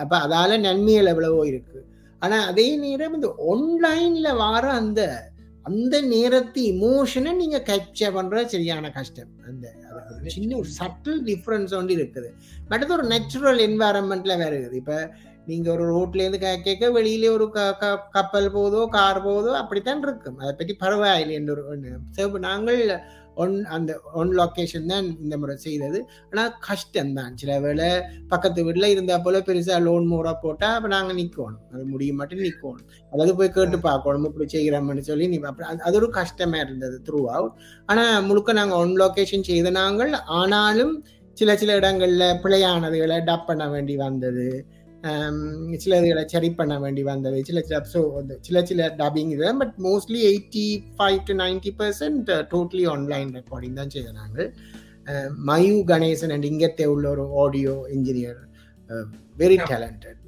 அப்ப 0.04 0.16
அதால 0.26 0.58
நன்மைகள் 0.68 1.12
எவ்வளவோ 1.16 1.42
இருக்கு. 1.54 1.80
ஆனா 2.20 2.46
அதே 2.46 2.76
நேரம் 2.76 3.14
இந்த 3.14 3.36
ஆன்லைன்ல 3.50 4.38
வர 4.38 4.72
அந்த 4.72 5.30
அந்த 5.64 6.02
நேரத்து 6.02 6.62
இமோஷனை 6.62 7.36
நீங்க 7.36 7.64
கேப்சர் 7.66 8.16
பண்றது 8.16 8.46
சரியான 8.46 8.92
கஷ்டம். 8.92 9.28
அந்த 9.48 9.74
சின்ன 10.26 10.58
ஒரு 10.58 10.68
சட்டில் 10.80 11.24
டிஃப்ரென்ஸ் 11.26 11.76
வந்து 11.76 11.96
இருக்குது. 11.96 12.32
பட் 12.68 12.84
அது 12.84 12.94
ஒரு 12.94 13.04
நேச்சுரல் 13.04 13.60
என்வாரன்மெண்ட்ல 13.60 14.38
வருது 14.38 14.74
இப்ப 14.74 15.14
நீங்க 15.46 15.72
ஒரு 15.72 15.96
ரோட்ல 15.96 16.16
இருந்து 16.16 16.38
கே- 16.38 16.62
கேட்க 16.62 16.90
வெளியில 16.90 17.30
ஒரு 17.30 17.50
கப்பல் 18.12 18.54
போதோ 18.54 18.88
கார் 18.88 19.26
போதோ 19.26 19.54
அப்படித்தான் 19.54 20.02
இருக்கும். 20.02 20.38
அதை 20.38 20.54
பற்றி 20.58 20.74
பரவாயில்லை 20.74 21.36
என்று 21.36 21.52
ஒரு 21.52 22.40
நாங்கள் 22.40 23.00
ஒன் 23.36 23.66
அந்த 23.66 23.92
ஒன் 24.14 24.32
லொக்கேஷன் 24.38 24.86
தான் 24.86 25.18
இந்த 25.20 25.38
முறை 25.38 25.56
செய்தது. 25.58 26.00
ஆனால் 26.32 26.52
கஷ்டம் 26.60 27.14
தான் 27.14 27.38
சில 27.38 27.60
வேளை 27.60 27.88
பக்கத்து 28.28 28.64
வீட்டில் 28.64 28.88
இருந்தால் 28.88 29.22
போல 29.22 29.40
பெருசாக 29.40 29.82
லோன் 29.82 30.06
மோரா 30.12 30.34
போட்டால் 30.42 30.76
அப்போ 30.76 30.88
நாங்கள் 30.88 31.16
நிற்கணும் 31.16 31.60
அது 31.74 31.84
முடிய 31.84 32.14
மாட்டேன் 32.14 32.40
நிற்கணும் 32.40 32.86
அதாவது 33.12 33.36
போய் 33.36 33.52
கேட்டு 33.52 33.80
பார்க்கணும். 33.80 34.24
இப்படி 34.24 34.48
செய்கிறோம்னு 34.58 35.00
சொல்லி 35.00 35.28
நீ 35.28 35.40
அப்படி 35.42 35.70
அது- 35.70 35.82
அது 35.82 35.98
ஒரு 35.98 36.10
கஷ்டமாக 36.10 36.64
இருந்தது 36.64 37.02
த்ரூ 37.10 37.22
அவுட் 37.28 37.54
ஆனால் 37.86 38.24
முழுக்க 38.24 38.54
நாங்கள் 38.54 38.78
ஒன் 38.78 38.96
லொக்கேஷன் 39.00 39.50
செய்த 39.52 39.70
நாங்கள் 39.70 40.14
ஆனாலும் 40.14 40.96
சில 41.38 41.58
சில 41.58 41.76
இடங்களில் 41.76 42.40
பிழையானதுகளை 42.44 43.18
டப் 43.26 43.46
பண்ண 43.46 43.70
வேண்டி 43.70 43.96
வந்தது. 43.96 44.48
ஆம், 45.06 45.42
சில 45.78 45.98
இதுகளை 45.98 46.24
சரி 46.28 46.50
பண்ண 46.54 46.76
வேண்டி 46.80 47.04
வந்தது. 47.04 47.38
சில 47.44 47.60
சில 47.62 47.80
ஸோ 47.92 48.02
சில 48.42 48.58
சில 48.66 48.88
டப்பிங் 49.00 49.32
இது 49.32 49.52
but 49.60 49.76
mostly 49.84 50.20
eighty 50.28 50.66
five 50.96 51.20
to 51.26 51.36
ninety 51.40 51.72
percent 51.80 52.24
totally 52.52 52.86
online 52.92 53.32
recording 53.38 53.76
தான் 53.76 53.94
அஹ், 55.08 55.32
மயு 55.48 55.74
கணேசன் 55.88 56.34
அண்ட் 56.34 56.46
இங்கத்தே 56.46 56.86
உள்ள 56.92 57.06
ஒரு 57.10 57.26
ஆடியோ 57.42 57.76
இன்ஜினியர் 57.96 58.40
வெரி 59.38 59.58
டேலண்டட் 59.66 60.22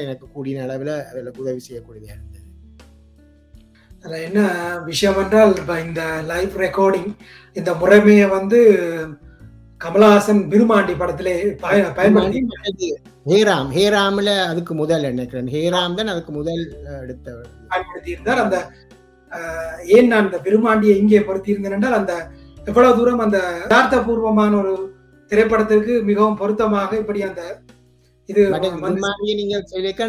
எனக்கு 0.00 0.26
கூடிய 0.32 0.62
அளவில் 0.62 0.94
அதில் 1.02 1.30
உதவி 1.36 1.60
செய்யக்கூடியதாக 1.60 2.14
இருந்தது. 2.14 2.40
அதுல 3.96 4.18
என்ன 4.22 4.40
விஷயம் 4.84 5.18
என்றால் 5.20 5.52
இப்ப 5.56 5.80
இந்த 5.80 6.00
லைவ் 6.26 6.54
ரெக்கார்டிங் 6.60 7.10
இந்த 7.56 7.70
முறைமையை 7.80 8.26
வந்து 8.30 8.60
கமலஹாசன் 9.84 10.40
விருமாண்டி 10.50 10.94
படத்திலே 10.96 11.32
பய- 11.62 11.90
பயன்படுத்தி 11.96 12.40
ஹேராம். 13.26 13.68
ஹேராம்ல 13.74 14.30
அதுக்கு 14.48 14.72
முதல் 14.74 15.06
நினைக்கிறேன் 15.08 15.50
ஹேராம் 15.54 15.94
தான் 15.94 16.12
அதுக்கு 16.12 16.32
முதல் 16.32 16.62
அஹ், 16.84 17.02
எடுத்தவர் 17.04 17.48
பயன்படுத்தி 17.70 18.10
இருந்தார் 18.10 18.42
அந்த 18.44 18.56
ஏன் 19.94 20.10
நான் 20.10 20.26
இந்த 20.26 20.38
விருமாண்டியை 20.44 20.94
இங்கே 20.98 21.20
பொருத்தி 21.22 21.52
இருந்தேன் 21.52 21.72
என்றால் 21.72 21.98
அந்த 21.98 22.12
எவ்வளவு 22.66 22.96
தூரம் 22.96 23.22
அந்த 23.24 23.38
யதார்த்தபூர்வமான 23.60 24.52
ஒரு 24.60 24.72
திரைப்படத்திற்கு 25.30 25.94
மிகவும் 26.04 26.38
பொருத்தமாக 26.38 26.90
இப்படி 26.98 27.22
அந்த 27.22 27.42
இது 28.28 28.42
நீங்க 29.32 29.56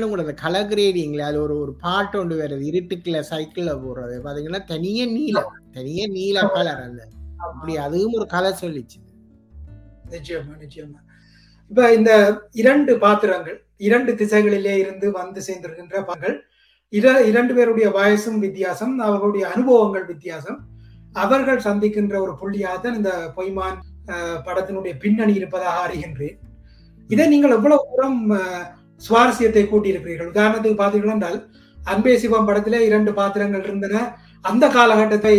கூட 0.03 0.21
அந்த 0.21 0.36
கலர் 0.41 0.69
கிரேடிங்ல 0.69 1.23
அது 1.26 1.38
ஒரு 1.41 1.55
ஒரு 1.59 1.73
பாட்டு 1.82 2.15
ஒன்று 2.19 2.36
வருது 2.38 2.69
இருட்டுக்குள்ள 2.69 3.19
சைக்கிள்ல 3.32 3.71
போடுறது. 3.80 4.15
பாத்தீங்கன்னா 4.23 4.61
தனிய 4.65 4.99
நீலம் 5.11 5.49
தனிய 5.73 6.01
நீல 6.11 6.38
கலர் 6.53 6.84
அந்த 6.86 7.01
அப்படி 7.45 7.73
அதுவும் 7.82 8.15
ஒரு 8.15 8.28
கலர் 8.28 8.61
சொல்லிச்சு. 8.61 8.97
நிச்சயமா 10.13 10.53
நிச்சயமா. 10.63 10.99
இப்ப 11.71 11.87
இந்த 11.97 12.11
இரண்டு 12.61 12.93
பாத்திரங்கள் 13.03 13.57
இரண்டு 13.87 14.11
திசைகளிலே 14.19 14.75
இருந்து 14.83 15.07
வந்து 15.19 15.39
சேர்ந்திருக்கின்ற 15.47 16.01
பாங்கள் 16.09 16.35
இர 16.93 17.13
இரண்டு 17.29 17.53
பேருடைய 17.57 17.87
வயசும் 17.97 18.39
வித்தியாசம் 18.45 18.93
அவர்களுடைய 19.05 19.45
அனுபவங்கள் 19.53 20.05
வித்தியாசம். 20.11 20.59
அவர்கள் 21.23 21.65
சந்திக்கின்ற 21.67 22.15
ஒரு 22.25 22.33
புள்ளியாகத்தான் 22.41 22.97
இந்த 22.99 23.11
பொய்மான் 23.37 23.77
படத்தினுடைய 24.47 24.93
பின்னணி 25.03 25.33
இருப்பதாக 25.39 25.83
அறிகின்றேன். 25.85 26.37
இதை 27.09 27.25
நீங்கள் 27.33 27.55
எவ்வளவு 27.57 27.87
தூரம் 27.89 28.19
சுவாரஸ்யத்தை 29.07 29.63
கூட்டியிருக்கிறீர்கள்? 29.71 30.31
உதாரணத்துக்கு 30.33 30.81
பார்த்தீர்கள் 30.81 31.15
என்றால் 31.15 31.39
அன்பே 31.77 32.13
சிவம் 32.21 32.47
படத்திலே 32.49 32.79
இரண்டு 32.89 33.11
பாத்திரங்கள் 33.19 33.65
இருந்தன. 33.67 34.03
அந்த 34.45 34.65
காலகட்டத்தை 34.77 35.37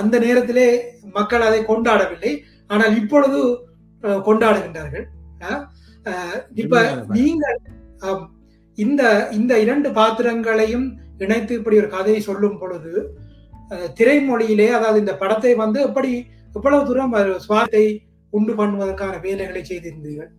அந்த 0.00 0.14
நேரத்திலே 0.24 0.68
மக்கள் 1.18 1.46
அதை 1.48 1.60
கொண்டாடவில்லை. 1.68 2.32
ஆனால் 2.70 2.96
இப்பொழுது 3.00 3.40
கொண்டாடுகின்றார்கள். 4.26 5.06
இப்ப 6.54 6.80
நீங்கள் 7.16 7.60
இந்த 8.78 9.02
இந்த 9.30 9.52
இரண்டு 9.58 9.88
பாத்திரங்களையும் 9.92 10.86
இணைத்து 11.18 11.52
இப்படி 11.54 11.76
ஒரு 11.78 11.88
கதையை 11.88 12.20
சொல்லும் 12.20 12.58
பொழுது 12.58 12.92
திரைமொழியிலே 13.98 14.68
அதாவது 14.70 14.98
இந்த 15.00 15.14
படத்தை 15.16 15.52
வந்து 15.54 15.78
எப்படி 15.80 16.10
எவ்வளவு 16.54 16.86
தூரம் 16.86 17.14
அது 17.18 17.30
சுவாரத்தை 17.46 17.84
உண்டு 18.32 18.52
பண்ணுவதற்கான 18.52 19.14
வேலைகளை 19.20 19.62
செய்திருந்தீர்கள்? 19.62 20.30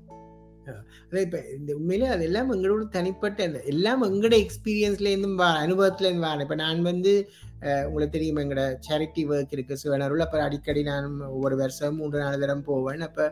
இப்ப 1.24 1.40
இந்த 1.58 1.72
உண்மையிலே 1.76 2.08
அது 2.08 2.24
எல்லாம் 2.24 2.52
எங்களோட 2.54 2.84
தனிப்பட்ட 2.90 3.64
எல்லாம் 3.66 4.04
எங்களோட 4.04 4.36
எக்ஸ்பீரியன்ஸ்ல 4.46 5.12
இருந்தும் 5.12 5.36
வா 5.36 5.50
அனுபவத்துல 5.66 6.08
இருந்து 6.08 6.28
வரேன் 6.28 6.46
இப்ப 6.46 6.56
நான் 6.56 6.82
வந்து 6.82 7.14
உங்களுக்கு 7.88 8.14
தெரியும் 8.16 8.40
எங்களோட 8.42 8.64
சேரிட்டி 8.88 9.22
ஒர்க் 9.30 9.54
இருக்குது 9.56 9.80
சிவனருள் 9.82 10.24
அப்போ 10.26 10.38
அடிக்கடி 10.46 10.82
நான் 10.90 11.08
ஒவ்வொரு 11.36 11.56
வருஷம் 11.62 11.96
மூன்று 12.00 12.18
நாலு 12.24 12.38
தரம் 12.44 12.64
போவேன். 12.68 13.04
அப்போ 13.08 13.26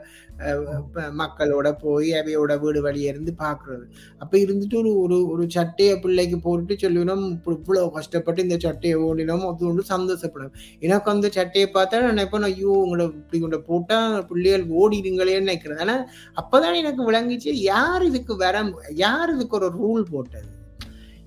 மக்களோட 1.21 1.67
போய் 1.83 2.09
அவையோட 2.19 2.53
வீடு 2.63 2.79
வழியே 2.85 3.09
இருந்து 3.13 3.33
பார்க்குறது 3.43 3.85
அப்போ 4.23 4.35
இருந்துட்டு 4.45 4.77
ஒரு 4.81 4.91
ஒரு 5.03 5.17
ஒரு 5.33 5.45
சட்டையை 5.57 5.95
பிள்ளைக்கு 6.05 6.39
போட்டு 6.47 6.75
சொல்லினோம் 6.83 7.25
இவ்வளோ 7.55 7.83
கஷ்டப்பட்டு 7.97 8.45
இந்த 8.47 8.57
சட்டையை 8.65 8.97
ஓடினோம் 9.09 9.45
அது 9.51 9.67
ஒன்று 9.71 9.85
சந்தோஷப்படும். 9.93 10.53
எனக்கு 10.87 11.11
அந்த 11.15 11.29
சட்டையை 11.37 11.67
பார்த்தா 11.77 12.01
நான் 12.03 12.13
நினைப்பேன் 12.13 12.47
ஐயோ 12.49 12.73
உங்களை 12.85 13.05
இப்படி 13.21 13.41
கொண்டு 13.43 13.61
போட்டால் 13.69 14.17
பிள்ளைகள் 14.31 14.65
ஓடிடுங்களேன்னு 14.81 15.47
நினைக்கிறேன். 15.47 15.83
ஆனால் 15.85 16.03
அப்போதான் 16.41 16.81
எனக்கு 16.83 17.01
விளங்கிச்சு 17.11 17.53
யார் 17.71 18.09
இதுக்கு 18.09 18.35
வர 18.45 18.65
யார் 19.05 19.35
இதுக்கு 19.35 19.57
ஒரு 19.61 19.69
ரூல் 19.79 20.05
போட்டது? 20.13 20.49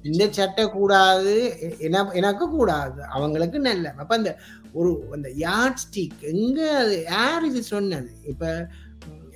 இந்த 0.08 0.24
சட்டை 0.38 0.64
கூடாது 0.76 1.34
எனக்கு 2.20 2.44
கூடாது 2.56 3.00
அவங்களுக்கு 3.16 3.60
நல்ல. 3.68 3.86
அப்ப 4.02 4.12
அந்த 4.20 4.32
ஒரு 4.78 4.90
அந்த 5.16 5.28
யார்ட் 5.46 5.82
ஸ்டிக் 5.84 6.20
எங்க 6.32 6.60
அது 6.82 6.96
யார் 7.12 7.46
இது 7.50 7.62
சொன்னது? 7.74 8.10
இப்ப 8.32 8.44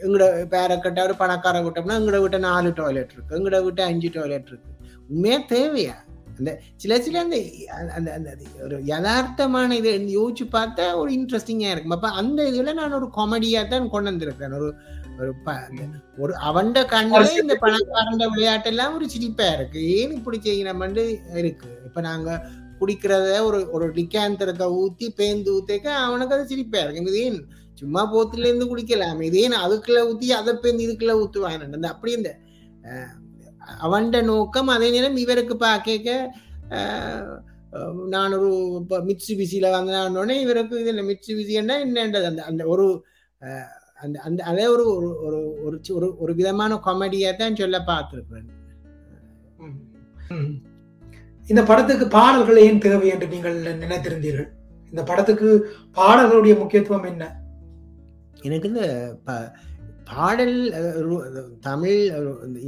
எங்கட 0.05 0.25
பேரக்கட்ட 0.53 1.01
ஒரு 1.07 1.15
பணக்கார 1.23 1.57
விட்டோம்னா 1.65 1.99
எங்கட 2.01 2.19
விட்ட 2.25 2.39
நாலு 2.49 2.71
டாய்லெட் 2.77 3.13
இருக்கு 3.15 3.37
எங்கட 3.39 3.59
விட்ட 3.65 3.81
அஞ்சு 3.93 4.11
டாய்லெட் 4.15 4.49
இருக்கு. 4.53 4.71
உண்மையா 5.09 5.39
தேவையா? 5.55 5.97
அந்த 6.39 6.53
சில 6.83 6.93
சில 7.07 7.17
அந்த 7.25 7.37
அந்த 7.97 8.11
அந்த 8.19 8.31
ஒரு 8.67 8.77
யதார்த்தமான 8.91 9.77
இதை 9.81 9.93
யோசிச்சு 10.19 10.45
பார்த்தா 10.55 10.85
ஒரு 11.01 11.11
இன்ட்ரெஸ்டிங்காக 11.17 11.75
இருக்கும். 11.75 11.97
அப்போ 11.97 12.11
அந்த 12.21 12.47
இதில் 12.51 12.79
நான் 12.79 12.97
ஒரு 12.99 13.09
காமெடியாக 13.19 13.71
தான் 13.73 13.93
கொண்டு 13.95 14.11
வந்திருக்கேன். 14.11 14.57
ஒரு 14.61 14.71
ஒரு 15.21 15.33
ஒரு 16.19 16.33
அவண்ட 16.49 16.79
கண்ணுல 16.93 17.13
இந்த 17.41 17.55
பணக்காரண்ட 17.63 18.27
விளையாட்டு 18.33 18.69
எல்லாம் 18.69 18.95
ஒரு 18.95 19.07
சிரிப்பா 19.11 19.47
இருக்கு. 19.57 19.81
ஏன் 19.97 20.13
இப்படி 20.19 20.39
செய்யணும்னு 20.45 21.05
இருக்கு? 21.41 21.69
இப்ப 21.87 22.01
நாங்க 22.01 22.29
குடிக்கிறத 22.81 23.31
ஒரு 23.47 23.59
ஒரு 23.73 23.87
டிக்காந்தரத்தை 23.93 24.67
ஊத்தி 24.79 25.07
பேந்து 25.19 25.51
ஊத்திக்க 25.57 25.89
அவனுக்கு 26.05 26.37
அது 26.37 26.45
சிரிப்பா 26.47 26.79
இருக்கு. 26.81 27.03
இது 27.05 27.23
ஏன் 27.23 27.41
சும்மா 27.81 28.03
போத்துல 28.13 28.47
இருந்து 28.47 28.67
குடிக்கலாம்? 28.67 29.21
இது 29.23 29.41
ஏன் 29.41 29.57
அதுக்குள்ள 29.61 30.01
ஊத்தி 30.11 30.29
அதை 30.39 30.55
பேந்து 30.63 30.87
இதுக்குள்ள 30.87 31.15
ஊத்துவாங்க? 31.23 31.69
அந்த 31.71 31.89
அப்படி 31.89 32.13
இந்த 32.13 32.31
அஹ், 32.91 33.13
அவன்ட 33.81 34.19
நோக்கம் 34.25 34.69
அதே 34.69 34.91
நேரம் 34.91 35.17
இவருக்கு 35.17 35.57
பாக்க 35.59 36.15
நான் 38.09 38.35
ஒரு 38.37 38.49
மிட்சு 39.09 39.33
பிசியில 39.37 39.67
வந்தோடனே 39.75 40.37
இவருக்கு 40.41 40.75
இதுல 40.83 41.03
மிட்சு 41.07 41.33
பிசின்னா 41.35 41.77
என்னன்றது? 41.85 42.27
அந்த 42.31 42.43
அந்த 42.45 42.63
ஒரு 42.67 42.87
அந்த 44.01 44.17
அந்த 44.21 44.41
அதே 44.45 44.67
ஒரு 44.69 44.85
ஒரு 44.95 45.09
ஒரு 45.27 45.39
ஒரு 45.65 45.77
ஒரு 45.97 46.09
ஒரு 46.19 46.33
விதமான 46.35 46.81
காமெடியா 46.85 47.31
தான் 47.37 47.57
சொல்ல. 49.61 49.77
ம். 50.35 50.53
இந்த 51.49 51.63
படத்துக்கு 51.65 52.07
பாடல்கள் 52.11 52.63
ஏன் 52.63 52.83
தேவை 52.83 53.09
என்று 53.09 53.29
நீங்கள் 53.29 53.57
நினைத்திருந்தீர்கள் 53.81 54.49
இந்த 54.93 55.03
படத்துக்கு 55.05 55.49
பாடல்களுடைய 55.97 56.55
முக்கியத்துவம் 56.59 57.09
என்ன 57.09 57.25
எனக்கு 58.43 58.69
இந்த 58.69 58.85
ப- 59.25 59.49
பாடல் 60.13 60.57
தமிழ் 61.61 61.99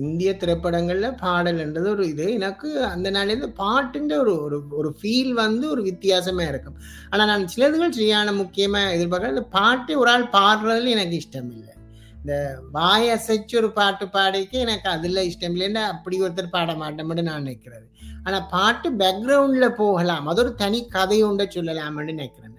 இந்திய 0.03 0.31
திரைப்படங்கள்ல 0.41 1.09
பாடல்ன்றது 1.23 1.89
ஒரு 1.95 2.05
இது. 2.13 2.27
எனக்கு 2.39 2.69
அந்த 2.95 3.09
நாளில் 3.17 3.45
பாட்டுன்ற 3.61 4.15
ஒரு 4.25 4.35
ஒரு 4.47 4.59
ஒரு 4.81 4.91
ஃபீல் 4.99 5.33
வந்து 5.43 5.65
ஒரு 5.71 5.83
வித்தியாசமா 5.83 6.45
இருக்கும். 6.53 6.77
ஆனா 7.11 7.25
நான் 7.31 7.51
சிலதுகள் 7.55 7.97
சரியான 7.99 8.33
முக்கியமா 8.33 8.83
எதிர்பார்க்கறேன் 8.97 9.37
இந்த 9.37 9.47
பாட்டு 9.59 9.99
ஒரு 10.03 10.11
ஆள் 10.15 10.33
பாடுறதுல 10.39 10.95
எனக்கு 10.97 11.21
இஷ்டம் 11.23 11.51
இல்லை 11.57 11.75
இந்த 12.19 12.35
வாய் 12.77 13.09
அசைச்சு 13.15 13.55
ஒரு 13.61 13.71
பாட்டு 13.79 14.05
பாடிக்க 14.17 14.55
எனக்கு 14.67 14.89
அதுல 14.97 15.23
இஷ்டம் 15.31 15.55
இல்லைன்னா 15.57 15.83
அப்படி 15.95 16.23
ஒருத்தர் 16.23 16.55
பாட 16.57 16.73
மாட்டோம்னு 16.83 17.27
நான் 17.29 17.43
நினைக்கிறது. 17.45 17.87
ஆனா 18.27 18.39
பாட்டு 18.55 18.89
பேக்ரவுண்ட்ல 19.01 19.69
போகலாம். 19.81 20.27
அது 20.33 20.41
ஒரு 20.43 20.53
தனி 20.63 20.81
கதை 20.97 21.19
உண்ட 21.29 21.45
சொல்லலாம்னு 21.55 22.11
நினைக்கிறேன் 22.13 22.51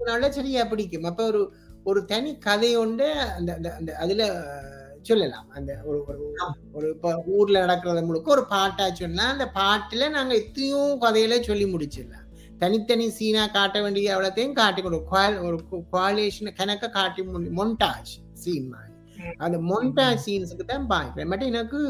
அதனால 0.00 0.30
சரியா 0.38 0.62
பிடிக்கும். 0.70 1.08
அப்ப 1.10 1.22
ஒரு 1.32 1.42
ஒரு 1.90 2.00
தனி 2.12 2.30
கதை 2.46 2.70
உண்டு 2.82 3.06
அந்த 3.36 3.50
அந்த 3.78 3.90
அதுல 4.04 4.22
சொல்லலாம். 5.08 5.46
அந்த 5.56 5.70
ஒரு 5.88 5.98
ஒரு 6.10 6.18
ஒரு 6.76 6.86
இப்ப 6.94 7.12
ஊர்ல 7.36 7.62
நடக்கிறத 7.64 8.00
முழுக்க 8.08 8.36
ஒரு 8.36 8.44
பாட்டா 8.54 8.86
சொன்னா 9.00 9.26
அந்த 9.34 9.46
பாட்டுல 9.60 10.08
நாங்க 10.16 10.34
எத்தனையோ 10.42 10.82
கதையில 11.04 11.38
சொல்லி 11.48 11.66
முடிச்சிடலாம். 11.74 12.26
தனித்தனி 12.62 13.06
சீனா 13.18 13.44
காட்ட 13.56 13.76
வேண்டிய 13.84 14.14
அவ்வளோத்தையும் 14.14 14.58
காட்டி 14.60 14.80
கொடு. 14.82 14.98
ஒரு 15.48 15.58
குவாலேஷன் 15.92 16.58
கணக்க 16.60 16.90
காட்டி 16.98 17.22
மொண்டாஜ் 17.60 18.12
சீன் 18.42 18.68
மாதிரி. 18.74 18.94
அந்த 19.44 19.56
மொண்டாஜ் 19.70 20.24
சீன்ஸுக்கு 20.26 20.66
தான் 20.66 20.90
பார்க்கிறேன் 20.92 21.30
மட்டும் 21.30 21.52
எனக்கு 21.54 21.80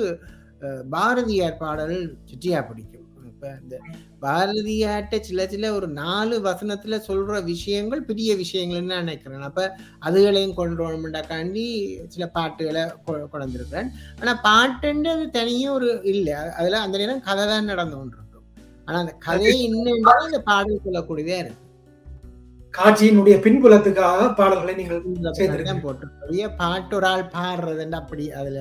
பாரதியார் 0.94 1.60
பாடல் 1.62 1.96
சுற்றியா 2.30 2.60
பிடிக்கும். 2.68 2.99
இப்ப 3.40 3.52
இந்த 3.62 3.76
பாரதியார்ட்ட 4.22 5.18
சில 5.20 5.46
சில 5.46 5.68
ஒரு 5.76 5.86
நாலு 5.88 6.34
வசனத்துல 6.46 6.96
சொல்ற 7.06 7.44
விஷயங்கள் 7.44 8.02
பெரிய 8.08 8.30
விஷயங்கள்னு 8.34 8.90
நான் 8.90 9.04
நினைக்கிறேன்? 9.04 9.46
அப்ப 9.48 9.62
அதுகளையும் 10.06 10.58
கொண்டு 10.58 10.82
வரணும்டாக்காண்டி 10.84 11.64
சில 12.08 12.26
பாட்டுகளை 12.26 12.82
கொண்டிருக்கிறேன். 13.04 13.88
ஆனா 14.20 14.34
பாட்டுன்றது 14.48 15.24
தனியே 15.30 15.68
ஒரு 15.68 15.88
இல்லை. 16.12 16.34
அதுல 16.58 16.80
அந்த 16.80 16.98
நேரம் 16.98 17.24
கதை 17.28 17.46
தான் 17.46 17.64
நடந்து 17.64 17.96
கொண்டிருக்கும். 17.96 18.46
ஆனா 18.88 18.98
அந்த 18.98 19.14
கதையை 19.28 19.56
இன்னும் 19.62 20.12
அந்த 20.26 20.42
பாடல் 20.50 20.84
சொல்லக்கூடியதா 20.86 21.40
இருக்கு. 21.42 21.66
காட்சியினுடைய 22.74 23.36
பின்புலத்துக்காக 23.46 24.28
பாடல்களை 24.34 24.74
நீங்கள் 24.74 25.02
ஏன் 26.44 26.56
பாட்டு 26.56 26.96
ஒரு 26.96 27.06
ஆள் 27.06 27.30
பாடுறதுன்னு 27.36 28.00
அப்படி 28.02 28.26
அதுல 28.40 28.60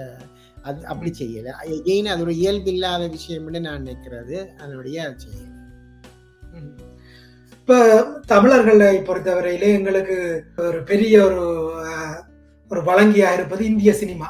அது 0.67 0.79
அப்படி 0.91 1.11
செய்யலை. 1.19 1.51
ஏன் 1.93 2.11
அது 2.13 2.23
ஒரு 2.25 2.33
இயல்பு 2.41 2.71
இல்லாத 2.73 3.03
விஷயம்னு 3.15 3.59
நான் 3.67 3.81
நினைக்கிறது. 3.83 4.37
அதனுடைய 4.61 4.97
செய்யலை. 5.23 5.51
இப்போ 7.53 7.77
தமிழர்களை 8.33 8.91
பொறுத்தவரையிலே 9.07 9.69
எங்களுக்கு 9.79 10.17
ஒரு 10.67 10.79
பெரிய 10.91 11.15
ஒரு 11.29 11.43
ஒரு 12.71 12.81
வழங்கியா 12.89 13.29
இருப்பது 13.35 13.63
இந்திய 13.71 13.91
சினிமா. 14.01 14.27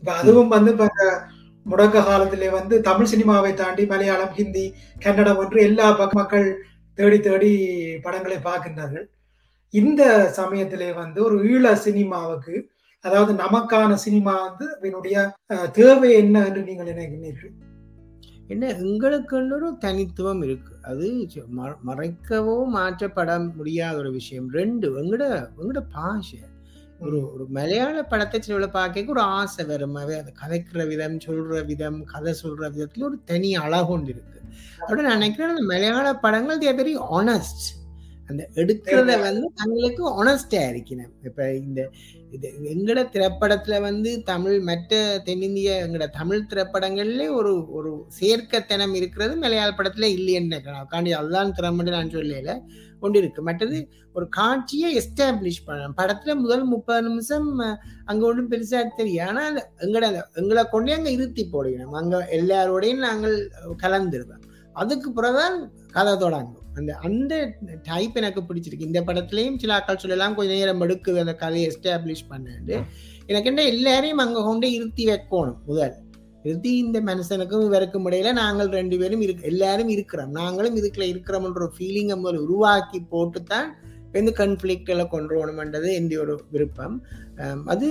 இப்போ 0.00 0.12
அதுவும் 0.20 0.52
வந்து 0.54 0.72
இப்போ 0.74 0.88
முடக்க 1.66 2.02
காலத்திலே 2.04 2.48
வந்து 2.58 2.74
தமிழ் 2.88 3.10
சினிமாவை 3.12 3.52
தாண்டி 3.54 3.84
மலையாளம் 3.92 4.36
ஹிந்தி 4.38 4.66
கன்னடம் 5.04 5.40
என்று 5.44 5.58
எல்லா 5.68 5.86
பக்க 6.00 6.18
மக்கள் 6.20 6.46
தேடி 6.98 7.18
தேடி 7.26 7.50
படங்களை 8.04 8.38
பார்க்கின்றார்கள். 8.46 9.06
இந்த 9.74 10.02
சமயத்திலே 10.38 10.90
வந்து 11.02 11.18
ஒரு 11.26 11.36
ஈழ 11.52 11.72
சினிமாவுக்கு 11.86 12.54
அதாவது 13.04 13.32
நமக்கான 13.42 13.92
சினிமா 14.04 14.32
வந்து 14.46 14.66
அதனுடைய 14.76 15.16
தேவை 15.72 16.10
என்ன 16.12 16.44
என்று 16.46 16.62
நீங்கள் 16.68 16.90
நினைக்கிறீர்கள்? 16.92 17.54
என்ன 18.52 18.66
எங்களுக்குன்னு 18.84 19.54
ஒரு 19.58 19.68
தனித்துவம் 19.78 20.42
இருக்கு. 20.42 20.72
அது 20.90 21.06
மறைக்கவோ 21.88 22.56
மாற்றப்பட 22.76 23.30
முடியாத 23.58 23.94
ஒரு 24.02 24.10
விஷயம். 24.18 24.46
ரெண்டு 24.58 24.86
எங்கட 25.02 25.24
எங்கட 25.62 25.80
பாஷை. 25.96 26.40
ஒரு 27.00 27.18
ஒரு 27.32 27.44
மலையாள 27.56 27.96
படத்தை 28.02 28.38
சில 28.40 28.66
பார்க்க 28.68 29.12
ஒரு 29.14 29.22
ஆசை 29.38 29.64
வரும் 29.64 29.98
அதை 30.02 30.16
கதைக்கிற 30.40 30.86
விதம் 30.92 31.18
சொல்ற 31.26 31.60
விதம் 31.66 31.98
கதை 32.04 32.32
சொல்ற 32.42 32.70
விதத்துல 32.76 33.06
ஒரு 33.10 33.18
தனி 33.24 33.50
அழகு 33.64 33.92
ஒன்று 33.96 34.12
இருக்கு. 34.14 34.40
அப்படி 34.80 35.02
நான் 35.02 35.18
நினைக்கிறேன் 35.18 35.70
மலையாள 35.72 36.06
படங்கள் 36.24 36.62
தே 36.64 36.72
வெரி 36.80 36.94
ஆனஸ்ட் 37.18 37.66
அந்த 38.28 38.42
எடுக்கிறத 38.54 39.12
வந்து 39.20 39.46
தங்களுக்கு 39.54 40.02
ஆனஸ்டா 40.14 40.60
இருக்கணும். 40.70 41.12
இப்ப 41.24 41.46
இந்த 41.58 41.80
இது 42.30 42.48
எங்கட 42.70 43.00
திரைப்படத்துல 43.12 43.80
வந்து 43.80 44.10
தமிழ் 44.22 44.58
மற்ற 44.60 44.94
தென்னிந்திய 45.24 45.70
எங்கட 45.84 46.06
தமிழ் 46.10 46.48
திரைப்படங்கள்ல 46.50 47.26
ஒரு 47.34 47.52
ஒரு 47.70 47.90
சேர்க்கத்தனம் 48.18 48.94
இருக்கிறது 48.94 49.36
மலையாள 49.36 49.70
படத்துல 49.72 50.08
இல்லைன்னு 50.16 50.58
காண்டி 50.92 51.12
அதுதான் 51.12 51.56
திறமன்னு 51.58 51.90
நான் 51.90 52.10
சொல்லல. 52.10 52.54
கொண்டு 53.00 53.18
இருக்கு. 53.18 53.42
மற்றது 53.42 53.78
ஒரு 54.14 54.28
காட்சியை 54.28 54.88
எஸ்டாப்ளிஷ் 54.96 55.64
பண்ண 55.64 55.88
படத்துல 55.98 56.34
முதல் 56.34 56.64
முப்பது 56.64 57.02
நிமிஷம் 57.08 57.48
அங்க 58.04 58.22
ஒன்றும் 58.26 58.50
பெருசா 58.50 58.80
தெரியும் 58.96 59.26
ஆனா 59.26 59.42
அந்த 59.46 59.62
எங்கட 59.80 60.06
எங்களை 60.34 60.64
கொண்டே 60.64 60.92
அங்க 60.92 61.10
இருத்தி 61.10 61.44
போடுகிறோம் 61.52 61.94
அங்க 61.94 62.16
எல்லாரோடையும் 62.32 63.04
நாங்கள் 63.06 63.36
கலந்துருவோம் 63.82 64.44
அதுக்கு 64.76 65.12
பிறகுதான் 65.12 65.56
கதை 65.92 66.14
தொடங்கும் 66.16 66.57
அந்த 66.78 66.92
அந்த 67.08 67.36
டைப் 67.82 68.16
எனக்கு 68.20 68.40
பிடிச்சிருக்கு. 68.40 68.86
இந்த 68.88 69.00
படத்துலயும் 69.00 69.58
சில 69.58 69.76
ஆக்கள் 69.78 70.02
சொல்லலாம் 70.04 70.34
கொஞ்ச 70.34 70.52
நேரம் 70.52 70.82
எடுக்குது 70.82 71.18
அந்த 71.18 71.34
கதையை 71.34 71.68
எஸ்டாப்ளிஷ் 71.70 72.28
பண்ணு 72.28 72.52
எனக்கு 73.26 73.48
என்ன 73.48 73.64
எல்லாரையும் 73.64 74.22
அங்க 74.24 74.42
கொண்டு 74.42 74.72
இருத்தி 74.72 75.06
வைக்கணும் 75.06 75.56
முதல். 75.66 75.94
இருத்தி 76.42 76.70
இந்த 76.76 76.98
மனுஷனுக்கும் 77.00 77.64
இவருக்கும் 77.64 78.06
இடையில 78.10 78.32
நாங்கள் 78.32 78.68
ரெண்டு 78.68 78.98
பேரும் 78.98 79.20
இருக்கு 79.20 79.46
எல்லாரும் 79.46 79.88
இருக்கிறோம். 79.88 80.30
நாங்களும் 80.30 80.76
இதுக்குள்ள 80.76 81.06
இருக்கிறோம்ன்ற 81.06 81.54
ஒரு 81.54 81.72
ஃபீலிங்கை 81.78 82.16
முதல் 82.16 82.42
உருவாக்கி 82.46 83.00
போட்டுத்தான் 83.12 83.68
எந்த 84.12 84.32
கன்ஃபிளிக்டில் 84.36 85.08
கொண்டு 85.08 85.34
வரணும்ன்றது 85.36 85.88
எந்த 85.92 86.20
ஒரு 86.20 86.34
விருப்பம். 86.50 86.94
அது 87.66 87.88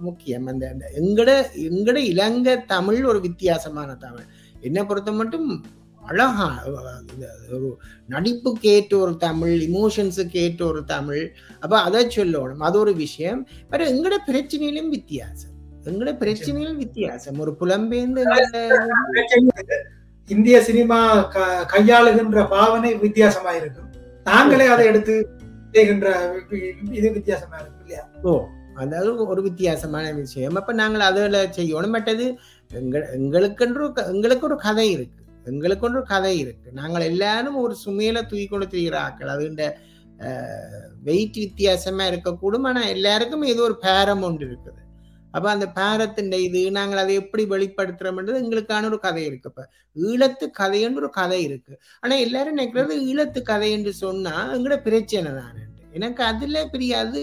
முக்கியம். 0.00 0.46
அந்த 0.46 0.66
எங்கட 1.00 1.30
எங்கட 1.70 1.96
இலங்கை 2.12 2.64
தமிழ் 2.64 3.02
ஒரு 3.04 3.20
வித்தியாசமான 3.20 3.94
தமிழ். 3.94 4.26
என்னை 4.60 4.84
பொறுத்த 4.84 5.12
மட்டும் 5.12 5.48
அழகா 6.10 6.48
ஒரு 7.52 7.68
நடிப்புக்கு 8.10 8.66
ஏற்ற 8.76 8.92
ஒரு 8.98 9.16
தமிழ் 9.16 9.54
இமோஷன்ஸுக்கு 9.68 10.36
ஏற்ற 10.46 10.62
ஒரு 10.66 10.84
தமிழ். 10.84 11.24
அப்ப 11.60 11.80
அதை 11.80 12.06
சொல்லணும். 12.16 12.64
அது 12.68 12.78
ஒரு 12.78 12.94
விஷயம். 12.94 13.40
பட் 13.70 13.82
எங்கட 13.82 14.16
பிரச்சனையிலும் 14.26 14.88
வித்தியாசம். 14.88 15.54
எங்கட 15.84 16.12
பிரச்சனையிலும் 16.22 16.80
வித்தியாசம். 16.84 17.38
ஒரு 17.38 17.52
புலம்பெயர்ந்து 17.60 18.22
இந்திய 20.28 20.56
சினிமா 20.68 21.00
கையாளுகின்ற 21.72 22.48
பாவனை 22.48 22.90
வித்தியாசமா 23.04 23.50
இருக்கும் 23.60 23.90
நாங்களே 24.24 24.66
அதை 24.74 24.86
எடுத்து 24.86 25.14
இது 26.98 27.08
வித்தியாசமா 27.16 27.56
இருக்கும் 27.56 27.82
இல்லையா? 27.82 28.04
ஓ 28.22 28.32
அதாவது 28.82 29.10
ஒரு 29.26 29.42
வித்தியாசமான 29.42 30.06
விஷயம். 30.12 30.56
அப்ப 30.60 30.72
நாங்கள் 30.80 31.04
அதில் 31.08 31.52
செய்யணும். 31.56 31.94
மற்றது 31.96 32.26
எங்க 32.80 32.96
எங்களுக்கென்று 33.18 33.86
எங்களுக்கு 34.12 34.46
ஒரு 34.48 34.56
கதை 34.66 34.86
இருக்கு. 34.96 35.22
எங்களுக்கு 35.52 35.86
ஒரு 35.88 36.02
கதை 36.12 36.32
இருக்கு. 36.44 36.68
நாங்கள் 36.80 37.08
எல்லாரும் 37.10 37.58
ஒரு 37.64 37.74
சுமையில 37.84 38.22
தூக்கி 38.30 38.46
கொண்டு 38.46 38.66
திரிகிற 38.72 38.96
ஆக்கள் 39.06 39.32
அதுண்ட 39.34 39.62
வெயிட் 41.08 41.38
வித்தியாசமா 41.44 42.04
இருக்கக்கூடும். 42.10 42.66
ஆனா 42.70 42.82
எல்லாருக்கும் 42.94 43.50
ஏதோ 43.52 43.62
ஒரு 43.68 43.76
பேரம் 43.86 44.24
ஒன்று 44.28 44.44
இருக்குது. 44.50 44.80
அப்ப 45.34 45.46
அந்த 45.54 45.66
பேரத்தின் 45.78 46.30
இது 46.46 46.60
நாங்கள் 46.76 47.00
அதை 47.02 47.14
எப்படி 47.22 47.42
வெளிப்படுத்துறோம்ன்றது 47.52 48.42
எங்களுக்கான 48.44 48.88
ஒரு 48.90 48.98
கதை 49.06 49.24
இருக்கு. 49.30 49.50
இப்ப 49.52 49.64
ஈழத்து 50.10 50.46
கதைன்னு 50.60 51.00
ஒரு 51.02 51.10
கதை 51.18 51.40
இருக்கு. 51.48 51.74
ஆனா 52.02 52.14
எல்லாரும் 52.26 52.56
நினைக்கிறது 52.56 52.96
ஈழத்து 53.10 53.42
கதை 53.50 53.70
என்று 53.78 53.92
சொன்னா 54.04 54.34
எங்களோட 54.56 54.78
பிரச்சனை 54.88 55.32
தானே. 55.40 55.62
எனக்கு 55.98 56.22
அதுல 56.30 56.62
பெரிய 56.72 56.92
அது 57.02 57.20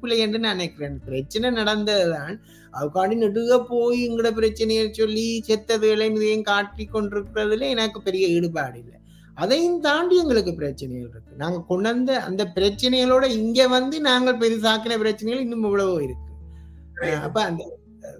பிள்ளை 0.00 0.16
என்று 0.24 0.38
நான் 0.44 0.56
நினைக்கிறேன். 0.56 0.96
பிரச்சனை 1.06 1.50
நடந்ததுதான். 1.60 2.34
அதுக்காண்டி 2.78 3.16
நெடுக 3.22 3.56
போய் 3.70 4.00
எங்கட 4.08 4.28
பிரச்சனையை 4.38 4.84
சொல்லி 4.98 5.26
செத்ததுகளையும் 5.48 6.18
இதையும் 6.18 6.48
காட்டி 6.50 6.84
கொண்டிருக்கிறதுல 6.86 7.68
எனக்கு 7.74 7.98
பெரிய 8.08 8.26
ஈடுபாடு 8.36 8.78
இல்லை. 8.82 8.96
அதையும் 9.42 9.80
தாண்டி 9.80 10.14
எங்களுக்கு 10.22 10.52
பிரச்சனைகள் 10.54 11.10
இருக்கு. 11.10 11.40
நாங்க 11.42 11.58
கொண்டாந்த 11.68 12.12
அந்த 12.28 12.42
பிரச்சனைகளோட 12.56 13.24
இங்க 13.40 13.68
வந்து 13.76 13.98
நாங்கள் 14.08 14.40
பெருசாக்கின 14.42 14.98
பிரச்சனைகள் 15.04 15.44
இன்னும் 15.44 15.66
இவ்வளவோ 15.68 15.96
இருக்கு. 16.06 16.30
அப்ப 17.26 17.38
அந்த 17.50 17.62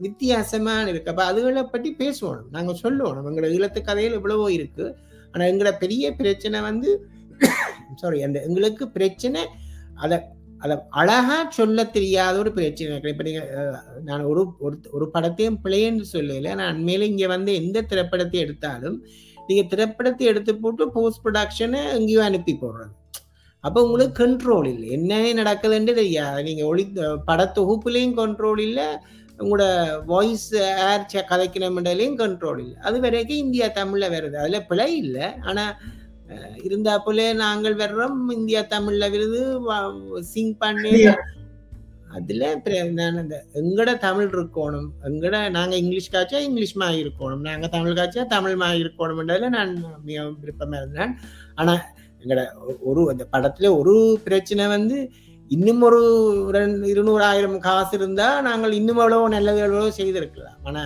வித்தியாசமான 0.05 0.85
இருக்கு. 0.93 1.13
அப்ப 1.13 1.25
அதுகளை 1.33 1.65
பற்றி 1.65 1.91
பேசுவோம். 1.99 2.45
நாங்க 2.57 2.75
சொல்லுவோம். 2.85 3.27
எங்களோட 3.31 3.51
ஈழத்து 3.57 3.83
கதையில் 3.89 4.19
இவ்வளவோ 4.19 4.47
இருக்கு. 4.59 4.87
ஆனா 5.33 5.45
எங்களோட 5.51 5.73
பெரிய 5.85 6.05
பிரச்சனை 6.21 6.61
வந்து 6.61 6.91
சாரி 8.01 8.19
அந்த 8.27 8.39
எங்களுக்கு 8.49 8.85
பிரச்சனை 8.97 9.41
அதை 10.05 10.19
அதை 10.65 10.75
அழகா 11.01 11.37
சொல்ல 11.59 11.85
தெரியாத 11.97 12.35
ஒரு 12.43 12.51
பிரச்சனை 12.57 13.11
இப்போ 13.13 13.25
நீங்கள் 13.29 13.49
நான் 14.09 14.29
ஒரு 14.31 14.43
ஒரு 14.97 15.07
படத்தையும் 15.15 15.61
பிள்ளைன்னு 15.65 16.05
சொல்லல. 16.15 16.53
நான் 16.61 16.75
உண்மையில 16.77 17.09
இங்கே 17.13 17.29
வந்து 17.37 17.53
எந்த 17.63 17.79
திரைப்படத்தை 17.93 18.39
எடுத்தாலும் 18.45 18.99
நீங்கள் 19.49 19.71
திரைப்படத்தை 19.73 20.27
எடுத்து 20.33 20.53
போட்டு 20.65 20.85
போஸ்ட் 20.97 21.23
ப்ரொடக்ஷனை 21.25 21.81
இங்கேயும் 21.99 22.29
அனுப்பி 22.29 22.55
போடுறது. 22.61 22.93
அப்போ 23.65 23.79
உங்களுக்கு 23.87 24.15
கண்ட்ரோல் 24.21 24.69
இல்லை. 24.75 24.87
என்ன 24.99 25.19
நடக்குதுன்னு 25.41 25.93
தெரியாது. 26.01 26.45
நீங்கள் 26.49 26.69
ஒளி 26.71 26.85
படத்தொகுப்புலேயும் 27.31 28.17
கண்ட்ரோல் 28.21 28.61
இல்லை. 28.69 28.87
உங்களோட 29.43 29.65
வாய்ஸ் 30.13 30.49
ஏர் 30.89 31.05
கதைக்கணும்ன்றதுலையும் 31.33 32.19
கண்ட்ரோல் 32.23 32.61
இல்லை. 32.65 32.77
அது 32.89 32.97
வரைக்கும் 33.05 33.43
இந்தியா 33.45 33.67
தமிழில் 33.79 34.15
வருது. 34.15 34.37
அதில் 34.43 34.67
பிழை 34.71 34.89
இல்லை. 35.05 35.27
ஆனால் 35.51 35.73
இருந்தா 36.65 36.99
போல 36.99 37.33
நாங்கள் 37.33 37.77
வர்றோம். 37.77 38.19
இந்தியா 38.33 38.61
தமிழ்ல 38.75 39.09
வருது 39.15 40.21
சிங் 40.33 40.57
பண்ணி. 40.57 40.93
அதுல 42.17 42.49
நான் 42.99 43.21
அந்த 43.21 43.37
எங்கட 43.61 43.91
தமிழ் 43.99 44.31
இருக்கணும். 44.33 44.89
எங்கட 45.05 45.37
நாங்க 45.51 45.75
இங்கிலீஷ் 45.77 46.13
காய்ச்சா 46.13 46.41
இங்கிலீஷ் 46.49 46.77
மா 46.77 46.89
இருக்கணும். 46.89 47.45
நாங்க 47.49 47.67
தமிழ் 47.67 47.97
காய்ச்சா 47.99 48.25
தமிழ் 48.27 48.57
மா 48.57 48.69
இருக்கணும்ன்றதுல 48.71 49.49
நான் 49.49 49.73
மிக 50.05 50.23
விருப்பமா 50.23 50.77
இருந்தேன். 50.77 51.15
ஆனா 51.55 51.75
எங்கட 52.23 52.43
ஒரு 52.81 53.03
அந்த 53.11 53.27
படத்துல 53.33 53.71
ஒரு 53.79 53.95
பிரச்சனை 54.25 54.67
வந்து 54.67 54.99
இன்னும் 55.49 55.83
ஒரு 55.83 56.01
ரெண்டு 56.53 56.89
இருநூறு 56.89 57.23
ஆயிரம் 57.23 57.57
காசு 57.59 57.97
இருந்தா 57.97 58.41
நாங்கள் 58.41 58.73
இன்னும் 58.73 58.97
எவ்வளவு 58.97 59.29
நல்லது 59.29 59.61
எவ்வளவு 59.61 59.93
செய்திருக்கலாம். 59.93 60.61
ஆனா 60.65 60.83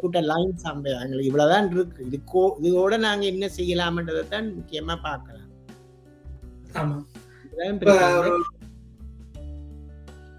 கூட்ட 0.00 0.20
லைன் 0.20 0.56
சம்பை 0.56 0.92
எங்களுக்கு 0.92 1.24
இவ்வளவுதான் 1.24 1.70
இருக்கு. 1.70 2.06
இதுக்கோ 2.10 2.50
இதோட 2.62 2.98
நாங்க 2.98 3.26
என்ன 3.26 3.50
செய்யலாம்ன்றதை 3.56 4.28
தான் 4.28 4.54
முக்கியமா 4.58 4.96
பார்க்கலாம். 5.02 5.50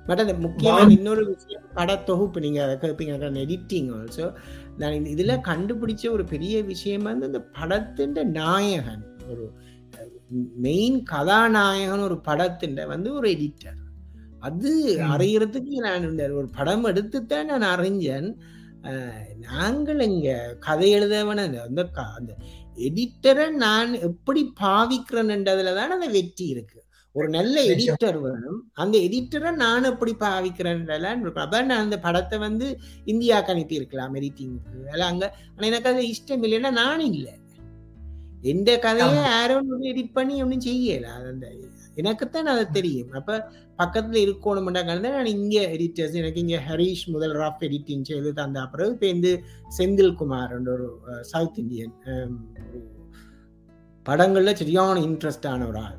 பட் 0.06 0.20
அந்த 0.20 0.34
முக்கியமான 0.34 0.92
இன்னொரு 0.92 1.26
விஷயம் 1.26 1.64
பட 1.74 1.98
தொகுப்பு 1.98 2.40
நீங்க 2.42 2.64
அதை 2.64 2.76
கேட்பீங்க 2.76 3.32
எடிட்டிங் 3.46 3.90
ஆல்சோ 3.98 4.34
நான் 4.78 4.94
இதுல 4.94 5.34
கண்டுபிடிச்ச 5.48 6.12
ஒரு 6.12 6.24
பெரிய 6.24 6.64
விஷயம் 6.64 7.02
வந்து 7.02 7.26
அந்த 7.26 7.42
படத்தின் 7.42 8.32
நாயகன் 8.32 9.04
ஒரு 9.30 9.54
மெயின் 10.56 11.04
கதாநாயகன் 11.04 12.00
ஒரு 12.00 12.20
படத்தின் 12.20 12.76
வந்து 12.86 13.14
ஒரு 13.14 13.30
எடிட்டர் 13.30 13.80
அது 14.40 14.96
அறியறதுக்கு 14.98 15.74
நான் 15.78 16.10
இந்த 16.10 16.34
ஒரு 16.34 16.50
படம் 16.50 16.84
எடுத்துத்தான் 16.84 17.46
நான் 17.46 17.80
அறிஞ்சேன். 17.80 18.36
நாங்கள் 19.48 20.02
இங்க 20.10 20.30
கதை 20.60 20.90
எழுதவன 20.96 21.44
அந்த 21.46 21.82
அந்த 22.20 22.34
எடிட்டரை 22.88 23.48
நான் 23.64 23.94
எப்படி 23.94 24.42
பாவிக்கிறேன்ன்றதுல 24.62 25.74
தான் 25.76 25.96
அந்த 25.98 26.08
வெற்றி 26.08 26.46
இருக்கு. 26.48 26.80
ஒரு 27.16 27.28
நல்ல 27.30 27.56
எடிட்டர் 27.62 28.18
வேணும். 28.22 28.60
அந்த 28.74 28.96
எடிட்டரை 28.98 29.52
நான் 29.56 29.84
எப்படி 29.84 30.14
இருக்கும். 31.24 31.46
அதான் 31.46 31.70
நான் 31.72 31.84
அந்த 31.84 32.00
படத்தை 32.00 32.38
வந்து 32.40 32.68
இந்தியாவுக்கு 33.06 33.54
அனுப்பி 33.54 33.76
இருக்கலாம் 33.76 34.16
எடிட்டிங்க்கு 34.16 34.86
அதெல்லாம் 34.86 35.12
அங்க 35.14 35.26
ஆனா 35.56 35.68
எனக்கு 35.68 35.90
அது 35.90 36.12
இஷ்டம் 36.14 36.46
இல்லைன்னா 36.48 36.72
நானும் 36.84 37.14
இல்லை. 37.14 37.36
எந்த 38.42 38.80
கதையை 38.80 39.16
யாரும் 39.24 39.72
எடிட் 39.92 40.14
பண்ணி 40.14 40.44
ஒன்றும் 40.44 40.68
செய்யல. 40.68 41.08
அந்த 41.32 41.48
எனக்குத்தான் 42.02 42.52
அது 42.54 42.66
தெரியும். 42.72 43.12
அப்ப 43.20 43.38
பக்கத்துல 43.80 44.20
இருக்கணும்டாங்க 44.26 44.96
நான் 45.06 45.32
இங்க 45.36 45.58
எடிட்டர்ஸ் 45.76 46.20
எனக்கு 46.22 46.44
இங்க 46.46 46.58
ஹரீஷ் 46.70 47.06
முதல் 47.16 47.36
ராஃப் 47.42 47.64
எடிட்டிங் 47.68 48.08
செய்து 48.10 48.32
தந்த 48.42 48.60
அப்புறம் 48.66 48.92
இப்ப 48.96 49.08
இந்த 49.16 49.30
செந்தில் 49.78 50.18
குமார் 50.22 50.54
ஒரு 50.76 50.88
சவுத் 51.32 51.62
இந்தியன் 51.64 51.96
படங்கள்ல 54.06 54.52
சரியான 54.60 55.00
இன்ட்ரெஸ்டான 55.08 55.66
ஒரு 55.70 55.80
ஆள். 55.80 55.98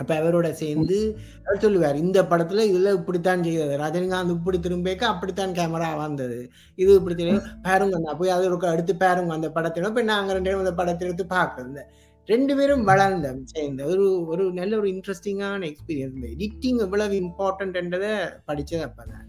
அப்ப 0.00 0.12
அவரோட 0.20 0.48
சேர்ந்து 0.60 0.96
அவர் 1.44 1.60
சொல்லுவார் 1.62 1.98
இந்த 2.02 2.18
படத்துல 2.30 2.64
இதுல 2.70 2.90
இப்படித்தான் 2.98 3.44
செய்தது 3.44 3.76
ரஜினிகாந்த் 3.82 4.34
இப்படி 4.34 4.58
திரும்பிக்க 4.58 5.04
அப்படித்தான் 5.12 5.54
கேமரா 5.58 5.88
வந்தது 6.00 6.38
இது 6.78 6.90
இப்படி 6.98 7.14
தெரியும் 7.14 7.46
பேருங்க 7.66 8.16
போய் 8.18 8.34
அது 8.34 8.50
அடுத்து 8.72 8.94
பேருங்க 9.04 9.36
அந்த 9.38 9.50
படத்தை. 9.56 9.84
இப்ப 9.90 10.04
நாங்க 10.12 10.34
ரெண்டு 10.36 10.50
பேரும் 10.50 10.64
அந்த 10.64 10.74
படத்தை 10.80 11.06
எடுத்து 11.08 11.26
பாக்குறது 11.36 11.84
ரெண்டு 12.32 12.52
பேரும் 12.58 12.84
வளர்ந்த 12.90 13.28
சேர்ந்து. 13.52 13.82
ஒரு 13.92 14.06
ஒரு 14.32 14.44
நல்ல 14.58 14.72
ஒரு 14.80 14.88
இன்ட்ரெஸ்டிங்கான 14.94 15.66
எக்ஸ்பீரியன்ஸ் 15.70 16.16
இந்த 16.16 16.28
எடிட்டிங் 16.36 16.80
எவ்வளவு 16.86 17.14
இம்பார்ட்டன்ட்ன்றதை 17.24 18.12
படிச்சது 18.48 18.84
அப்பதான். 18.88 19.26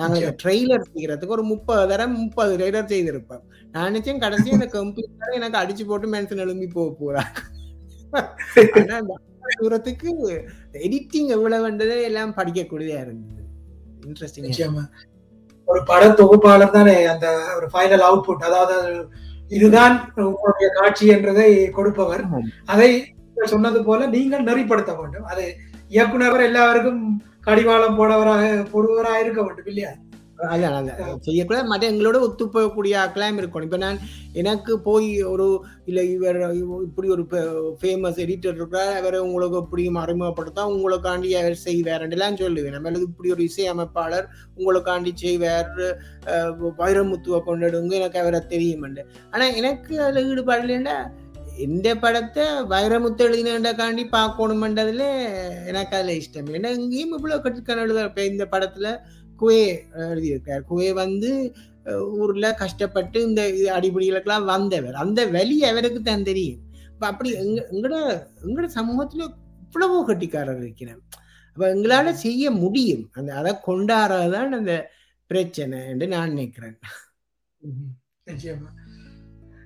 நாங்க 0.00 0.28
ட்ரெய்லர் 0.42 0.84
செய்யறதுக்கு 0.92 1.36
ஒரு 1.36 1.44
முப்பது 1.52 1.82
தரம் 1.92 2.14
முப்பது 2.22 2.52
ட்ரெய்லர் 2.58 2.90
செய்திருப்போம். 2.92 3.44
நான் 3.72 3.86
நினைச்சேன் 3.90 4.22
கடைசி 4.24 4.56
அந்த 4.56 4.68
கம்ப்யூட்டர் 4.76 5.36
எனக்கு 5.38 5.60
அடிச்சு 5.62 5.84
போட்டு 5.90 6.08
மென்ஷன் 6.14 6.42
எழும்பி 6.44 6.68
போக 6.76 6.90
போறாங்க 7.02 7.38
தூரத்துக்கு 9.58 10.10
எடிட்டிங் 10.86 11.30
எவ்வளவுன்றதை 11.36 11.98
எல்லாம் 12.08 12.32
படிக்கக்கூடியதா 12.38 13.02
இருந்தது. 13.04 13.42
இன்ட்ரெஸ்டிங் 14.06 14.80
ஒரு 15.68 15.80
பட 15.90 16.02
தொகுப்பாளர் 16.18 16.74
தானே 16.74 16.96
அந்த 17.12 17.28
ஒரு 17.56 17.66
ஃபைனல் 17.72 18.04
அவுட்புட் 18.08 18.44
அதாவது 18.48 18.76
இதுதான் 19.48 20.12
உங்களுடைய 20.14 20.68
காட்சி 20.74 21.06
என்றதை 21.06 21.70
கொடுப்பவர். 21.70 22.24
அதை 22.64 22.90
சொன்னது 23.44 23.84
போல 23.84 24.06
நீங்கள் 24.06 24.44
நெறிப்படுத்த 24.44 24.92
வேண்டும். 24.98 25.24
அது 25.24 25.56
இயக்குனர் 25.88 26.40
எல்லாருக்கும் 26.40 27.22
கடிவாளம் 27.40 27.98
போடவராக 27.98 28.44
போடுவராக 28.72 29.20
இருக்க 29.20 29.42
வேண்டும் 29.42 29.66
இல்லையா? 29.66 29.90
அதான் 30.44 30.88
செய்யக்கூடாது 31.26 31.70
மற்ற 31.70 31.84
எங்களோட 31.90 32.16
ஒத்து 32.26 32.44
போகக்கூடிய 32.46 32.94
ஆக்கெல்லாம் 33.02 33.38
இருக்கணும். 33.40 33.68
இப்ப 33.68 33.78
நான் 33.84 34.00
எனக்கு 34.40 34.72
போய் 34.86 35.08
ஒரு 35.32 35.46
இல்ல 35.90 36.00
இவர் 36.14 36.38
இப்படி 36.86 37.08
ஒரு 37.14 37.22
ஃபேமஸ் 37.80 38.20
எடிட்டர் 38.24 38.58
இருக்கிறார். 38.58 38.92
அவரை 39.00 39.20
உங்களுக்கு 39.26 39.62
இப்படி 39.64 39.84
அறிமுகப்படுத்தா 40.04 40.64
உங்களுக்காண்டி 40.74 41.30
அவர் 41.40 41.56
செய்வார்லாம் 41.64 42.40
சொல்லுவேன். 42.42 42.76
நம்ம 42.76 43.04
இப்படி 43.08 43.34
ஒரு 43.36 43.44
இசை 43.48 43.66
அமைப்பாளர் 43.72 44.26
உங்களுக்காண்டி 44.58 45.12
செய்வார். 45.24 45.74
வைரமுத்துவ 46.82 47.42
கொண்டாடுங்க. 47.46 47.94
எனக்கு 48.00 48.22
அவரை 48.24 48.42
தெரியும் 48.54 48.84
ஆனா 49.32 49.46
எனக்கு 49.60 49.94
அதுல 50.06 50.26
ஈடுபாடு 50.32 50.64
இல்லைன்னா 50.66 50.96
இந்த 51.64 51.88
படத்தை 52.02 52.44
வைரமுத்து 52.72 53.22
எழுதினக்காண்டி 53.26 54.02
பார்க்கணுமென்றதுல 54.16 55.04
எனக்கு 55.70 55.94
அதுல 55.98 56.16
இஷ்டம் 56.20 56.48
இல்லை. 56.48 56.58
ஏன்னா 56.60 56.72
இங்கேயும் 56.80 57.14
இவ்வளவு 57.16 57.44
கட்டுக்கான 57.44 57.84
எழுத 57.86 58.02
இப்ப 58.10 58.24
இந்த 58.32 58.44
படத்துல 58.54 58.88
குவே 59.40 59.62
எழுதியிருக்கார். 60.10 60.62
குவே 60.70 60.88
வந்து 61.02 61.30
ஊர்ல 62.20 62.46
கஷ்டப்பட்டு 62.62 63.18
இந்த 63.28 63.40
இது 63.56 63.66
அடிப்படைகளுக்கெல்லாம் 63.78 64.48
வந்தவர். 64.54 64.96
அந்த 65.02 65.20
வழி 65.36 65.56
அவருக்கு 65.70 66.00
தான் 66.02 66.28
தெரியும். 66.30 66.62
இப்போ 66.92 67.06
அப்படி 67.12 67.30
எங்க 67.42 67.58
எங்கட 67.72 67.94
எங்கட 68.46 68.66
சமூகத்துல 68.78 69.24
இவ்வளவோ 69.64 69.98
கட்டிக்காரர் 70.08 70.62
இருக்கிறேன் 70.64 71.00
அப்ப 71.56 71.64
எங்களால 71.74 72.12
செய்ய 72.24 72.44
முடியும். 72.62 73.04
அந்த 73.18 73.30
அதை 73.40 73.52
கொண்டாடுறதுதான் 73.68 74.56
அந்த 74.58 74.74
பிரச்சனை 75.30 75.78
என்று 75.92 76.06
நான் 76.14 76.32
நினைக்கிறேன். 76.34 76.76
நிச்சயமா. 78.26 78.68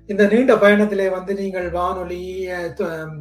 இந்த 0.09 0.23
நீண்ட 0.33 0.53
பயணத்திலே 0.63 1.07
வந்து 1.17 1.33
நீங்கள் 1.41 1.67
வானொலி 1.79 2.23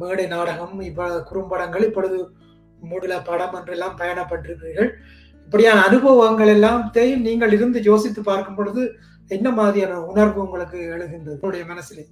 மேடை 0.02 0.26
நாடகம் 0.34 0.76
இப்ப 0.90 1.08
குறும்படங்கள் 1.28 1.86
இப்பொழுது 1.88 2.18
மூடில 2.90 3.14
படம் 3.28 3.56
என்றெல்லாம் 3.58 3.98
பயணப்பட்டிருக்கிறீர்கள். 4.00 4.90
இப்படியான 5.50 5.84
அனுபவங்கள் 5.86 6.50
எல்லாத்தையும் 6.56 7.22
நீங்கள் 7.28 7.54
இருந்து 7.54 7.78
யோசித்து 7.86 8.20
பார்க்கும் 8.28 8.56
பொழுது 8.58 8.82
என்ன 9.36 9.48
மாதிரியான 9.50 9.94
உணர்வு 10.10 10.38
உங்களுக்கு 10.44 10.78
எழுகின்றது 10.94 11.34
உங்களுடைய 11.36 11.64
மனசிலே? 11.70 12.04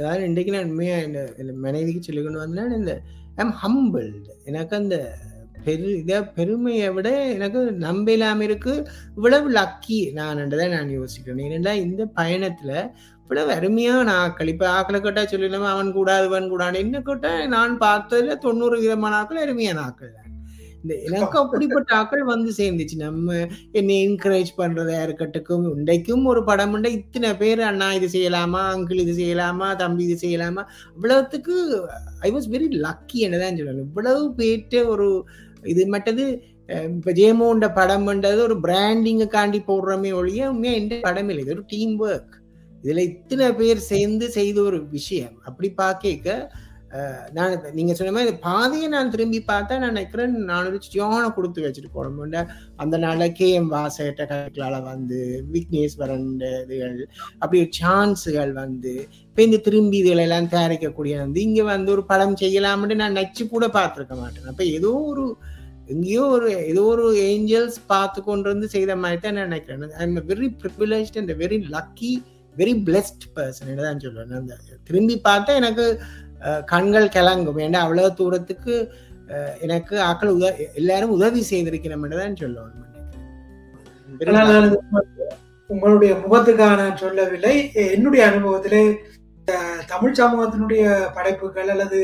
அதாவது 0.00 0.26
இன்றைக்கு 0.28 0.52
நான் 0.54 0.68
உண்மையாக 0.72 1.06
இந்த 1.42 1.52
மனைவிக்கு 1.66 2.02
சொல்லி 2.02 2.22
கொண்டு 2.22 2.42
வந்தேன் 2.42 2.76
இந்த 2.80 2.94
ஐம் 3.42 3.54
ஹம்பிள் 3.62 4.10
எனக்கு 4.44 4.76
அந்த 4.76 4.96
பெரு 5.66 5.88
இதை 6.02 6.18
பெருமையை 6.38 6.90
விட 6.96 7.08
எனக்கு 7.36 7.60
நம்ப 7.86 8.12
இல்லாமல் 8.12 8.46
இருக்கு 8.48 8.74
இவ்வளவு 9.16 9.48
லக்கி 9.58 10.00
நான் 10.18 10.54
நான் 10.76 10.96
யோசிக்கிறேன். 10.98 11.44
ஏனென்றா 11.46 11.74
இந்த 11.86 12.04
பயணத்தில் 12.20 12.76
இவ்வளவு 13.22 13.52
அருமையான 13.58 14.12
ஆக்கள் 14.24 14.52
இப்போ 14.54 14.68
ஆக்களை 14.76 15.00
கேட்டால் 15.00 15.32
சொல்லிடலாமா? 15.32 15.70
அவன் 15.76 15.92
கூடாது 15.92 16.26
இவன் 16.26 16.48
கூடாது. 16.48 16.78
என்ன 16.78 17.00
கேட்டால் 17.00 17.48
நான் 17.48 17.78
பார்த்ததில் 17.78 18.42
தொண்ணூறு 18.46 18.78
விதமான 18.80 19.22
ஆக்கள் 19.22 19.44
அருமையான 19.46 19.80
ஆக்கள் 19.88 20.16
தான். 20.16 20.29
இந்த 20.82 20.94
எனக்கு 21.08 21.36
அப்படிப்பட்ட 21.42 21.90
ஆக்கள் 22.00 22.22
வந்து 22.32 22.50
சேர்ந்துச்சு. 22.58 22.96
நம்ம 23.06 23.38
என்னை 23.78 23.96
என்கரேஜ் 24.06 24.50
பண்றதா 24.60 24.98
இருக்கட்டும் 25.06 25.66
இன்றைக்கும் 25.72 26.24
ஒரு 26.32 26.42
படம் 26.50 26.72
உண்டை. 26.76 26.92
இத்தனை 27.00 27.30
பேர் 27.42 27.62
அண்ணா 27.70 27.88
இது 27.98 28.08
செய்யலாமா 28.14 28.62
அங்கிள் 28.74 29.02
இது 29.04 29.14
செய்யலாமா 29.20 29.68
தம்பி 29.82 30.04
இது 30.08 30.16
செய்யலாமா? 30.24 30.64
இவ்வளவுத்துக்கு 30.96 31.56
ஐ 32.28 32.30
வாஸ் 32.36 32.48
வெரி 32.54 32.68
லக்கி 32.86 33.18
என்னதான் 33.28 33.60
சொல்லணும். 33.60 33.90
இவ்வளவு 33.90 34.22
பேர்ட்ட 34.40 34.86
ஒரு 34.94 35.08
இது 35.72 35.84
மட்டது 35.96 36.24
இப்ப 36.96 37.12
ஜேமோண்ட 37.18 37.66
படம் 37.78 38.04
பண்றது 38.08 38.40
ஒரு 38.48 38.56
பிராண்டிங்குக்காண்டி 38.66 39.60
போடுறோமே 39.70 40.10
ஒழிய 40.18 40.50
உண்மையா 40.52 40.74
எந்த 40.80 40.96
படம் 41.06 41.30
இல்லை. 41.32 41.42
இது 41.44 41.54
ஒரு 41.56 41.64
டீம் 41.72 41.94
ஒர்க் 42.08 42.34
இதுல 42.84 43.02
இத்தனை 43.10 43.46
பேர் 43.60 43.80
சேர்ந்து 43.92 44.26
செய்த 44.36 44.58
ஒரு 44.68 44.78
விஷயம். 44.96 45.34
அப்படி 45.48 45.68
பார்க்க 45.80 46.34
நான் 47.32 47.52
நீங்க 47.72 47.92
சொன்ன 47.94 48.12
மாதிரி 48.12 48.28
இந்த 48.28 48.40
பாதையை 48.46 48.86
நான் 48.88 49.10
திரும்பி 49.10 49.38
பார்த்தா 49.50 49.78
நான் 49.78 49.94
நினைக்கிறேன் 49.94 50.32
நான் 50.48 50.68
ஒரு 50.70 50.78
ஜோனை 50.94 51.28
கொடுத்து 51.36 51.64
வச்சுட்டு 51.64 51.90
போட 51.96 52.42
அந்த 52.76 52.98
நாள்ல 52.98 53.26
கே 53.32 53.48
எம் 53.58 53.70
வாசகட்ட 53.74 54.24
கதைகளால 54.24 54.80
வந்து 54.82 55.18
விக்னேஸ்வரன் 55.54 56.26
இதுகள் 56.62 56.96
அப்படி 57.38 57.60
சான்ஸுகள் 57.80 58.52
வந்து 58.62 58.94
இப்போ 59.28 59.42
இந்த 59.42 59.60
திரும்பி 59.66 59.96
இதுகளெல்லாம் 60.00 60.50
தயாரிக்கக்கூடிய 60.54 61.16
வந்து 61.18 61.40
இங்க 61.42 61.62
வந்து 61.70 61.92
ஒரு 61.96 62.04
படம் 62.04 62.36
செய்யலாம்னு 62.42 63.00
நான் 63.02 63.18
நச்சு 63.20 63.44
கூட 63.46 63.66
பார்த்துருக்க 63.78 64.16
மாட்டேன். 64.16 64.48
அப்ப 64.52 64.64
ஏதோ 64.78 64.92
ஒரு 65.12 65.24
எங்கேயோ 65.88 66.24
ஒரு 66.34 66.48
ஏதோ 66.72 66.82
ஒரு 66.94 67.04
ஏஞ்சல்ஸ் 67.28 67.78
பார்த்து 67.86 68.18
கொண்டு 68.22 68.46
வந்து 68.52 68.66
செய்த 68.74 68.92
மாதிரி 68.96 69.20
தான் 69.20 69.36
நான் 69.36 69.48
நினைக்கிறேன். 69.48 69.94
I 70.00 70.04
am 70.08 70.18
very 70.32 70.48
privilege 70.62 71.16
and 71.20 71.32
very 71.42 71.58
lucky 71.76 72.12
very 72.56 72.74
blessed 72.86 73.24
person 73.36 73.80
தான் 73.86 74.02
சொல்லுவேன் 74.04 74.40
அந்த 74.40 74.56
திரும்பி 74.88 75.16
பார்த்தா 75.28 75.54
எனக்கு 75.60 75.86
கண்கள் 76.72 77.14
கிளங்கும். 77.16 77.60
ஏன்னா 77.66 77.80
அவ்வளவு 77.84 78.10
தூரத்துக்கு 78.20 78.74
எனக்கு 79.66 79.94
ஆக்கள் 80.10 80.34
உத 80.36 80.46
எல்லாரும் 80.80 81.14
உதவி 81.16 81.42
செய்திருக்கிறோம் 81.50 82.06
தான் 82.14 82.40
சொல்லுவேன் 82.44 82.78
Very 84.20 84.30
ஆனால் 84.30 84.48
நான் 84.52 84.66
இது 84.68 84.78
உங்களுடைய 85.70 86.12
முகத்துக்காக 86.22 86.76
நான் 86.80 87.00
சொல்லவில்லை. 87.02 87.52
என்னுடைய 87.94 88.22
அனுபவத்திலே 88.30 88.82
தமிழ் 89.92 90.16
சமூகத்தினுடைய 90.20 90.84
படைப்புகள் 91.16 91.70
அல்லது 91.74 92.00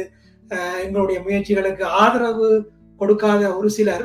எங்களுடைய 0.85 1.19
முயற்சிகளுக்கு 1.27 1.85
ஆதரவு 2.03 2.49
கொடுக்காத 3.01 3.43
ஒரு 3.59 3.69
சிலர் 3.77 4.05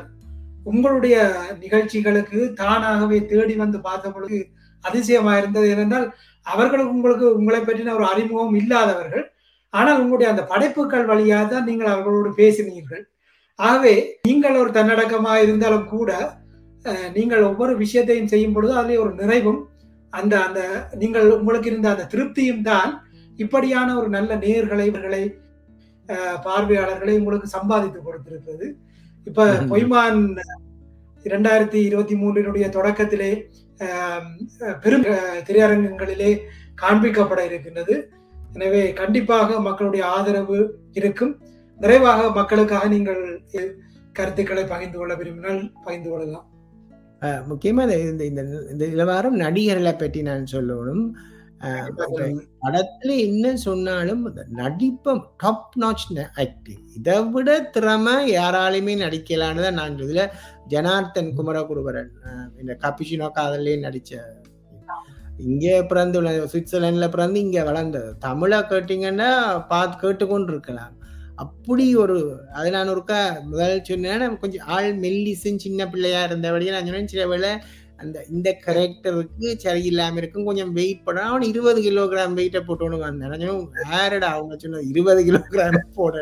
உங்களுடைய 0.71 1.15
நிகழ்ச்சிகளுக்கு 1.61 2.39
தானாகவே 2.61 3.19
தேடி 3.31 3.55
வந்து 3.55 3.77
பார்த்த 3.87 4.09
பொழுது 4.09 4.39
அதிசயமா 4.83 5.33
இருந்தது 5.37 5.67
ஏனென்றால் 5.73 6.07
அவர்களுக்கு 6.45 6.97
உங்களுக்கு 6.97 7.25
உங்களை 7.39 7.61
பற்றின 7.61 7.93
ஒரு 7.93 8.05
அறிமுகம் 8.11 8.57
இல்லாதவர்கள் 8.61 9.25
ஆனால் 9.73 9.99
உங்களுடைய 10.01 10.29
அந்த 10.33 10.43
படைப்புகள் 10.51 11.09
வழியாக 11.11 11.45
தான் 11.53 11.67
நீங்கள் 11.69 11.93
அவர்களோடு 11.93 12.29
பேசினீர்கள். 12.41 13.03
ஆகவே 13.59 13.93
நீங்கள் 14.27 14.59
ஒரு 14.61 14.71
தன்னடக்கமாக 14.77 15.43
இருந்தாலும் 15.45 15.87
கூட 15.95 16.11
நீங்கள் 17.17 17.47
ஒவ்வொரு 17.49 17.73
விஷயத்தையும் 17.83 18.31
செய்யும் 18.33 18.55
பொழுது 18.55 18.73
அதிலே 18.79 18.97
ஒரு 19.03 19.11
நிறைவும் 19.21 19.59
அந்த 20.13 20.33
அந்த 20.45 20.61
நீங்கள் 21.01 21.27
உங்களுக்கு 21.37 21.69
இருந்த 21.71 21.87
அந்த 21.93 22.05
திருப்தியும் 22.13 22.63
தான் 22.69 22.91
இப்படியான 23.39 23.89
ஒரு 23.99 24.09
நல்ல 24.15 24.31
நேர்களை 24.45 24.85
இவர்களை 24.91 25.21
பார்வையாளர்களை 26.45 27.13
உங்களுக்கு 27.19 27.47
சம்பாதித்து 27.57 27.99
கொடுத்திருக்கிறது. 27.99 28.67
இப்ப. 29.27 29.45
பொய்மான் 29.71 30.19
இரண்டாயிரத்தி 31.25 31.79
இருபத்தி 31.89 32.15
மூன்றினுடைய 32.21 32.65
தொடக்கத்திலே 32.77 33.31
பெரும் 34.83 35.05
திரையரங்கங்களிலே 35.47 36.31
காண்பிக்கப்பட 36.81 37.41
இருக்கின்றது. 37.49 37.95
எனவே 38.53 38.93
கண்டிப்பாக 38.93 39.59
மக்களுடைய 39.59 40.05
ஆதரவு 40.05 40.79
இருக்கும். 40.91 41.39
நிறைவாக 41.79 42.31
மக்களுக்காக 42.31 42.87
நீங்கள் 42.87 43.41
கருத்துக்களை 44.13 44.65
பகிர்ந்து 44.65 44.97
கொள்ள 44.97 45.15
விரும்பினால் 45.15 45.71
பகிர்ந்து 45.83 46.09
கொள்ளலாம். 46.09 46.49
அஹ் 47.19 47.43
முக்கியமா 47.49 47.81
இந்த 47.81 47.99
இந்த 47.99 48.25
இந்த- 48.25 48.65
இந்த 48.71 48.85
இதுல 48.85 49.05
வாரம் 49.05 49.39
நடிகர்களை 49.39 49.93
பற்றி 49.93 50.21
நான் 50.21 50.45
சொல்லணும். 50.51 51.09
படத்துல 52.61 53.17
என்ன 53.17 53.55
சொன்னாலும் 53.55 54.33
நடிப்பம் 54.49 55.27
டாப் 55.37 55.77
நாச் 55.79 56.27
ஆக்டிங் 56.35 56.87
இதை 56.95 57.23
விட 57.23 57.61
திறமை 57.61 58.37
யாராலையுமே 58.37 58.97
நடிக்கலான்னு 58.97 59.61
தான் 59.61 59.73
நான் 59.73 59.95
இதுல 59.95 60.29
ஜனார்த்தன் 60.67 61.33
குமரகுருபரன் 61.37 62.09
அஹ் 62.23 62.59
இந்த 62.59 62.77
கபிஷினோ 62.81 63.29
காதலே 63.31 63.75
நடிச்ச 63.75 64.40
இங்க 65.43 65.65
பிறந்து 65.83 66.19
சுவிட்சர்லாந்துல 66.51 67.07
பிறந்து 67.09 67.39
இங்க 67.39 67.59
வளர்ந்தது. 67.63 68.09
தமிழை 68.21 68.59
கேட்டீங்கன்னா 68.63 69.29
பார்த்து 69.71 70.01
கேட்டுக்கொண்டு 70.03 70.53
இருக்கலாம் 70.53 70.95
அப்படி 71.43 71.85
ஒரு 72.03 72.15
அது 72.57 72.69
நான் 72.71 72.91
ஒருக்கா 72.93 73.19
முதல் 73.51 73.85
சொன்னேன்னா 73.87 74.25
கொஞ்சம் 74.41 74.65
ஆள் 74.73 74.89
மெல்லிசும் 75.03 75.63
சின்ன 75.63 75.87
பிள்ளையா 75.87 76.19
இருந்தபடியே 76.27 76.73
நான் 76.73 76.89
சொன்னேன் 76.89 77.13
சில 77.13 77.23
வேளை 77.31 77.51
அந்த 77.99 78.19
இந்த 78.31 78.49
கரெக்டருக்கு 78.63 79.47
சரியில்லாம 79.63 80.17
இருக்கும் 80.17 80.47
கொஞ்சம் 80.47 80.71
வெயிட் 80.77 81.03
பண்ண 81.05 81.25
அவன் 81.27 81.43
இருபது 81.49 81.79
கிலோகிராம் 81.81 82.37
வெயிட்டை 82.39 82.61
போட்டோன்னு 82.61 82.99
வந்தேன் 83.01 83.33
சொன்னேன், 83.43 83.59
யாரடா 83.87 84.29
அவங்க 84.35 84.55
சொன்ன 84.57 84.81
இருபது 84.91 85.21
கிலோகிராம் 85.27 85.77
போட 85.97 86.15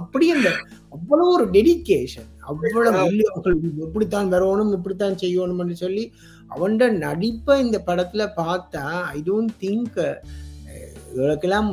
அப்படி 0.00 0.26
அந்த 0.34 0.50
அவ்வளவு 0.92 1.32
ஒரு 1.36 1.46
டெடிகேஷன் 1.52 2.28
அவ்வளவு 2.50 3.24
இப்படித்தான் 3.86 4.32
வரணும் 4.34 4.72
இப்படித்தான் 4.78 5.20
செய்யணும்னு 5.22 5.76
சொல்லி 5.84 6.04
அவன்ட 6.50 6.90
நடிப்பை 6.98 7.60
இந்த 7.60 7.78
படத்துல 7.86 8.24
பார்த்தா 8.36 8.84
ஐ 9.08 9.22
டோன்ட் 9.26 9.54
திங்க் 9.60 9.98
இவளுக்கெல்லாம் 11.14 11.70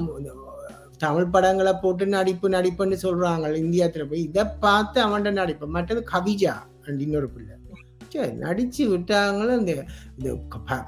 தமிழ் 0.98 1.30
படங்களை 1.30 1.74
போட்டு 1.74 2.06
நடிப்பு 2.08 2.50
நடிப்புன்னு 2.50 2.98
சொல்றாங்க 3.02 3.48
இந்தியாத்துல 3.58 4.08
போய் 4.08 4.20
இதை 4.20 4.44
பார்த்து 4.60 5.00
அவன்ட 5.02 5.32
நடிப்பு. 5.32 5.68
மற்றது 5.68 6.04
கவிஜா 6.14 6.54
அண்ட் 6.88 7.02
இன்னொரு 7.02 7.30
பிள்ளை. 7.30 7.56
சே, 8.14 8.24
நடிச்சு 8.40 8.84
விட்டாங்களும் 8.90 9.60
இந்த 9.60 9.74
இந்த 10.18 10.30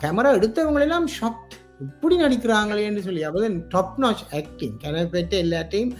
கேமரா 0.01 0.31
எடுத்தவங்களெல்லாம் 0.38 1.07
ஷாக்ட் 1.19 1.55
இப்படி 1.81 2.15
நடிக்கிறாங்களேன்னு 2.15 2.99
சொல்லி 2.99 3.23
அதாவது 3.23 3.49
டாப் 3.69 3.97
நாச் 4.03 4.23
ஆக்டிங் 4.36 4.77
பெற்ற 5.11 5.33
எல்லாத்தையும் 5.38 5.93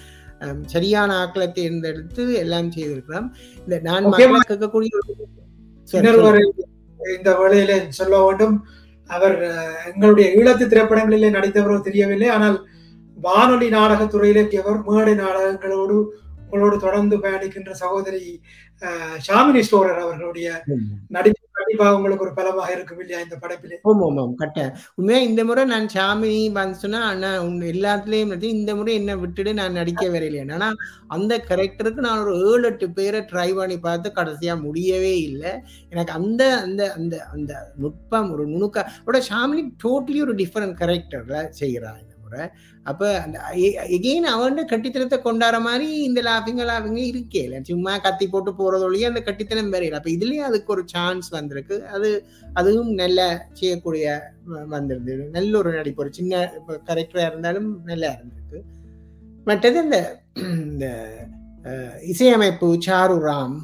சரியான 0.66 1.16
ஆக்களை 1.16 1.52
தேர்ந்தெடுத்து 1.52 2.34
எல்லாம் 2.36 2.72
செய்திருக்கிறோம் 2.72 3.28
இந்த 3.58 3.80
நான் 3.80 4.12
கேட்கக்கூடிய 4.12 4.92
இந்த 7.18 7.30
வேளையிலே 7.40 7.78
சொல்ல 8.00 8.16
வேண்டும். 8.26 8.56
அவர் 9.10 9.36
எங்களுடைய 9.94 10.28
ஈழத்து 10.40 10.66
திரைப்படங்களிலே 10.68 11.30
நடித்தவரோ 11.38 11.76
தெரியவில்லை. 11.82 12.30
ஆனால் 12.36 12.58
வானொலி 13.26 13.68
நாடகத்துறையிலே 13.70 14.44
அவர் 14.62 14.80
மேடை 14.88 15.14
நாடகங்களோடு 15.24 15.98
உங்களோடு 16.46 16.78
தொடர்ந்து 16.80 17.18
பயணிக்கின்ற 17.18 17.72
சகோதரி 17.84 18.24
ஷாமினி 19.26 19.62
ஸ்டோரர் 19.62 20.04
அவர்களுடைய. 20.04 20.48
நடிப்பு 21.08 21.44
கண்டிப்பாக 21.58 21.96
உங்களுக்கு 21.98 22.26
ஒரு 22.26 22.34
பலமாக 22.34 22.74
இருக்கும் 22.74 23.00
இல்லையா 23.00 23.20
இந்த 23.24 23.36
படைப்பிலே? 23.36 23.76
ஆமாம் 23.90 24.04
ஆமாம் 24.08 24.34
கரெக்டாக 24.40 24.70
உண்மையா 24.96 25.20
இந்த 25.20 25.42
முறை 25.46 25.64
நான் 25.66 25.88
சாமினி 25.94 26.40
வந்து 26.52 26.82
சொன்னா 26.82 27.00
அண்ணா 27.12 27.30
உன் 27.42 27.56
எல்லாத்துலயும் 27.74 28.34
இந்த 28.50 28.76
முறை 28.76 28.94
என்ன 28.94 29.16
விட்டுட்டு 29.16 29.54
நான் 29.54 29.78
நடிக்க 29.80 30.04
வரையிலேன் 30.10 30.50
ஆனா 30.50 30.68
அந்த 31.08 31.34
கேரக்டருக்கு 31.50 32.06
நான் 32.08 32.24
ஒரு 32.26 32.34
ஏழு 32.50 32.68
எட்டு 32.68 32.90
பேரை 32.92 33.22
ட்ரை 33.32 33.50
பண்ணி 33.54 33.78
பார்த்து 33.80 34.12
கடைசியா 34.16 34.56
முடியவே 34.62 35.16
இல்லை. 35.20 35.54
எனக்கு 35.90 36.12
அந்த 36.12 36.44
அந்த 36.60 36.92
அந்த 36.94 37.16
அந்த 37.34 37.54
நுட்பம் 37.76 38.32
ஒரு 38.32 38.46
நுணுக்க 38.48 38.80
ஓட 39.08 39.20
ஷாமினி 39.30 39.64
டோட்டலி 39.84 40.22
ஒரு 40.22 40.36
டிஃப்ரெண்ட் 40.36 40.78
கேரக்டர்ல 40.82 41.40
செய்கிறான் 41.52 42.02
போகிறேன் 42.26 42.50
அப்போ 42.90 43.08
அந்த 43.24 43.38
எகெயின் 43.98 44.28
அவன் 44.34 44.60
கட்டித்தனத்தை 44.72 45.20
கொண்டாடுற 45.28 45.60
மாதிரி 45.68 45.88
இந்த 46.08 46.20
லாபிங்க 46.30 46.66
லாஃபிங்க 46.72 47.02
இருக்கே 47.12 47.44
இல்லை. 47.48 47.60
சும்மா 47.72 47.94
கத்தி 48.06 48.28
போட்டு 48.34 48.54
போறதொழிய 48.60 49.12
அந்த 49.12 49.24
கட்டித்தனம் 49.28 49.74
வரையில 49.76 50.00
அப்போ 50.00 50.12
இதுலேயும் 50.16 50.50
அதுக்கு 50.50 50.74
ஒரு 50.76 50.84
சான்ஸ் 50.96 51.30
வந்திருக்கு. 51.38 51.78
அது 51.96 52.10
அதுவும் 52.62 52.92
நல்ல 53.04 53.20
செய்யக்கூடிய 53.60 54.18
வந்திருந்தது. 54.74 55.24
நல்ல 55.38 55.52
ஒரு 55.62 55.72
நடிப்பு. 55.78 56.04
ஒரு 56.06 56.14
சின்ன 56.20 56.44
கரெக்டராக 56.90 57.30
இருந்தாலும் 57.32 57.72
நல்லா 57.92 58.12
இருந்திருக்கு. 58.16 58.62
மற்றது 59.50 59.80
இந்த 59.86 59.98
இந்த 60.68 60.86
இசையமைப்பு 62.12 62.68
சாரு 62.86 63.16
ராம் 63.26 63.56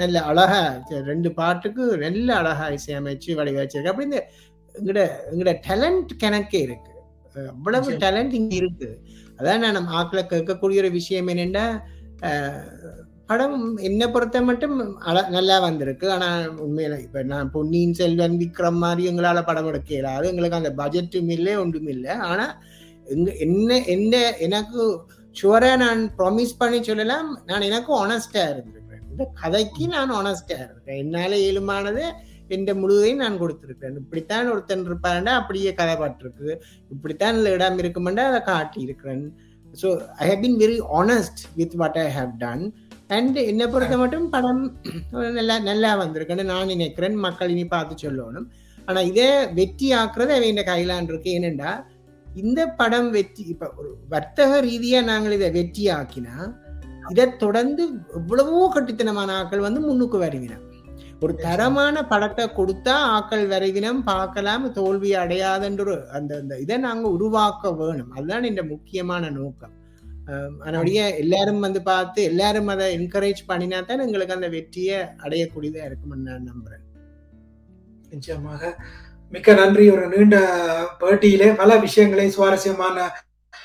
நல்ல 0.00 0.18
அழகா 0.30 0.60
ரெண்டு 1.08 1.30
பாட்டுக்கு 1.38 1.84
நல்ல 2.04 2.28
அழகா 2.40 2.66
இசையமைச்சு 2.76 3.36
வடிவச்சிருக்கு 3.38 3.90
அப்படி 3.92 4.08
இந்த 4.08 4.20
எங்கட 4.74 5.00
எங்கட 5.30 5.52
டேலண்ட் 5.66 6.12
கணக்கே 6.22 6.60
இருக்கு. 6.66 6.92
அவ்வளவு 7.52 7.90
டேலண்ட் 8.04 8.34
இங்க 8.40 8.54
இருக்கு. 8.62 8.88
அதான் 9.38 9.62
நான் 9.64 9.76
நம்ம 9.78 9.92
ஆக்களை 10.00 10.24
கேட்கக்கூடிய 10.30 10.82
ஒரு 10.84 10.90
விஷயம் 10.98 11.28
என்னென்னா 11.34 11.66
படம் 13.30 13.56
என்னை 13.86 14.06
பொறுத்த 14.12 14.40
மட்டும் 14.48 14.76
நல்லா 15.36 15.56
வந்திருக்கு. 15.64 16.06
ஆனா 16.14 16.28
உண்மையில 16.64 16.98
இப்ப 17.06 17.22
நான் 17.32 17.50
பொன்னியின் 17.56 17.96
செல்வன் 17.98 18.36
விக்ரம் 18.42 18.78
மாதிரி 18.84 19.02
எங்களால 19.10 19.42
படம் 19.48 19.68
எடுக்க 19.70 19.90
இயலாது. 19.94 20.30
எங்களுக்கு 20.30 20.60
அந்த 20.60 20.72
பட்ஜெட்டும் 20.80 21.30
இல்லை 21.36 21.54
ஒன்றும் 21.62 21.90
இல்லை. 21.94 22.14
ஆனா 22.30 22.46
எங்க 23.14 23.28
என்ன 23.46 23.80
என்ன 23.94 24.14
எனக்கு 24.46 24.80
ஷுவரா 25.36 25.72
நான் 25.84 26.00
ப்ராமிஸ் 26.18 26.58
பண்ணி 26.62 26.78
சொல்லலாம். 26.82 27.28
நான் 27.50 27.66
எனக்கு 27.68 27.92
ஒனஸ்டா 28.04 28.42
இருந்திருக்கிறேன். 28.52 29.04
இந்த 29.10 29.24
கதைக்கு 29.42 29.84
நான் 29.94 30.16
ஒனஸ்டா 30.20 30.58
இருக்கேன் 30.66 31.00
என்னால 31.04 31.30
இயலுமானது 31.44 32.04
என்ற 32.56 32.74
முழுவதையும் 32.80 33.22
நான் 33.24 33.40
கொடுத்துருக்கேன் 33.42 33.98
இப்படித்தான் 34.02 34.50
ஒருத்தன் 34.52 34.86
இருப்பாருண்டா 34.88 35.34
அப்படியே 35.40 35.72
கதைப்பட்டிருக்கு 35.80 36.50
இப்படித்தான் 36.94 37.38
இடம் 37.56 37.80
இருக்குமெண்டா 37.82 38.24
அதை 38.30 38.40
காட்டி 38.50 38.80
இருக்கிறேன் 38.86 39.24
so 39.74 39.88
I 40.22 40.26
have 40.30 40.42
been 40.44 40.60
very 40.64 40.78
honest 41.00 41.40
with 41.60 41.76
what 41.82 41.98
I 42.04 42.08
have 42.18 42.32
done 42.44 42.64
and 43.16 43.38
என்னை 43.50 43.66
பொறுத்த 43.72 43.96
மட்டும் 44.00 44.26
படம் 44.34 44.62
நல்லா 45.38 45.54
நல்லா 45.68 45.90
வந்திருக்குன்னு 46.00 46.44
நான் 46.52 46.72
நினைக்கிறேன். 46.72 47.14
மக்கள் 47.26 47.52
இனி 47.54 47.64
பார்த்து 47.66 47.94
சொல்லணும். 48.02 48.48
ஆனால் 48.88 49.08
இதே 49.10 49.30
வெற்றி 49.58 49.88
ஆக்குறது 50.00 50.32
அவன் 50.36 50.52
இந்த 50.52 50.62
கையிலான் 50.70 51.08
இருக்கு. 51.10 51.30
ஏனென்றா 51.38 51.72
இந்த 52.26 52.60
படம் 52.80 53.08
வெற்றி 53.16 53.42
இப்போ 53.52 53.66
ஒரு 53.80 53.90
வர்த்தக 54.14 54.60
ரீதியாக 54.68 55.08
நாங்கள் 55.10 55.36
இதை 55.36 55.48
வெற்றி 55.58 55.84
ஆக்கினா 55.98 56.34
இதை 57.12 57.24
தொடர்ந்து 57.42 57.82
எவ்வளவோ 58.18 58.60
கட்டித்தனமான 58.74 59.30
ஆக்கள் 59.40 59.66
வந்து 59.66 59.80
முன்னுக்கு 59.80 60.18
வருவினா 60.24 60.58
ஒரு 61.24 61.34
தரமான 61.44 61.96
படத்தை 62.10 62.44
கொடுத்தா 62.58 62.94
ஆக்கள் 63.16 63.44
வரைவினம் 63.52 64.00
பார்க்கலாம் 64.10 64.64
தோல்வி 64.72 65.10
அடையாதுன்ற 65.22 65.94
அந்த 66.16 66.32
அந்த 66.40 66.54
இதை 66.64 66.76
நாங்க 66.84 67.06
உருவாக்க 67.16 67.72
வேணும். 67.80 68.12
அதுதான் 68.16 68.48
இந்த 68.50 68.62
முக்கியமான 68.72 69.30
நோக்கம். 69.38 69.74
அதனுடைய 70.64 71.00
எல்லாரும் 71.22 71.64
வந்து 71.66 71.80
பார்த்து 71.82 72.20
எல்லாரும் 72.30 72.70
அதை 72.72 72.86
என்கரேஜ் 72.98 73.40
பண்ணினா 73.50 73.78
தான் 73.88 74.04
எங்களுக்கு 74.06 74.36
அந்த 74.36 74.48
வெற்றியை 74.56 74.98
அடையக்கூடியதா 75.24 75.82
இருக்கும்னு 75.88 76.28
நான் 76.28 76.48
நம்புறேன். 76.50 76.84
நிச்சயமாக. 78.14 78.62
மிக்க 79.32 79.54
நன்றி. 79.60 79.86
ஒரு 79.94 80.04
நீண்ட 80.12 80.36
பேட்டியிலே 81.00 81.48
பல 81.62 81.70
விஷயங்களை 81.86 82.26
சுவாரஸ்யமான 82.36 83.08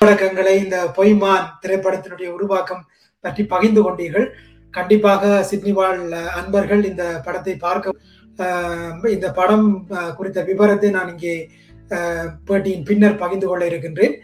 பழக்கங்களை 0.00 0.54
இந்த 0.64 0.78
பொய்மான் 0.96 1.46
திரைப்படத்தினுடைய 1.62 2.30
உருவாக்கம் 2.36 2.82
பற்றி 3.24 3.42
பகிர்ந்து 3.54 3.82
கொண்டீர்கள். 3.82 4.26
கண்டிப்பாக 4.76 5.42
சிட்னி 5.50 5.72
வாழ் 5.78 6.00
அன்பர்கள் 6.38 6.82
இந்த 6.90 7.04
படத்தை 7.26 7.54
பார்க்க 7.64 9.12
இந்த 9.16 9.26
படம் 9.38 9.66
குறித்த 10.18 10.40
விவரத்தை 10.50 10.88
நான் 10.96 11.12
இங்கே 11.14 11.34
பேட்டியின் 12.48 12.86
பின்னர் 12.88 13.20
பகிர்ந்து 13.22 13.46
கொள்ள 13.48 13.64
இருக்கின்றேன். 13.70 14.14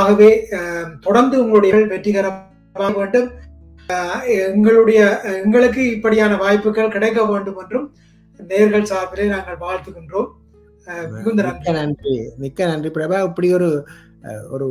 ஆகவே 0.00 0.30
தொடர்ந்து 1.06 1.36
உங்களுடைய 1.44 1.74
வெற்றிகரமாக 1.92 2.92
வேண்டும். 2.98 3.28
எங்களுடைய 4.46 5.00
எங்களுக்கு 5.42 5.82
இப்படியான 5.96 6.36
வாய்ப்புகள் 6.42 6.94
கிடைக்க 6.96 7.20
வேண்டும் 7.32 7.58
என்றும் 7.62 7.86
நேர்கள் 8.40 8.90
சார்பிலே 8.90 9.26
நாங்கள் 9.34 9.62
வாழ்த்துகின்றோம். 9.66 10.30
மிக்க 11.12 11.72
நன்றி. 11.78 12.14
மிக்க 12.42 12.66
நன்றி 12.70 12.90
பிரபா. 12.96 13.18
இப்படி 13.28 13.48
ஒரு 13.58 13.68
ஒரு 14.54 14.66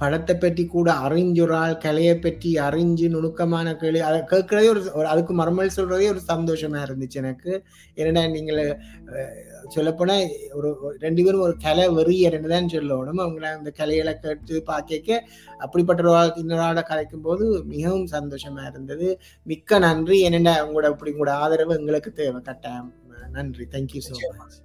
படத்தை 0.00 0.34
பற்றி 0.36 0.62
கூட 0.66 0.88
அறிஞ்சொரால் 1.06 1.74
கலையை 1.84 2.14
பற்றி 2.16 2.50
அறிஞ்சு 2.66 3.06
நுணுக்கமான 3.14 3.74
கேள்வி 3.80 4.00
அதை 4.08 4.18
கேட்கறதே 4.32 4.68
ஒரு 4.98 5.06
அதுக்கு 5.12 5.34
மறுமல் 5.40 5.76
சொல்றதே 5.76 6.08
ஒரு 6.14 6.22
சந்தோஷமா 6.32 6.80
இருந்துச்சு 6.86 7.20
எனக்கு. 7.22 7.52
ஏன்னா 8.00 8.22
நீங்கள் 8.36 8.62
சொல்லப்போனா 9.74 10.16
ஒரு 10.58 10.68
ரெண்டு 11.04 11.24
பேரும் 11.24 11.44
ஒரு 11.46 11.56
கலை 11.66 11.84
வெறியர்னு 11.98 12.52
தான் 12.54 12.72
சொல்லணும். 12.74 13.22
அவங்கள 13.24 13.48
அந்த 13.58 13.72
கலைகளை 13.80 14.14
கேட்டு 14.22 14.62
பார்க்க 14.70 15.20
அப்படிப்பட்ட 15.64 16.08
ஒரு 16.14 16.40
இன்னொரு 16.44 16.82
கலைக்கும் 16.92 17.26
போது 17.28 17.44
மிகவும் 17.74 18.08
சந்தோஷமா 18.16 18.64
இருந்தது. 18.70 19.08
மிக்க 19.52 19.78
நன்றி. 19.88 20.18
என்னென்ன 20.28 20.56
உங்களோட 20.66 20.94
இப்படி 20.94 21.14
உங்களோட 21.14 21.36
ஆதரவு 21.44 21.78
எங்களுக்கு 21.80 22.12
தேவை. 22.22 22.42
கட்டாயம். 22.50 22.90
நன்றி. 23.38 23.66
Thank you 23.76 24.02
so 24.08 24.14
much 24.40 24.58